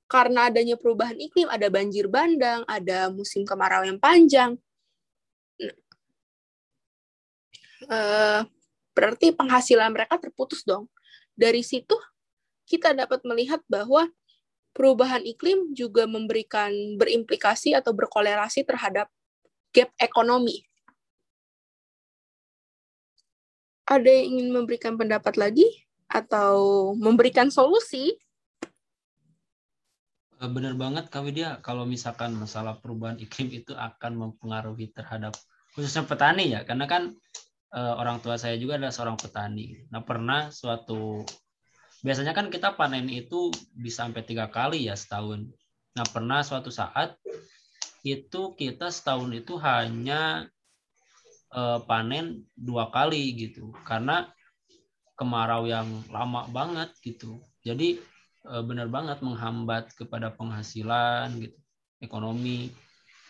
karena 0.10 0.50
adanya 0.50 0.74
perubahan 0.74 1.14
iklim, 1.22 1.46
ada 1.54 1.70
banjir 1.70 2.10
bandang, 2.10 2.66
ada 2.66 3.14
musim 3.14 3.46
kemarau 3.46 3.86
yang 3.86 4.02
panjang, 4.02 4.58
uh, 7.86 8.42
berarti 8.98 9.32
penghasilan 9.34 9.94
mereka 9.94 10.18
terputus 10.18 10.66
dong. 10.66 10.90
Dari 11.38 11.62
situ 11.62 11.94
kita 12.68 12.98
dapat 12.98 13.24
melihat 13.24 13.62
bahwa 13.70 14.10
perubahan 14.74 15.24
iklim 15.24 15.74
juga 15.74 16.06
memberikan 16.10 16.74
berimplikasi 17.00 17.74
atau 17.74 17.94
berkolerasi 17.94 18.66
terhadap 18.68 19.10
gap 19.78 19.94
ekonomi. 20.02 20.66
Ada 23.86 24.10
yang 24.10 24.26
ingin 24.34 24.48
memberikan 24.50 24.98
pendapat 24.98 25.38
lagi 25.38 25.70
atau 26.10 26.92
memberikan 26.98 27.54
solusi? 27.54 28.18
Eh, 30.38 30.50
benar 30.50 30.74
banget 30.74 31.14
Kak 31.14 31.22
Widya, 31.26 31.62
kalau 31.62 31.86
misalkan 31.86 32.34
masalah 32.34 32.82
perubahan 32.82 33.22
iklim 33.22 33.54
itu 33.54 33.78
akan 33.78 34.18
mempengaruhi 34.18 34.90
terhadap 34.94 35.38
khususnya 35.78 36.10
petani 36.10 36.58
ya, 36.58 36.66
karena 36.66 36.90
kan 36.90 37.14
uh, 37.74 37.94
orang 38.02 38.18
tua 38.22 38.38
saya 38.38 38.58
juga 38.58 38.82
adalah 38.82 38.94
seorang 38.94 39.18
petani. 39.18 39.78
Nah 39.94 40.02
pernah 40.02 40.50
suatu 40.50 41.22
biasanya 42.06 42.34
kan 42.34 42.54
kita 42.54 42.78
panen 42.78 43.10
itu 43.10 43.50
bisa 43.74 44.06
sampai 44.06 44.26
tiga 44.26 44.50
kali 44.50 44.86
ya 44.90 44.94
setahun. 44.94 45.50
Nah 45.98 46.06
pernah 46.10 46.46
suatu 46.46 46.70
saat 46.70 47.18
itu 48.06 48.54
kita 48.54 48.92
setahun 48.94 49.32
itu 49.34 49.58
hanya 49.62 50.50
uh, 51.54 51.80
panen 51.86 52.46
dua 52.54 52.90
kali 52.94 53.34
gitu 53.38 53.74
karena 53.88 54.30
kemarau 55.18 55.66
yang 55.66 55.88
lama 56.14 56.46
banget 56.54 56.94
gitu. 57.02 57.42
Jadi 57.66 57.98
uh, 58.46 58.62
benar 58.62 58.88
banget 58.88 59.18
menghambat 59.26 59.98
kepada 59.98 60.30
penghasilan 60.36 61.34
gitu, 61.42 61.58
ekonomi. 62.00 62.70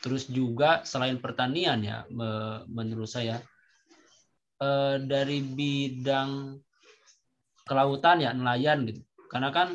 Terus 0.04 0.30
juga 0.30 0.86
selain 0.86 1.18
pertanian 1.18 1.82
ya 1.82 2.06
menurut 2.70 3.10
saya 3.10 3.42
eh, 4.62 4.96
dari 5.02 5.42
bidang 5.42 6.54
kelautan 7.66 8.24
ya 8.24 8.32
nelayan 8.32 8.88
gitu 8.88 9.02
karena 9.28 9.50
kan 9.52 9.74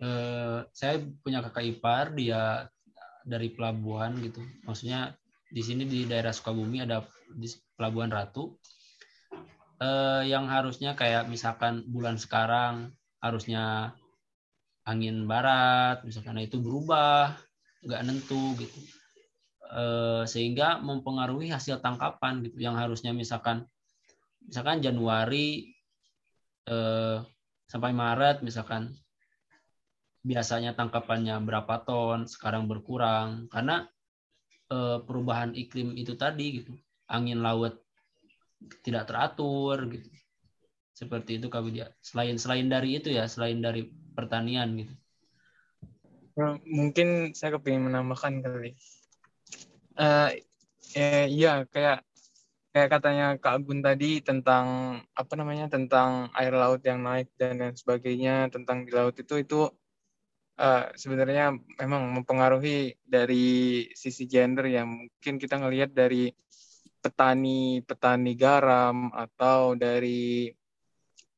eh, 0.00 0.58
saya 0.72 0.96
punya 1.22 1.44
kakak 1.44 1.76
ipar 1.76 2.16
dia 2.16 2.66
dari 3.26 3.50
pelabuhan 3.50 4.14
gitu. 4.22 4.38
Maksudnya 4.62 5.18
di 5.50 5.62
sini 5.62 5.82
di 5.82 6.06
daerah 6.06 6.30
Sukabumi 6.30 6.86
ada 6.86 7.02
di 7.34 7.50
pelabuhan 7.74 8.14
Ratu. 8.14 8.54
Eh, 9.82 10.30
yang 10.30 10.48
harusnya 10.48 10.94
kayak 10.96 11.28
misalkan 11.28 11.84
bulan 11.90 12.16
sekarang 12.16 12.94
harusnya 13.20 13.92
angin 14.86 15.26
barat 15.26 16.00
misalkan 16.06 16.38
itu 16.38 16.62
berubah 16.62 17.34
nggak 17.82 18.02
nentu 18.06 18.54
gitu. 18.56 18.80
Eh, 19.66 20.22
sehingga 20.24 20.78
mempengaruhi 20.78 21.50
hasil 21.50 21.82
tangkapan 21.82 22.46
gitu. 22.46 22.62
Yang 22.62 22.76
harusnya 22.86 23.12
misalkan 23.12 23.66
misalkan 24.46 24.78
Januari 24.78 25.74
eh, 26.70 27.18
sampai 27.66 27.90
Maret 27.90 28.46
misalkan 28.46 28.94
biasanya 30.26 30.74
tangkapannya 30.74 31.38
berapa 31.46 31.86
ton 31.86 32.26
sekarang 32.26 32.66
berkurang. 32.66 33.46
Karena 33.46 33.86
eh, 34.74 34.98
perubahan 35.06 35.54
iklim 35.54 35.94
itu 35.94 36.18
tadi 36.18 36.62
gitu 36.62 36.74
angin 37.06 37.38
laut 37.38 37.78
tidak 38.82 39.06
teratur 39.06 39.86
gitu. 39.86 40.10
Seperti 40.96 41.38
itu 41.38 41.46
Kak 41.46 41.62
Widya. 41.62 41.94
Selain 42.02 42.34
selain 42.40 42.66
dari 42.66 42.98
itu 42.98 43.14
ya 43.14 43.30
selain 43.30 43.62
dari 43.62 43.86
pertanian 44.16 44.74
gitu. 44.82 44.94
Mungkin 46.66 47.32
saya 47.32 47.56
kepingin 47.56 47.88
menambahkan 47.88 48.44
kali. 48.44 48.76
Uh, 49.96 50.28
eh, 50.92 51.24
iya 51.32 51.64
kayak 51.72 52.04
kayak 52.76 52.92
katanya 52.92 53.26
Kak 53.40 53.56
Agun 53.56 53.80
tadi 53.80 54.20
tentang 54.20 55.00
apa 55.16 55.32
namanya 55.32 55.72
tentang 55.72 56.28
air 56.36 56.52
laut 56.52 56.84
yang 56.84 57.00
naik 57.00 57.32
dan 57.40 57.56
lain 57.56 57.72
sebagainya 57.72 58.52
tentang 58.52 58.84
di 58.84 58.92
laut 58.92 59.16
itu 59.16 59.40
itu 59.40 59.72
uh, 60.60 60.92
sebenarnya 60.96 61.54
memang 61.80 62.20
mempengaruhi 62.20 62.96
dari 63.04 63.86
sisi 63.92 64.24
gender 64.28 64.68
yang 64.68 65.06
mungkin 65.06 65.36
kita 65.36 65.60
ngelihat 65.60 65.92
dari 65.92 66.32
petani 67.00 67.80
petani 67.86 68.32
garam 68.34 69.14
atau 69.14 69.78
dari 69.78 70.50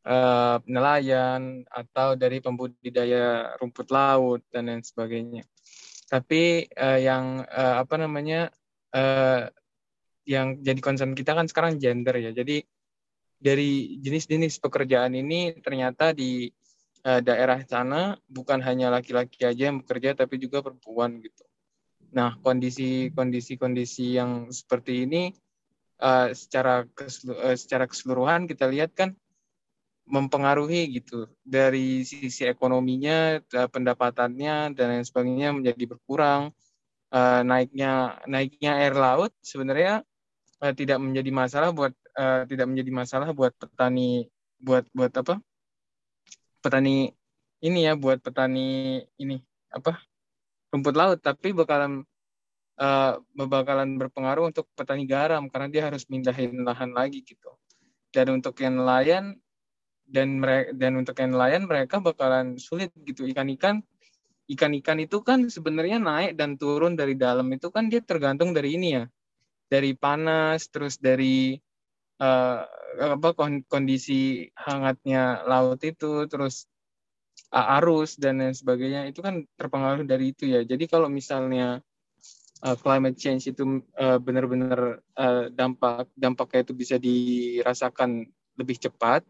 uh, 0.08 0.56
nelayan 0.64 1.66
atau 1.68 2.16
dari 2.16 2.40
pembudidaya 2.40 3.54
rumput 3.60 3.88
laut 3.92 4.40
dan 4.48 4.72
lain 4.72 4.80
sebagainya. 4.80 5.44
Tapi 6.08 6.64
uh, 6.72 6.98
yang 6.98 7.44
uh, 7.44 7.84
apa 7.84 8.00
namanya 8.00 8.48
uh, 8.96 9.44
yang 10.24 10.60
jadi 10.60 10.80
concern 10.80 11.12
kita 11.12 11.36
kan 11.36 11.48
sekarang 11.48 11.76
gender 11.76 12.16
ya. 12.16 12.32
Jadi 12.32 12.64
dari 13.38 14.00
jenis-jenis 14.02 14.58
pekerjaan 14.58 15.14
ini 15.14 15.54
ternyata 15.62 16.10
di 16.10 16.50
uh, 17.04 17.20
daerah 17.22 17.60
sana 17.66 18.16
bukan 18.26 18.58
hanya 18.64 18.90
laki-laki 18.90 19.44
aja 19.44 19.70
yang 19.70 19.84
bekerja 19.84 20.14
tapi 20.18 20.40
juga 20.40 20.64
perempuan 20.64 21.22
gitu. 21.22 21.44
Nah 22.14 22.38
kondisi 22.40 23.12
kondisi 23.12 23.60
kondisi 23.60 24.16
yang 24.16 24.48
seperti 24.48 25.04
ini 25.04 25.22
uh, 26.00 26.32
secara 26.32 26.86
uh, 26.86 27.56
secara 27.56 27.84
keseluruhan 27.86 28.48
kita 28.48 28.66
lihat 28.70 28.94
kan 28.96 29.12
mempengaruhi 30.08 30.88
gitu. 30.98 31.28
Dari 31.44 32.02
sisi 32.02 32.48
ekonominya 32.48 33.44
eh, 33.44 33.68
pendapatannya 33.68 34.72
dan 34.72 34.86
lain 34.96 35.04
sebagainya 35.04 35.52
menjadi 35.52 35.84
berkurang. 35.84 36.50
Uh, 37.08 37.40
naiknya 37.40 38.20
naiknya 38.28 38.84
air 38.84 38.92
laut 38.92 39.32
sebenarnya 39.40 40.04
uh, 40.60 40.72
tidak 40.76 41.00
menjadi 41.00 41.32
masalah 41.32 41.72
buat 41.72 41.96
uh, 42.20 42.44
tidak 42.44 42.68
menjadi 42.68 42.92
masalah 42.92 43.32
buat 43.32 43.56
petani 43.56 44.28
buat 44.60 44.84
buat 44.92 45.08
apa 45.16 45.40
petani 46.58 47.12
ini 47.62 47.78
ya 47.86 47.98
buat 47.98 48.22
petani 48.22 49.02
ini 49.18 49.36
apa 49.72 49.98
rumput 50.72 50.94
laut. 50.94 51.18
Tapi 51.22 51.52
bakalan 51.56 52.04
uh, 52.78 53.12
bakalan 53.34 53.98
berpengaruh 53.98 54.50
untuk 54.50 54.70
petani 54.78 55.04
garam 55.04 55.46
karena 55.50 55.68
dia 55.68 55.82
harus 55.90 56.06
mindahin 56.06 56.62
lahan 56.62 56.94
lagi 56.94 57.24
gitu. 57.24 57.54
Dan 58.08 58.40
untuk 58.40 58.56
yang 58.62 58.80
nelayan 58.80 59.36
dan 60.08 60.40
mereka 60.40 60.72
dan 60.72 60.92
untuk 60.96 61.16
yang 61.20 61.30
nelayan 61.36 61.62
mereka 61.68 62.00
bakalan 62.00 62.56
sulit 62.56 62.94
gitu. 63.04 63.28
Ikan-ikan 63.28 63.84
ikan-ikan 64.48 64.96
itu 65.04 65.20
kan 65.20 65.52
sebenarnya 65.52 66.00
naik 66.00 66.32
dan 66.40 66.56
turun 66.56 66.96
dari 66.96 67.12
dalam 67.12 67.44
itu 67.52 67.68
kan 67.68 67.92
dia 67.92 68.00
tergantung 68.00 68.56
dari 68.56 68.80
ini 68.80 68.88
ya. 68.96 69.04
Dari 69.68 69.92
panas 69.92 70.72
terus 70.72 70.96
dari 70.96 71.60
uh, 72.18 72.66
apa 72.98 73.28
kondisi 73.66 74.50
hangatnya 74.58 75.46
laut 75.46 75.78
itu 75.86 76.26
terus 76.26 76.66
arus 77.48 78.18
dan 78.20 78.42
lain 78.42 78.52
sebagainya 78.52 79.08
itu 79.08 79.24
kan 79.24 79.46
terpengaruh 79.56 80.04
dari 80.04 80.34
itu 80.36 80.50
ya. 80.50 80.60
Jadi 80.66 80.84
kalau 80.90 81.08
misalnya 81.08 81.80
uh, 82.66 82.76
climate 82.76 83.16
change 83.16 83.48
itu 83.48 83.80
uh, 83.96 84.18
benar-benar 84.20 85.00
uh, 85.16 85.48
dampak 85.48 86.10
dampaknya 86.18 86.60
itu 86.66 86.74
bisa 86.76 86.96
dirasakan 87.00 88.28
lebih 88.58 88.76
cepat, 88.82 89.22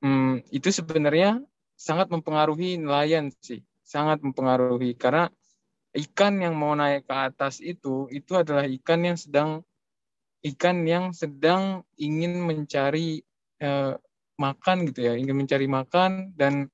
hmm, 0.00 0.42
itu 0.50 0.68
sebenarnya 0.72 1.44
sangat 1.76 2.08
mempengaruhi 2.10 2.80
nelayan 2.80 3.30
sih, 3.44 3.62
sangat 3.84 4.24
mempengaruhi 4.24 4.96
karena 4.96 5.28
ikan 5.92 6.40
yang 6.40 6.56
mau 6.56 6.72
naik 6.72 7.04
ke 7.04 7.12
atas 7.12 7.60
itu 7.60 8.08
itu 8.08 8.32
adalah 8.32 8.64
ikan 8.64 9.00
yang 9.04 9.18
sedang 9.20 9.60
ikan 10.42 10.82
yang 10.82 11.14
sedang 11.14 11.86
ingin 11.94 12.42
mencari 12.42 13.22
uh, 13.62 13.94
makan 14.38 14.90
gitu 14.90 15.06
ya, 15.06 15.14
ingin 15.14 15.38
mencari 15.38 15.70
makan 15.70 16.34
dan 16.34 16.66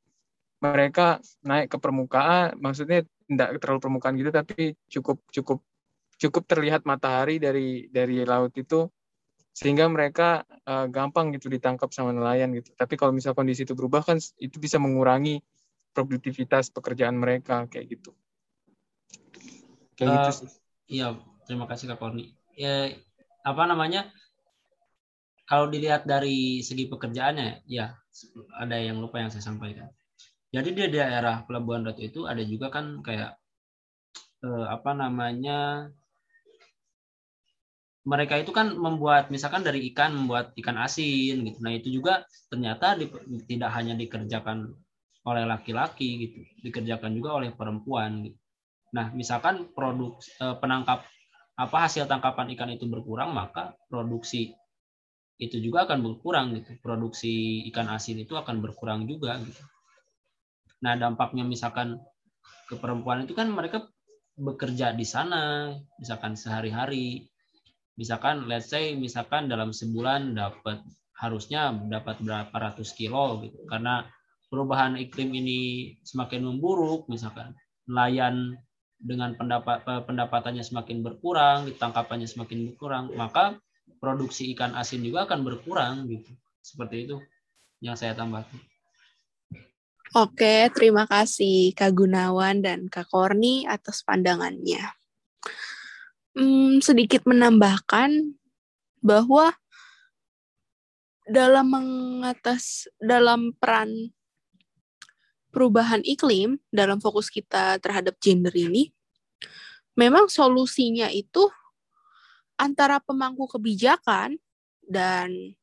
mereka 0.58 1.20
naik 1.44 1.70
ke 1.70 1.78
permukaan, 1.78 2.56
maksudnya 2.58 3.06
tidak 3.28 3.60
terlalu 3.60 3.80
permukaan 3.84 4.14
gitu, 4.16 4.30
tapi 4.32 4.74
cukup 4.88 5.20
cukup 5.30 5.58
cukup 6.18 6.42
terlihat 6.50 6.82
matahari 6.82 7.38
dari 7.38 7.86
dari 7.92 8.26
laut 8.26 8.50
itu 8.58 8.90
sehingga 9.54 9.90
mereka 9.90 10.46
uh, 10.66 10.86
gampang 10.86 11.34
gitu 11.34 11.50
ditangkap 11.50 11.90
sama 11.90 12.14
nelayan 12.14 12.54
gitu. 12.54 12.74
Tapi 12.74 12.94
kalau 12.94 13.10
misal 13.10 13.34
kondisi 13.34 13.66
itu 13.66 13.74
berubah 13.74 14.06
kan 14.06 14.18
itu 14.38 14.56
bisa 14.58 14.78
mengurangi 14.78 15.42
produktivitas 15.94 16.70
pekerjaan 16.70 17.18
mereka 17.18 17.66
kayak 17.66 17.98
gitu. 17.98 18.10
Kayak 19.98 20.08
uh, 20.08 20.14
gitu 20.14 20.30
sih. 20.46 20.48
Iya, 20.88 21.18
terima 21.44 21.66
kasih 21.66 21.90
Kak 21.90 21.98
Korni. 21.98 22.38
Ya, 22.54 22.94
apa 23.48 23.62
namanya? 23.64 24.12
Kalau 25.48 25.72
dilihat 25.72 26.04
dari 26.04 26.60
segi 26.60 26.84
pekerjaannya, 26.92 27.64
ya 27.64 27.96
ada 28.60 28.76
yang 28.76 29.00
lupa 29.00 29.24
yang 29.24 29.32
saya 29.32 29.48
sampaikan. 29.48 29.88
Jadi 30.52 30.76
di 30.76 30.84
daerah 30.92 31.44
Pelabuhan 31.44 31.84
Ratu 31.88 32.04
itu 32.04 32.20
ada 32.24 32.40
juga 32.44 32.68
kan 32.68 33.00
kayak 33.04 33.36
eh, 34.44 34.66
apa 34.68 34.90
namanya 34.96 35.88
mereka 38.08 38.40
itu 38.40 38.48
kan 38.56 38.72
membuat 38.72 39.28
misalkan 39.28 39.60
dari 39.60 39.92
ikan 39.92 40.16
membuat 40.16 40.56
ikan 40.56 40.80
asin 40.80 41.44
gitu. 41.44 41.58
Nah 41.60 41.72
itu 41.76 41.88
juga 41.92 42.24
ternyata 42.48 42.96
di, 42.96 43.12
tidak 43.44 43.70
hanya 43.76 43.92
dikerjakan 43.92 44.72
oleh 45.28 45.44
laki-laki 45.44 46.10
gitu, 46.24 46.40
dikerjakan 46.64 47.12
juga 47.12 47.36
oleh 47.36 47.52
perempuan. 47.52 48.24
Gitu. 48.24 48.38
Nah 48.96 49.12
misalkan 49.12 49.68
produk 49.76 50.16
eh, 50.16 50.56
penangkap 50.56 51.04
apa 51.58 51.76
hasil 51.90 52.06
tangkapan 52.06 52.54
ikan 52.54 52.70
itu 52.70 52.86
berkurang 52.86 53.34
maka 53.34 53.74
produksi 53.90 54.54
itu 55.38 55.58
juga 55.62 55.86
akan 55.86 56.02
berkurang 56.02 56.54
gitu. 56.58 56.78
Produksi 56.82 57.62
ikan 57.70 57.90
asin 57.90 58.22
itu 58.22 58.34
akan 58.34 58.58
berkurang 58.58 59.06
juga 59.06 59.38
gitu. 59.38 59.62
Nah, 60.82 60.94
dampaknya 60.94 61.42
misalkan 61.46 61.98
ke 62.70 62.74
perempuan 62.78 63.26
itu 63.26 63.34
kan 63.34 63.50
mereka 63.50 63.86
bekerja 64.38 64.94
di 64.94 65.06
sana, 65.06 65.74
misalkan 65.98 66.38
sehari-hari. 66.38 67.26
Misalkan 67.98 68.46
let's 68.46 68.70
say 68.70 68.94
misalkan 68.94 69.50
dalam 69.50 69.74
sebulan 69.74 70.38
dapat 70.38 70.82
harusnya 71.18 71.74
dapat 71.74 72.22
berapa 72.22 72.54
ratus 72.54 72.94
kilo 72.94 73.42
gitu. 73.42 73.66
Karena 73.66 74.06
perubahan 74.50 74.94
iklim 74.98 75.34
ini 75.34 75.58
semakin 76.06 76.46
memburuk 76.46 77.10
misalkan 77.10 77.58
nelayan 77.90 78.54
dengan 78.98 79.38
pendapat 79.38 79.86
pendapatannya 79.86 80.66
semakin 80.66 81.06
berkurang, 81.06 81.70
tangkapannya 81.78 82.26
semakin 82.26 82.74
berkurang, 82.74 83.14
maka 83.14 83.56
produksi 84.02 84.50
ikan 84.54 84.74
asin 84.74 85.06
juga 85.06 85.24
akan 85.24 85.46
berkurang 85.46 86.10
gitu. 86.10 86.34
Seperti 86.60 87.06
itu 87.06 87.16
yang 87.78 87.94
saya 87.94 88.12
tambahkan. 88.18 88.58
Oke, 90.16 90.72
terima 90.72 91.04
kasih 91.04 91.76
Kak 91.76 91.92
Gunawan 91.92 92.64
dan 92.64 92.88
Kak 92.88 93.12
Korni 93.12 93.68
atas 93.68 94.00
pandangannya. 94.02 94.80
Hmm, 96.32 96.80
sedikit 96.80 97.28
menambahkan 97.28 98.34
bahwa 99.04 99.52
dalam 101.28 101.68
mengatas 101.68 102.88
dalam 102.96 103.52
peran 103.60 104.16
perubahan 105.48 106.04
iklim 106.04 106.60
dalam 106.68 107.00
fokus 107.00 107.32
kita 107.32 107.80
terhadap 107.80 108.16
gender 108.20 108.52
ini, 108.52 108.92
memang 109.98 110.28
solusinya 110.30 111.08
itu 111.10 111.48
antara 112.58 112.98
pemangku 112.98 113.46
kebijakan 113.48 114.36
dan 114.84 115.54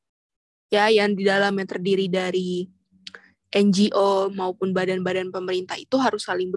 ya 0.72 0.90
yang 0.90 1.14
di 1.14 1.24
dalamnya 1.28 1.68
terdiri 1.68 2.08
dari 2.08 2.68
NGO 3.56 4.36
maupun 4.36 4.76
badan-badan 4.76 5.32
pemerintah 5.32 5.80
itu 5.80 5.96
harus 5.96 6.28
saling 6.28 6.52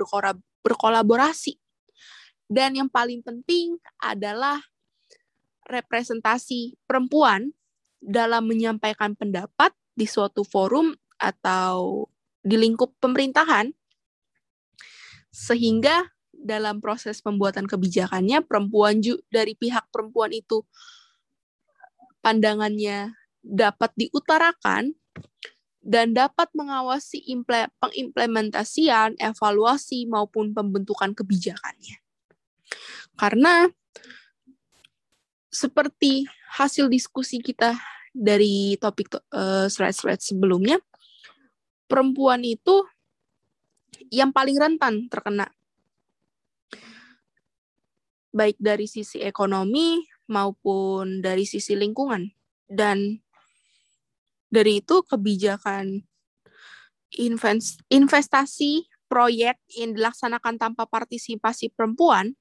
berkolaborasi. 0.64 1.54
Dan 2.48 2.80
yang 2.80 2.88
paling 2.88 3.20
penting 3.20 3.76
adalah 4.00 4.58
representasi 5.68 6.80
perempuan 6.88 7.52
dalam 8.00 8.48
menyampaikan 8.48 9.12
pendapat 9.14 9.70
di 9.92 10.08
suatu 10.08 10.42
forum 10.42 10.96
atau 11.20 12.06
di 12.42 12.56
lingkup 12.56 12.94
pemerintahan 13.02 13.72
sehingga 15.28 16.08
dalam 16.32 16.78
proses 16.78 17.18
pembuatan 17.18 17.66
kebijakannya 17.66 18.46
perempuan 18.46 19.02
dari 19.28 19.58
pihak 19.58 19.90
perempuan 19.90 20.30
itu 20.30 20.62
pandangannya 22.22 23.14
dapat 23.42 23.90
diutarakan 23.98 24.94
dan 25.88 26.12
dapat 26.12 26.52
mengawasi 26.52 27.24
pengimplementasian, 27.80 29.16
evaluasi, 29.16 30.04
maupun 30.04 30.52
pembentukan 30.52 31.16
kebijakannya. 31.16 32.02
Karena 33.16 33.72
seperti 35.48 36.28
hasil 36.60 36.92
diskusi 36.92 37.40
kita 37.40 37.72
dari 38.12 38.76
topik 38.76 39.16
uh, 39.32 39.64
slide-slide 39.70 40.20
sebelumnya, 40.20 40.76
perempuan 41.88 42.44
itu 42.44 42.84
yang 44.12 44.30
paling 44.30 44.54
rentan 44.60 45.08
terkena. 45.08 45.48
Baik 48.30 48.60
dari 48.60 48.84
sisi 48.84 49.24
ekonomi 49.24 50.04
maupun 50.28 51.24
dari 51.24 51.48
sisi 51.48 51.74
lingkungan. 51.74 52.28
Dan 52.68 53.16
dari 54.52 54.84
itu 54.84 55.00
kebijakan 55.00 56.04
investasi 57.88 58.84
proyek 59.08 59.56
yang 59.72 59.96
dilaksanakan 59.96 60.60
tanpa 60.60 60.84
partisipasi 60.84 61.72
perempuan 61.72 62.36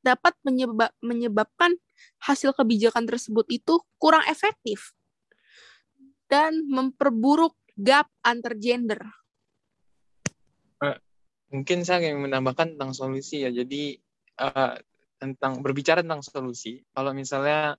dapat 0.00 0.32
menyebab, 0.40 0.88
menyebabkan 1.04 1.76
hasil 2.24 2.56
kebijakan 2.56 3.04
tersebut 3.04 3.44
itu 3.52 3.84
kurang 4.00 4.24
efektif 4.32 4.96
dan 6.32 6.64
memperburuk 6.64 7.52
gap 7.80 8.06
antar 8.20 8.54
gender. 8.60 9.00
Uh, 10.80 10.96
mungkin 11.48 11.82
saya 11.88 12.04
ingin 12.04 12.28
menambahkan 12.28 12.76
tentang 12.76 12.92
solusi 12.92 13.48
ya. 13.48 13.50
Jadi 13.50 13.96
uh, 14.40 14.76
tentang 15.20 15.60
berbicara 15.64 16.04
tentang 16.04 16.24
solusi, 16.24 16.80
kalau 16.92 17.12
misalnya 17.12 17.76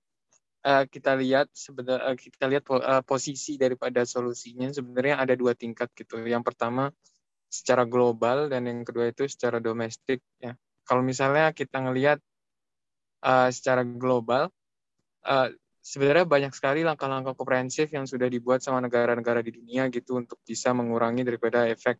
uh, 0.66 0.84
kita 0.86 1.14
lihat 1.18 1.50
sebenarnya 1.54 2.14
uh, 2.14 2.16
kita 2.18 2.44
lihat 2.50 2.64
uh, 2.70 3.02
posisi 3.02 3.58
daripada 3.58 4.02
solusinya 4.06 4.70
sebenarnya 4.70 5.22
ada 5.22 5.34
dua 5.38 5.54
tingkat 5.54 5.90
gitu. 5.94 6.22
Yang 6.22 6.54
pertama 6.54 6.90
secara 7.52 7.84
global 7.84 8.48
dan 8.48 8.64
yang 8.66 8.82
kedua 8.82 9.10
itu 9.10 9.26
secara 9.28 9.62
domestik 9.62 10.22
ya. 10.42 10.54
Kalau 10.82 11.02
misalnya 11.04 11.54
kita 11.54 11.78
ngelihat 11.78 12.18
uh, 13.22 13.48
secara 13.54 13.86
global 13.86 14.50
uh, 15.26 15.48
sebenarnya 15.82 16.24
banyak 16.24 16.52
sekali 16.54 16.86
langkah-langkah 16.86 17.34
komprehensif 17.34 17.90
yang 17.90 18.06
sudah 18.06 18.30
dibuat 18.30 18.62
sama 18.62 18.78
negara-negara 18.78 19.42
di 19.42 19.50
dunia 19.50 19.90
gitu 19.90 20.22
untuk 20.22 20.38
bisa 20.46 20.70
mengurangi 20.70 21.26
daripada 21.26 21.66
efek 21.66 21.98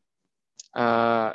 uh, 0.78 1.34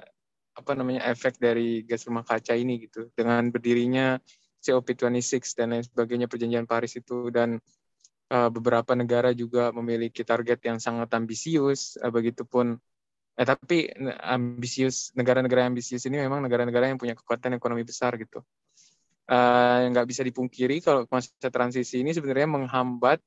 apa 0.58 0.72
namanya 0.74 1.06
efek 1.12 1.38
dari 1.38 1.84
gas 1.84 2.08
rumah 2.08 2.24
kaca 2.24 2.56
ini 2.56 2.88
gitu. 2.88 3.12
Dengan 3.12 3.52
berdirinya 3.52 4.18
COP26 4.64 5.44
dan 5.54 5.76
lain 5.76 5.84
sebagainya 5.86 6.26
perjanjian 6.32 6.66
Paris 6.66 6.98
itu 6.98 7.30
dan 7.30 7.60
uh, 8.32 8.50
beberapa 8.50 8.96
negara 8.96 9.36
juga 9.36 9.70
memiliki 9.76 10.24
target 10.24 10.64
yang 10.66 10.80
sangat 10.80 11.12
ambisius 11.14 12.00
uh, 12.00 12.10
begitupun 12.10 12.80
eh 13.38 13.46
tapi 13.46 13.86
ambisius 14.26 15.14
negara-negara 15.14 15.70
ambisius 15.70 16.10
ini 16.10 16.26
memang 16.26 16.42
negara-negara 16.42 16.90
yang 16.90 16.98
punya 16.98 17.14
kekuatan 17.14 17.54
ekonomi 17.62 17.86
besar 17.86 18.18
gitu 18.18 18.42
uh, 19.28 19.78
nggak 19.92 20.08
bisa 20.08 20.22
dipungkiri 20.24 20.80
kalau 20.80 21.04
masa 21.12 21.32
transisi 21.52 22.02
ini 22.02 22.16
sebenarnya 22.16 22.48
menghambat 22.48 23.20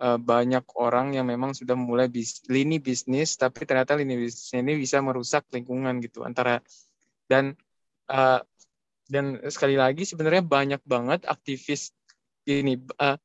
uh, 0.00 0.18
banyak 0.18 0.64
orang 0.80 1.14
yang 1.14 1.28
memang 1.28 1.52
sudah 1.52 1.76
mulai 1.76 2.08
bis, 2.08 2.44
lini 2.48 2.80
bisnis 2.80 3.36
tapi 3.36 3.68
ternyata 3.68 3.94
lini 3.96 4.16
bisnis 4.16 4.50
ini 4.56 4.76
bisa 4.76 4.98
merusak 5.04 5.46
lingkungan 5.52 6.00
gitu 6.00 6.24
antara 6.24 6.64
dan 7.28 7.54
uh, 8.08 8.40
dan 9.10 9.42
sekali 9.50 9.74
lagi 9.74 10.06
sebenarnya 10.06 10.42
banyak 10.42 10.82
banget 10.86 11.26
aktivis 11.28 11.92
ini 12.48 12.80
uh, 12.98 13.18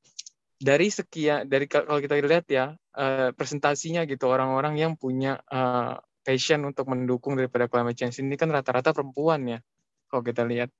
dari 0.59 0.87
sekian 0.89 1.47
dari 1.47 1.69
kalau 1.69 2.01
kita 2.01 2.17
lihat 2.19 2.45
ya 2.49 2.73
uh, 2.73 3.29
presentasinya 3.35 4.03
gitu 4.09 4.27
orang-orang 4.27 4.79
yang 4.79 4.93
punya 4.97 5.39
uh, 5.51 5.99
passion 6.25 6.65
untuk 6.65 6.89
mendukung 6.89 7.37
daripada 7.37 7.69
climate 7.69 7.93
change 7.93 8.23
ini 8.25 8.33
kan 8.33 8.49
rata-rata 8.49 8.91
perempuan 8.97 9.45
ya 9.45 9.59
kalau 10.09 10.25
kita 10.25 10.41
lihat 10.41 10.73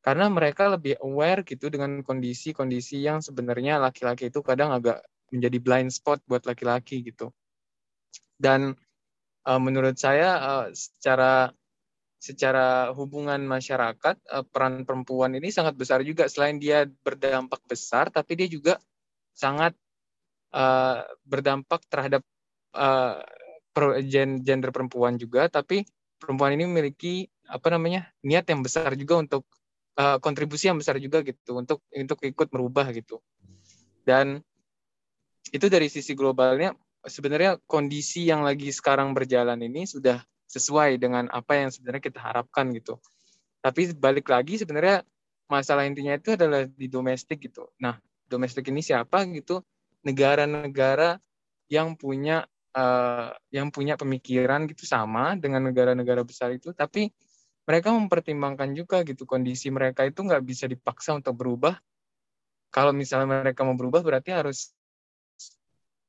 karena 0.00 0.32
mereka 0.32 0.72
lebih 0.72 0.96
aware 1.04 1.44
gitu 1.44 1.68
dengan 1.68 2.00
kondisi-kondisi 2.00 3.04
yang 3.04 3.20
sebenarnya 3.20 3.76
laki-laki 3.76 4.32
itu 4.32 4.40
kadang 4.40 4.72
agak 4.72 5.04
menjadi 5.28 5.58
blind 5.60 5.92
spot 5.92 6.24
buat 6.24 6.48
laki-laki 6.48 7.04
gitu. 7.04 7.28
Dan 8.40 8.72
uh, 9.44 9.60
menurut 9.60 10.00
saya 10.00 10.40
uh, 10.40 10.66
secara 10.72 11.52
secara 12.20 12.92
hubungan 12.96 13.40
masyarakat 13.44 14.16
uh, 14.28 14.44
peran 14.44 14.88
perempuan 14.88 15.36
ini 15.36 15.52
sangat 15.52 15.76
besar 15.76 16.00
juga. 16.00 16.28
Selain 16.32 16.56
dia 16.56 16.88
berdampak 16.88 17.60
besar 17.68 18.08
tapi 18.08 18.40
dia 18.40 18.48
juga 18.48 18.80
sangat 19.36 19.76
uh, 20.56 21.04
berdampak 21.28 21.84
terhadap 21.92 22.24
uh, 22.72 23.20
gender 24.40 24.72
perempuan 24.72 25.20
juga. 25.20 25.52
Tapi 25.52 25.84
perempuan 26.16 26.56
ini 26.56 26.64
memiliki 26.64 27.28
apa 27.44 27.68
namanya 27.68 28.08
niat 28.24 28.48
yang 28.48 28.64
besar 28.64 28.96
juga 28.96 29.20
untuk 29.20 29.44
uh, 30.00 30.16
kontribusi 30.24 30.72
yang 30.72 30.80
besar 30.80 30.96
juga 30.96 31.20
gitu 31.20 31.60
untuk 31.60 31.84
untuk 31.92 32.24
ikut 32.24 32.48
merubah 32.48 32.88
gitu 32.96 33.20
dan 34.08 34.40
itu 35.52 35.68
dari 35.68 35.92
sisi 35.92 36.16
globalnya 36.16 36.72
sebenarnya 37.04 37.56
kondisi 37.64 38.28
yang 38.28 38.44
lagi 38.44 38.68
sekarang 38.72 39.16
berjalan 39.16 39.60
ini 39.60 39.88
sudah 39.88 40.20
sesuai 40.50 40.98
dengan 40.98 41.30
apa 41.30 41.62
yang 41.62 41.70
sebenarnya 41.70 42.02
kita 42.10 42.20
harapkan 42.20 42.74
gitu. 42.74 42.98
Tapi 43.62 43.94
balik 43.94 44.26
lagi 44.28 44.58
sebenarnya 44.58 45.06
masalah 45.46 45.86
intinya 45.86 46.18
itu 46.18 46.34
adalah 46.34 46.66
di 46.66 46.90
domestik 46.90 47.38
gitu. 47.40 47.70
Nah, 47.78 47.96
domestik 48.26 48.66
ini 48.68 48.82
siapa 48.82 49.22
gitu? 49.30 49.62
Negara-negara 50.02 51.22
yang 51.70 51.94
punya 51.94 52.42
uh, 52.74 53.30
yang 53.54 53.70
punya 53.70 53.94
pemikiran 53.94 54.66
gitu 54.66 54.84
sama 54.88 55.38
dengan 55.38 55.70
negara-negara 55.70 56.26
besar 56.26 56.50
itu, 56.50 56.74
tapi 56.74 57.14
mereka 57.68 57.92
mempertimbangkan 57.92 58.72
juga 58.72 59.04
gitu 59.04 59.28
kondisi 59.28 59.68
mereka 59.68 60.06
itu 60.08 60.24
nggak 60.24 60.42
bisa 60.42 60.64
dipaksa 60.66 61.16
untuk 61.16 61.36
berubah. 61.36 61.76
Kalau 62.70 62.94
misalnya 62.94 63.42
mereka 63.42 63.66
mau 63.66 63.74
berubah 63.74 64.00
berarti 64.00 64.30
harus 64.30 64.70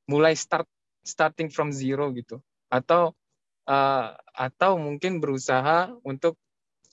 mulai 0.06 0.38
start 0.38 0.70
starting 1.02 1.50
from 1.50 1.74
zero 1.74 2.10
gitu. 2.14 2.40
Atau 2.70 3.18
uh, 3.68 4.08
atau 4.32 4.78
mungkin 4.78 5.20
berusaha 5.20 5.92
untuk 6.06 6.38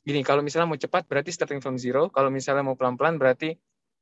gini 0.02 0.24
kalau 0.24 0.40
misalnya 0.40 0.72
mau 0.72 0.80
cepat 0.80 1.04
berarti 1.04 1.30
starting 1.32 1.60
from 1.60 1.76
zero. 1.76 2.08
Kalau 2.08 2.32
misalnya 2.32 2.64
mau 2.64 2.76
pelan-pelan 2.76 3.20
berarti 3.20 3.54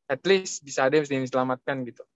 at 0.06 0.22
least 0.22 0.62
bisa 0.62 0.86
ada 0.86 1.02
yang 1.02 1.26
diselamatkan 1.26 1.82
gitu. 1.82 2.06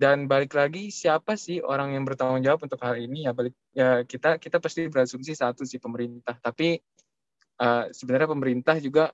Dan 0.00 0.24
balik 0.24 0.56
lagi 0.56 0.88
siapa 0.88 1.36
sih 1.36 1.60
orang 1.60 1.92
yang 1.92 2.08
bertanggung 2.08 2.40
jawab 2.40 2.64
untuk 2.64 2.80
hal 2.80 2.96
ini? 2.96 3.28
Ya 3.28 3.36
balik 3.36 3.52
ya 3.76 4.00
kita 4.08 4.40
kita 4.40 4.56
pasti 4.56 4.88
berasumsi 4.88 5.36
satu 5.36 5.68
sih 5.68 5.76
pemerintah. 5.76 6.40
Tapi 6.40 6.80
uh, 7.60 7.84
sebenarnya 7.92 8.28
pemerintah 8.32 8.76
juga 8.80 9.12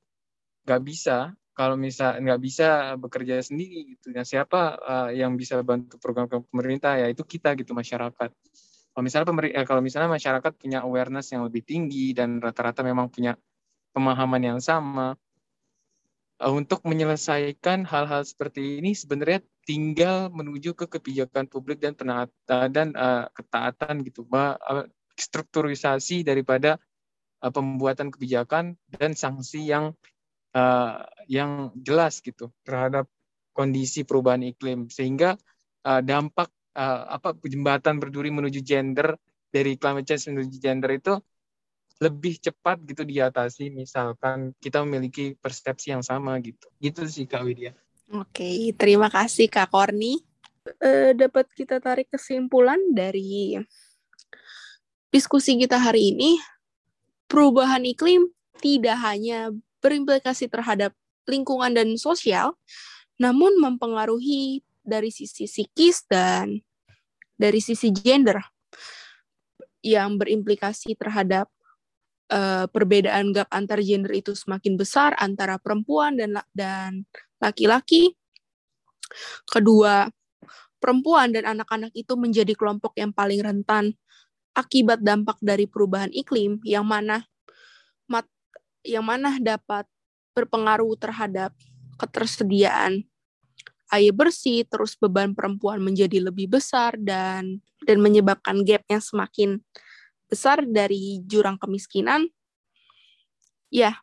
nggak 0.64 0.82
bisa. 0.86 1.34
Kalau 1.56 1.72
misal 1.80 2.20
nggak 2.20 2.40
bisa 2.40 2.68
bekerja 3.00 3.40
sendiri 3.40 3.96
gitu. 3.96 4.12
Nah 4.12 4.28
siapa 4.28 4.76
uh, 4.76 5.08
yang 5.08 5.40
bisa 5.40 5.56
bantu 5.64 5.96
program 5.96 6.28
pemerintah? 6.28 7.00
Ya 7.00 7.08
itu 7.08 7.24
kita 7.24 7.56
gitu 7.56 7.72
masyarakat. 7.72 8.30
Kalau 8.92 9.04
misalnya 9.04 9.28
pemerintah 9.28 9.60
eh, 9.60 9.66
kalau 9.68 9.80
misalnya 9.80 10.08
masyarakat 10.12 10.52
punya 10.56 10.84
awareness 10.84 11.32
yang 11.32 11.48
lebih 11.48 11.64
tinggi 11.64 12.12
dan 12.12 12.40
rata-rata 12.40 12.84
memang 12.84 13.08
punya 13.08 13.36
pemahaman 13.96 14.40
yang 14.40 14.60
sama 14.60 15.16
uh, 16.40 16.52
untuk 16.52 16.84
menyelesaikan 16.84 17.88
hal-hal 17.88 18.24
seperti 18.24 18.80
ini 18.80 18.92
sebenarnya 18.92 19.40
tinggal 19.64 20.28
menuju 20.28 20.76
ke 20.76 20.86
kebijakan 20.92 21.48
publik 21.48 21.80
dan 21.80 21.96
penaatan 21.96 22.68
dan 22.68 22.88
uh, 22.92 23.28
ketaatan 23.32 24.04
gitu. 24.04 24.28
Uh, 24.28 24.84
strukturisasi 25.16 26.20
daripada 26.20 26.76
uh, 27.42 27.52
pembuatan 27.52 28.08
kebijakan 28.12 28.78
dan 28.92 29.12
sanksi 29.12 29.68
yang 29.68 29.92
uh, 30.56 31.04
yang 31.28 31.74
jelas 31.76 32.24
gitu 32.24 32.52
terhadap 32.64 33.10
kondisi 33.56 34.04
perubahan 34.04 34.44
iklim 34.44 34.88
sehingga 34.92 35.36
uh, 35.84 36.00
dampak 36.00 36.52
uh, 36.76 37.16
apa 37.16 37.36
jembatan 37.44 37.96
berduri 38.00 38.28
menuju 38.32 38.60
gender 38.60 39.16
dari 39.48 39.80
climate 39.80 40.04
change 40.04 40.28
menuju 40.32 40.56
gender 40.60 40.90
itu 40.92 41.14
lebih 41.96 42.36
cepat 42.36 42.84
gitu 42.84 43.08
diatasi 43.08 43.72
misalkan 43.72 44.52
kita 44.60 44.84
memiliki 44.84 45.32
persepsi 45.40 45.96
yang 45.96 46.04
sama 46.04 46.36
gitu 46.44 46.68
gitu 46.76 47.08
sih 47.08 47.24
kak 47.24 47.40
Widya. 47.40 47.72
Oke 48.12 48.76
terima 48.76 49.08
kasih 49.08 49.48
kak 49.48 49.72
Korni. 49.72 50.20
Uh, 50.82 51.14
dapat 51.14 51.46
kita 51.54 51.78
tarik 51.78 52.10
kesimpulan 52.10 52.76
dari 52.90 53.54
diskusi 55.14 55.54
kita 55.56 55.78
hari 55.78 56.10
ini 56.12 56.42
perubahan 57.26 57.82
iklim 57.86 58.30
tidak 58.62 58.96
hanya 59.02 59.52
berimplikasi 59.82 60.48
terhadap 60.48 60.94
lingkungan 61.28 61.74
dan 61.74 61.94
sosial, 61.98 62.54
namun 63.20 63.58
mempengaruhi 63.58 64.62
dari 64.86 65.10
sisi 65.10 65.50
psikis 65.50 66.06
dan 66.06 66.62
dari 67.36 67.58
sisi 67.60 67.90
gender 67.92 68.38
yang 69.82 70.18
berimplikasi 70.18 70.94
terhadap 70.98 71.50
uh, 72.32 72.66
perbedaan 72.70 73.30
gap 73.34 73.50
antar 73.50 73.82
gender 73.82 74.14
itu 74.14 74.34
semakin 74.34 74.74
besar 74.78 75.14
antara 75.18 75.58
perempuan 75.60 76.16
dan 76.18 76.38
dan 76.54 77.04
laki-laki. 77.42 78.14
Kedua, 79.46 80.10
perempuan 80.82 81.30
dan 81.30 81.46
anak-anak 81.58 81.94
itu 81.94 82.18
menjadi 82.18 82.54
kelompok 82.58 82.98
yang 82.98 83.14
paling 83.14 83.42
rentan 83.42 83.94
akibat 84.56 85.04
dampak 85.04 85.36
dari 85.44 85.68
perubahan 85.68 86.08
iklim 86.16 86.58
yang 86.64 86.88
mana 86.88 87.28
yang 88.86 89.02
mana 89.02 89.36
dapat 89.42 89.84
berpengaruh 90.32 90.94
terhadap 90.96 91.50
ketersediaan 91.98 93.02
air 93.90 94.14
bersih, 94.14 94.66
terus 94.66 94.98
beban 94.98 95.34
perempuan 95.34 95.78
menjadi 95.82 96.22
lebih 96.22 96.50
besar 96.58 96.94
dan 96.98 97.62
dan 97.86 97.98
menyebabkan 98.02 98.66
gap 98.66 98.82
yang 98.90 99.02
semakin 99.02 99.62
besar 100.26 100.62
dari 100.66 101.22
jurang 101.26 101.54
kemiskinan. 101.58 102.26
Ya, 103.70 103.98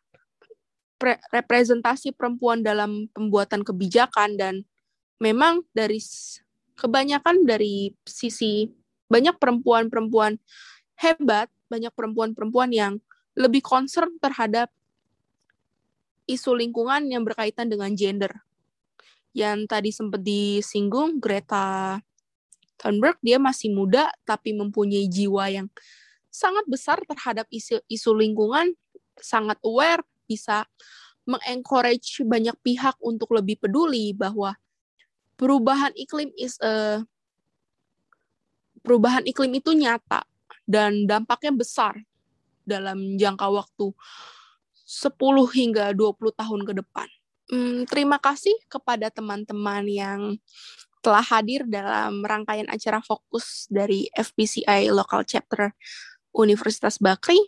representasi 1.32 2.16
perempuan 2.16 2.64
dalam 2.64 3.12
pembuatan 3.12 3.68
kebijakan 3.68 4.40
dan 4.40 4.64
memang 5.20 5.68
dari 5.76 6.00
kebanyakan 6.80 7.44
dari 7.44 7.92
sisi 8.08 8.72
banyak 9.08 9.36
perempuan-perempuan 9.38 10.40
hebat, 11.00 11.50
banyak 11.68 11.92
perempuan-perempuan 11.94 12.70
yang 12.72 12.94
lebih 13.34 13.66
concern 13.66 14.16
terhadap 14.22 14.70
isu 16.30 16.56
lingkungan 16.56 17.10
yang 17.10 17.26
berkaitan 17.26 17.68
dengan 17.68 17.92
gender. 17.98 18.32
Yang 19.34 19.66
tadi 19.66 19.90
sempat 19.90 20.22
disinggung 20.22 21.18
Greta 21.18 21.98
Thunberg, 22.78 23.18
dia 23.26 23.42
masih 23.42 23.74
muda 23.74 24.14
tapi 24.24 24.54
mempunyai 24.54 25.10
jiwa 25.10 25.50
yang 25.50 25.68
sangat 26.30 26.66
besar 26.70 27.02
terhadap 27.06 27.50
isu, 27.50 27.82
isu 27.90 28.12
lingkungan, 28.14 28.74
sangat 29.18 29.58
aware, 29.66 30.06
bisa 30.30 30.66
mengencourage 31.24 32.20
banyak 32.26 32.56
pihak 32.62 32.96
untuk 33.00 33.32
lebih 33.32 33.60
peduli 33.60 34.12
bahwa 34.12 34.58
perubahan 35.40 35.92
iklim 35.96 36.30
is 36.36 36.60
a 36.60 37.02
perubahan 38.84 39.24
iklim 39.24 39.56
itu 39.58 39.72
nyata 39.72 40.28
dan 40.68 41.08
dampaknya 41.08 41.56
besar 41.56 41.98
dalam 42.64 43.16
jangka 43.16 43.48
waktu 43.48 43.92
10 44.84 45.16
hingga 45.56 45.86
20 45.96 46.36
tahun 46.36 46.62
ke 46.68 46.74
depan. 46.84 47.08
Hmm, 47.52 47.84
terima 47.88 48.20
kasih 48.20 48.56
kepada 48.72 49.12
teman-teman 49.12 49.84
yang 49.88 50.20
telah 51.04 51.24
hadir 51.24 51.68
dalam 51.68 52.24
rangkaian 52.24 52.68
acara 52.72 53.04
fokus 53.04 53.68
dari 53.68 54.08
FPCI 54.16 54.88
Local 54.92 55.28
Chapter 55.28 55.76
Universitas 56.32 56.96
Bakri. 57.00 57.40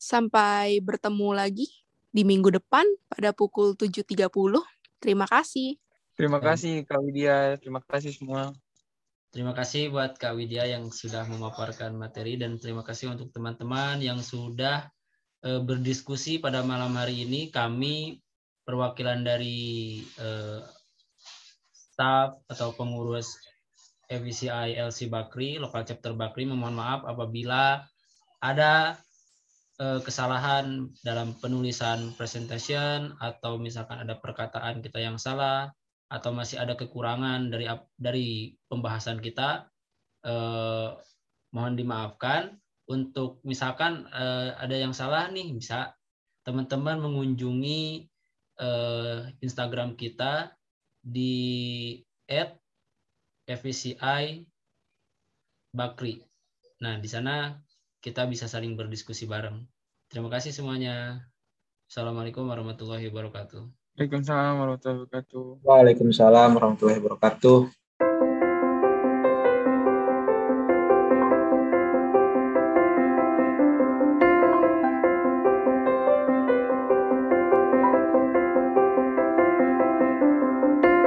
Sampai 0.00 0.80
bertemu 0.80 1.36
lagi 1.36 1.68
di 2.08 2.24
minggu 2.24 2.48
depan 2.48 2.88
pada 3.12 3.36
pukul 3.36 3.76
7.30. 3.76 4.32
Terima 4.98 5.28
kasih. 5.28 5.76
Terima 6.16 6.40
kasih 6.40 6.82
Kak 6.88 6.98
Widya, 7.04 7.60
terima 7.60 7.78
kasih 7.84 8.10
semua. 8.10 8.50
Terima 9.28 9.52
kasih 9.52 9.92
buat 9.92 10.16
Kak 10.16 10.40
Widya 10.40 10.64
yang 10.64 10.88
sudah 10.88 11.28
memaparkan 11.28 11.92
materi 11.92 12.40
dan 12.40 12.56
terima 12.56 12.80
kasih 12.80 13.12
untuk 13.12 13.28
teman-teman 13.28 14.00
yang 14.00 14.24
sudah 14.24 14.88
uh, 15.44 15.60
berdiskusi 15.60 16.40
pada 16.40 16.64
malam 16.64 16.96
hari 16.96 17.28
ini. 17.28 17.52
Kami 17.52 18.16
perwakilan 18.64 19.20
dari 19.20 20.00
uh, 20.16 20.64
staff 21.76 22.40
atau 22.48 22.72
pengurus 22.72 23.36
FVCI 24.08 24.80
LC 24.80 25.12
Bakri, 25.12 25.60
lokal 25.60 25.84
chapter 25.84 26.16
Bakri, 26.16 26.48
memohon 26.48 26.72
maaf 26.72 27.04
apabila 27.04 27.84
ada 28.40 28.96
uh, 29.76 30.00
kesalahan 30.00 30.88
dalam 31.04 31.36
penulisan 31.36 32.16
presentation 32.16 33.12
atau 33.20 33.60
misalkan 33.60 34.08
ada 34.08 34.16
perkataan 34.16 34.80
kita 34.80 35.04
yang 35.04 35.20
salah 35.20 35.68
atau 36.08 36.32
masih 36.32 36.56
ada 36.56 36.74
kekurangan 36.74 37.52
dari 37.52 37.68
dari 38.00 38.56
pembahasan 38.68 39.20
kita 39.20 39.68
eh, 40.24 40.88
mohon 41.52 41.74
dimaafkan 41.76 42.56
untuk 42.88 43.44
misalkan 43.44 44.08
eh, 44.08 44.56
ada 44.56 44.76
yang 44.76 44.96
salah 44.96 45.28
nih 45.28 45.52
bisa 45.52 45.92
teman-teman 46.48 46.96
mengunjungi 47.04 48.08
eh, 48.56 49.18
Instagram 49.44 50.00
kita 50.00 50.56
di 51.04 52.00
@fvci 53.44 53.96
Bakri. 55.68 56.24
Nah, 56.80 56.96
di 56.96 57.08
sana 57.08 57.52
kita 58.00 58.24
bisa 58.24 58.48
saling 58.48 58.72
berdiskusi 58.78 59.28
bareng. 59.28 59.68
Terima 60.08 60.32
kasih 60.32 60.56
semuanya. 60.56 61.28
Assalamualaikum 61.88 62.48
warahmatullahi 62.48 63.12
wabarakatuh. 63.12 63.77
Waalaikumsalam 63.98 64.62
warahmatullahi 64.62 65.02
wabarakatuh. 65.02 65.66
Waalaikumsalam 65.66 66.54
warahmatullahi 66.54 67.02
wabarakatuh. 67.02 67.66